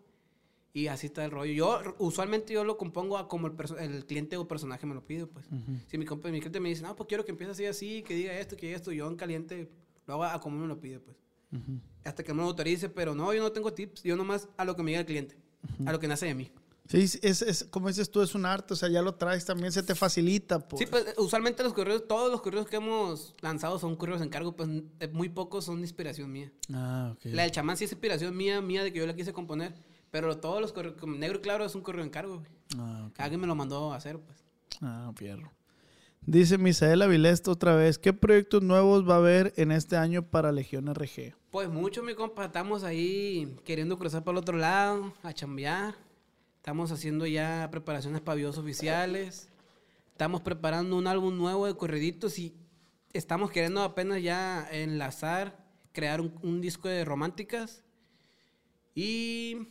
[0.71, 1.51] Y así está el rollo.
[1.51, 5.25] Yo, usualmente yo lo compongo a como el, el cliente o personaje me lo pide,
[5.25, 5.47] pues.
[5.87, 8.13] Si mi, compa, mi cliente me dice, no, pues quiero que empiece así, así, que
[8.13, 9.69] diga esto, que diga esto, yo en caliente
[10.05, 11.17] lo hago a como me lo pide, pues.
[12.03, 14.75] Hasta que me lo autorice, pero no, yo no tengo tips, yo nomás a lo
[14.75, 15.35] que me diga el cliente,
[15.85, 16.51] a lo que nace de mí.
[16.89, 19.71] Sí, es, es, como dices tú, es un arte, o sea, ya lo traes también,
[19.71, 20.59] se te facilita.
[20.59, 20.79] Pues.
[20.79, 24.55] Sí, pues usualmente los correos, todos los correos que hemos lanzado son correos de encargo,
[24.55, 24.67] pues
[25.11, 26.51] muy pocos son de inspiración mía.
[26.73, 27.25] Ah, ok.
[27.25, 29.75] La del chamán sí es inspiración mía, mía de que yo la quise componer,
[30.09, 32.49] pero todos los correos, como negro y claro es un correo de encargo, güey.
[32.79, 33.19] Ah, ok.
[33.19, 34.43] Alguien me lo mandó a hacer, pues.
[34.81, 35.51] Ah, fierro.
[36.21, 40.51] Dice Misael Avilés otra vez, ¿qué proyectos nuevos va a haber en este año para
[40.51, 41.33] Legión RG?
[41.49, 45.95] Pues mucho, mi compa, estamos ahí queriendo cruzar para el otro lado, a chambear.
[46.57, 49.49] Estamos haciendo ya preparaciones para videos oficiales.
[50.11, 52.53] Estamos preparando un álbum nuevo de corriditos y
[53.13, 57.83] estamos queriendo apenas ya enlazar, crear un, un disco de románticas.
[58.93, 59.69] Y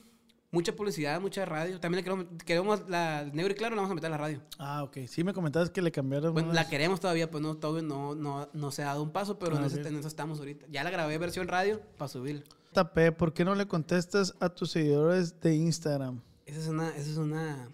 [0.50, 1.78] mucha publicidad, mucha radio.
[1.80, 4.42] También le queremos, queremos la negro y claro, la vamos a meter a la radio.
[4.58, 4.98] Ah, ok.
[5.06, 6.32] Sí, me comentabas que le cambiaron.
[6.32, 9.10] Bueno, unas- la queremos todavía, pues no, todavía no, no, no se ha dado un
[9.12, 9.86] paso, pero Ah, en, eso, ok.
[9.86, 10.66] en eso estamos ahorita.
[10.70, 12.44] Ya la grabé versión radio para subirla.
[12.74, 16.20] JP, ¿por qué no le contestas a tus seguidores de Instagram?
[16.46, 17.68] Esa es una, esa es una,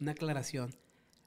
[0.00, 0.74] una aclaración.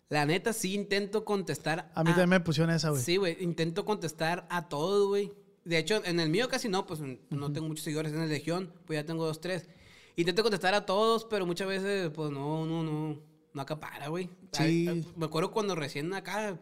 [0.09, 1.89] La neta, sí intento contestar.
[1.95, 3.01] A mí también me pusieron esa, güey.
[3.01, 3.41] Sí, güey.
[3.41, 5.31] Intento contestar a todos, güey.
[5.63, 8.73] De hecho, en el mío casi no, pues no tengo muchos seguidores en el Legión,
[8.85, 9.69] pues ya tengo dos, tres.
[10.15, 13.17] Intento contestar a todos, pero muchas veces, pues no, no, no,
[13.53, 14.25] no acapara, güey.
[14.51, 14.63] Sí.
[14.63, 16.59] Ay, ay, Me acuerdo cuando recién acá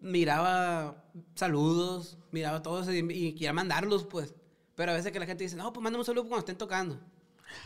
[0.00, 1.04] miraba
[1.34, 4.34] saludos, miraba todos y, y quería mandarlos, pues.
[4.74, 7.00] Pero a veces que la gente dice, no, pues mándame un saludo cuando estén tocando.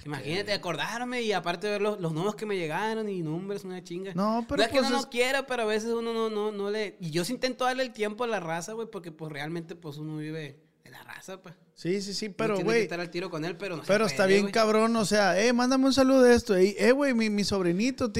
[0.04, 4.12] Imagínate, acordarme y aparte ver los, los nuevos que me llegaron y nombres, una chinga.
[4.12, 6.28] No, pero No es que pues uno es- no quiera, pero a veces uno no,
[6.28, 6.98] no, no le...
[7.00, 9.96] Y yo sí intento darle el tiempo a la raza, güey, porque pues realmente pues
[9.96, 10.60] uno vive
[10.90, 11.54] la raza, pues.
[11.74, 12.82] Sí, sí, sí, pero, güey.
[12.82, 15.40] estar al tiro con él, pero no se Pero está puede, bien cabrón, o sea,
[15.40, 16.56] eh, mándame un saludo de esto.
[16.56, 18.10] Eh, güey, mi, mi sobrinito.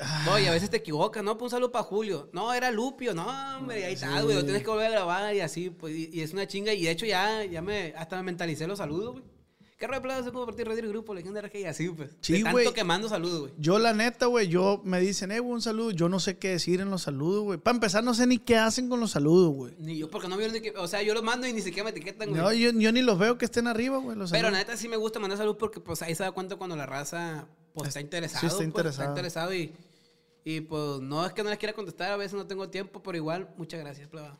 [0.00, 1.38] Ah, No, y a veces te equivocas, ¿no?
[1.38, 2.28] Pues un saludo para Julio.
[2.32, 3.14] No, era Lupio.
[3.14, 3.26] No,
[3.58, 4.34] hombre, ahí está, güey.
[4.34, 5.94] Lo tienes que volver a grabar y así, pues.
[5.94, 6.72] Y, y es una chinga.
[6.72, 7.94] Y de hecho ya, ya me...
[7.96, 9.24] Hasta me mentalicé los saludos, güey.
[9.84, 11.12] ¿Qué rollo de como partir radio grupo?
[11.12, 12.10] Legión y así, pues.
[12.22, 13.52] Sí, de tanto que mando saludos, güey.
[13.58, 15.90] Yo, la neta, güey, yo me dicen, eh, güey, un saludo.
[15.90, 17.58] Yo no sé qué decir en los saludos, güey.
[17.58, 19.74] Para empezar, no sé ni qué hacen con los saludos, güey.
[19.78, 20.70] Ni yo, porque no vieron ni que...
[20.70, 22.40] O sea, yo los mando y ni siquiera me etiquetan, güey.
[22.40, 24.16] No, yo, yo ni los veo que estén arriba, güey.
[24.16, 24.52] Pero la saludos.
[24.52, 27.46] neta sí me gusta mandar salud porque pues ahí se da cuenta cuando la raza
[27.74, 28.40] pues está interesado.
[28.40, 29.10] sí está pues, interesado.
[29.10, 29.74] interesado y,
[30.44, 33.18] y pues no es que no les quiera contestar, a veces no tengo tiempo, pero
[33.18, 34.38] igual, muchas gracias, pleba.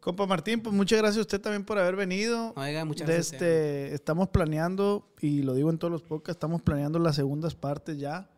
[0.00, 2.54] Compa Martín, pues muchas gracias a usted también por haber venido.
[2.56, 3.32] Oiga, muchas gracias.
[3.34, 7.98] Este, estamos planeando, y lo digo en todos los podcasts, estamos planeando las segundas partes
[7.98, 8.30] ya.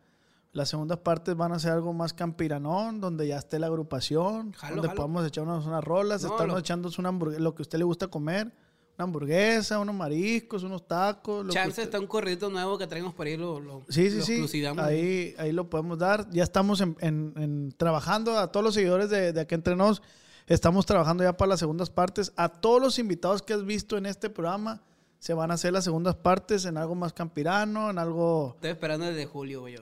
[0.53, 4.75] Las segundas partes van a ser algo más campiranón, donde ya esté la agrupación, Jalo,
[4.77, 4.97] donde jalo.
[4.97, 7.85] podamos echarnos unas rolas, No, estamos lo- echándonos una hamburguesa, lo que a usted le
[7.85, 8.53] gusta comer,
[8.99, 11.47] una hamburguesa, unos mariscos, unos tacos.
[11.47, 14.41] lo Chance usted- está un corridito nuevo que traemos por ahí, lo, lo, Sí, sí,
[14.41, 14.67] lo sí.
[14.79, 16.29] Ahí, ahí lo podemos dar.
[16.31, 20.03] Ya estamos en, en- en- trabajando a todos los seguidores de, de Aquí Entre Nos.
[20.47, 22.33] Estamos trabajando ya para las segundas partes.
[22.37, 24.83] A todos los invitados que has visto en este programa
[25.19, 28.53] se van a hacer las segundas partes en algo más campirano, en algo...
[28.57, 29.77] Estoy esperando el de Julio, güey.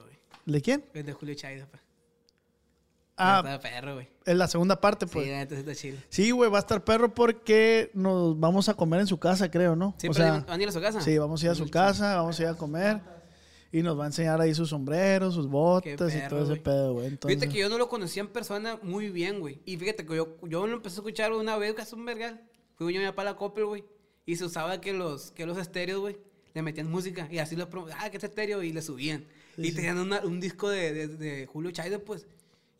[0.44, 0.84] ¿De quién?
[0.92, 1.82] El de Julio Chávez, pues.
[3.16, 4.08] Ah, Está perro, güey.
[4.24, 5.26] en la segunda parte, pues.
[5.26, 5.98] neta sí está chido.
[6.08, 9.76] Sí, güey, va a estar perro porque nos vamos a comer en su casa, creo,
[9.76, 9.94] ¿no?
[9.98, 11.00] ¿Sí, O pero sea, van a ir a su casa?
[11.02, 13.00] Sí, vamos a ir a su casa, vamos a ir a comer
[13.72, 16.62] y nos va a enseñar ahí sus sombreros, sus botas y perro, todo ese güey.
[16.62, 17.06] pedo, güey.
[17.06, 19.60] Entonces, Fíjate que yo no lo conocía en persona muy bien, güey.
[19.64, 22.40] Y fíjate que yo, yo lo empecé a escuchar una vez, que es un vergal.
[22.74, 23.84] Fui yo a mi papá la Coppel, güey.
[24.26, 26.18] Y se usaba que los, que los estéreos, güey,
[26.54, 27.28] le metían música.
[27.30, 27.68] Y así los
[27.98, 29.24] ah, que este estéreo, y le subían.
[29.56, 32.26] y tenían una- un disco de, de, de Julio Chávez, pues.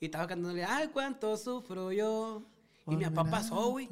[0.01, 2.43] Y estaba cantándole, ay, cuánto sufro yo.
[2.91, 3.89] Y mi papá pasó, güey.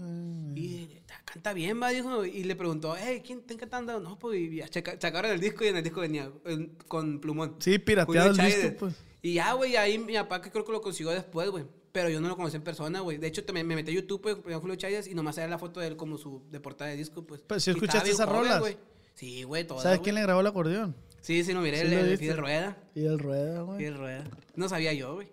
[0.55, 2.25] Y canta bien, va, dijo.
[2.25, 4.01] Y le preguntó, hey, ¿quién está cantando?
[4.01, 4.61] No, pues, y
[4.99, 7.57] sacaron el disco y en el disco venía eh, con plumón.
[7.59, 8.95] Sí, pirateado el disco, pues.
[9.23, 11.65] Y ya, güey, ahí mi papá que creo que lo consiguió después, güey.
[11.91, 13.19] Pero yo no lo conocí en persona, güey.
[13.19, 15.59] De hecho, también me metí a YouTube, güey, ponía Julio Chávez y nomás era la
[15.59, 17.41] foto de él como su de portada de disco, pues.
[17.47, 18.61] Pero Y estaba escuchaste esas joven, rolas.
[18.61, 18.77] güey.
[19.15, 20.95] Sí, güey, todas, ¿Sabes quién le grabó el acordeón?
[21.21, 22.19] Sí, sí, no miré, Sí el, el.
[22.19, 22.77] Fidel Rueda.
[22.95, 23.79] Y el rueda, güey.
[23.79, 24.25] Fidel Rueda.
[24.55, 25.29] No sabía yo, güey.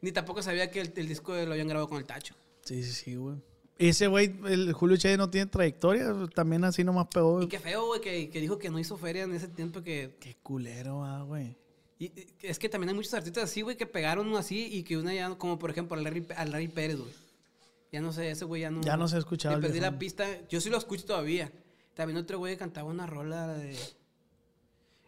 [0.00, 2.34] Ni tampoco sabía que el, el disco lo habían grabado con el Tacho.
[2.64, 3.36] Sí, sí, sí, güey.
[3.76, 7.42] Ese güey, el Julio Chávez no tiene trayectoria, también así nomás pegó.
[7.42, 10.16] Y qué feo, güey, que, que dijo que no hizo feria en ese tiempo que...
[10.20, 11.56] Qué culero, ah, güey.
[11.98, 14.96] y- es que también hay muchos artistas así, güey, que pegaron uno así y que
[14.96, 17.12] una ya, como por ejemplo al Larry, al Larry Pérez, güey.
[17.90, 18.80] Ya no sé, ese güey ya no...
[18.80, 20.26] Ya no se ha escuchado Le perdí la pista.
[20.48, 21.50] Yo sí lo escucho todavía.
[21.94, 23.76] También otro güey cantaba una rola de...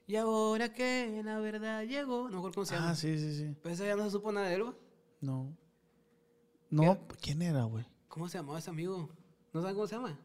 [0.09, 2.24] Y ahora que la verdad llegó...
[2.24, 2.90] No me acuerdo cómo se llama.
[2.90, 3.54] Ah, sí, sí, sí.
[3.61, 4.74] Pues ese ya no se supo nada de él, güey.
[5.20, 5.57] No.
[6.70, 7.84] No, ¿quién era, güey?
[8.08, 9.08] ¿Cómo se llamaba ese amigo?
[9.52, 10.18] ¿No saben cómo se llama?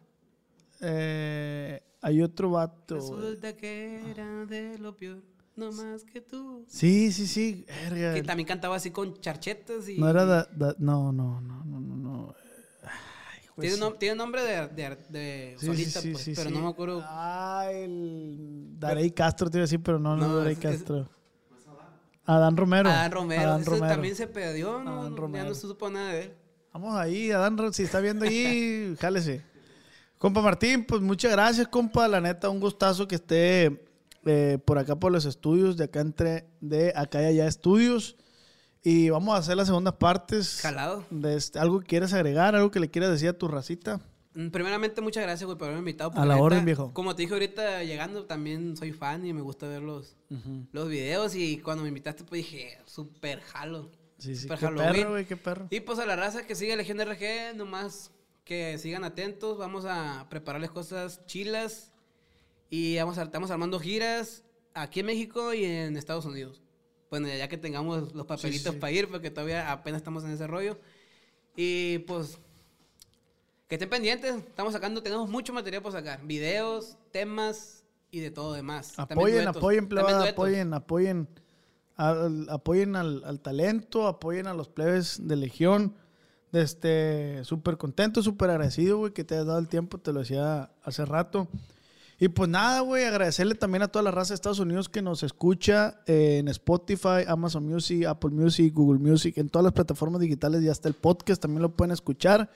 [0.82, 2.96] Eh, hay otro vato.
[2.96, 5.22] Resulta que era de lo peor,
[5.56, 6.66] no más que tú.
[6.68, 7.66] Sí, sí, sí.
[7.90, 9.98] Que también cantaba así con charchetas y...
[9.98, 12.36] No era da, da- no, no, no, no, no, no.
[12.84, 13.82] Ay, güey, Tiene, sí.
[13.92, 17.04] nom- tiene nombre de, de, de Sí, solista, sí, pues, pero no me acuerdo.
[17.06, 21.08] Ah, el Darey Castro te iba a decir, pero no, no, No, Darey es- Castro.
[22.26, 22.90] Adán Romero.
[22.90, 23.42] Adán Romero.
[23.42, 23.88] Adán ese Romero.
[23.94, 25.02] también se perdió, ¿no?
[25.02, 25.50] Adán Ya Romero.
[25.50, 26.34] no se supo nada de él.
[26.74, 29.44] Vamos ahí, Adán, si está viendo ahí, jálese.
[30.18, 32.08] Compa Martín, pues muchas gracias, compa.
[32.08, 33.84] La neta, un gustazo que esté
[34.26, 38.16] eh, por acá por los estudios, de acá entre, de acá y allá estudios.
[38.84, 40.60] Y vamos a hacer las segundas partes.
[40.62, 41.04] Jalado.
[41.10, 42.56] De este- ¿Algo que quieras agregar?
[42.56, 44.00] ¿Algo que le quieras decir a tu racita?
[44.34, 46.12] Mm, Primeramente, muchas gracias, güey, por haberme invitado.
[46.16, 46.94] A la neta, orden, viejo.
[46.94, 50.16] Como te dije ahorita, llegando, también soy fan y me gusta ver los,
[50.72, 51.36] los videos.
[51.36, 53.92] Y cuando me invitaste, pues dije, súper jalo.
[54.18, 54.94] Sí, sí, Súper qué Halloween.
[54.94, 55.68] perro, güey, qué perro.
[55.70, 58.12] Y pues a la raza que sigue Legión RG, nomás
[58.46, 59.58] que sigan atentos.
[59.58, 61.92] Vamos a prepararles cosas chilas.
[62.70, 66.62] Y vamos a, estamos armando giras aquí en México y en Estados Unidos.
[67.10, 68.80] Bueno, ya que tengamos los papelitos sí.
[68.80, 70.80] para ir, porque todavía apenas estamos en ese rollo.
[71.56, 72.40] Y pues,
[73.72, 74.36] que estén pendientes.
[74.36, 76.22] Estamos sacando, tenemos mucho material por sacar.
[76.26, 78.92] Videos, temas y de todo demás.
[78.98, 81.30] Apoyen, apoyen, plebada, apoyen, apoyen.
[81.96, 85.96] al- apoyen al, al talento, apoyen a los plebes de Legión.
[86.52, 90.70] Este, súper contento, súper agradecido, güey, que te hayas dado el tiempo, te lo decía
[90.84, 91.48] hace rato.
[92.20, 95.24] Y pues nada, güey, agradecerle también a toda la raza de Estados Unidos que nos
[95.24, 100.62] escucha eh, en Spotify, Amazon Music, Apple Music, Google Music, en todas las plataformas digitales,
[100.62, 102.52] ya está el podcast, también lo pueden escuchar.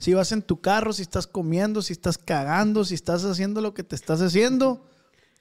[0.00, 3.74] Si vas en tu carro, si estás comiendo, si estás cagando, si estás haciendo lo
[3.74, 4.82] que te estás haciendo,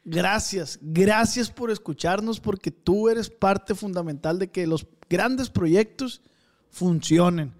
[0.04, 6.22] gracias, gracias por escucharnos porque tú eres parte fundamental de que los grandes proyectos
[6.70, 7.54] funcionen.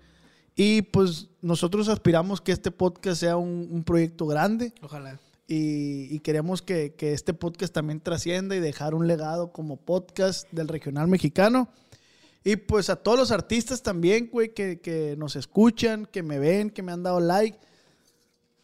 [0.58, 5.18] Y pues nosotros aspiramos que este podcast sea un, un proyecto grande Ojalá.
[5.48, 10.52] y, y queremos que, que este podcast también trascienda y dejar un legado como podcast
[10.52, 11.70] del regional mexicano.
[12.44, 16.70] Y pues a todos los artistas también, güey, que, que nos escuchan, que me ven,
[16.70, 17.58] que me han dado like.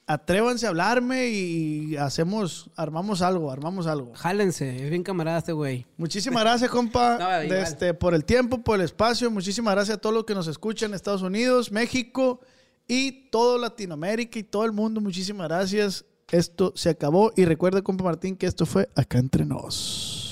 [0.07, 4.13] Atrévanse a hablarme y hacemos, armamos algo, armamos algo.
[4.13, 5.85] Jálense, es bien camarada este güey.
[5.97, 9.31] Muchísimas gracias, compa, No, de este, por el tiempo, por el espacio.
[9.31, 12.39] Muchísimas gracias a todos los que nos escuchan en Estados Unidos, México
[12.87, 15.01] y todo Latinoamérica y todo el mundo.
[15.01, 16.05] Muchísimas gracias.
[16.31, 17.31] Esto se acabó.
[17.35, 20.24] Y recuerda, compa Martín, que esto fue Acá Entre Nos.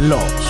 [0.00, 0.49] Con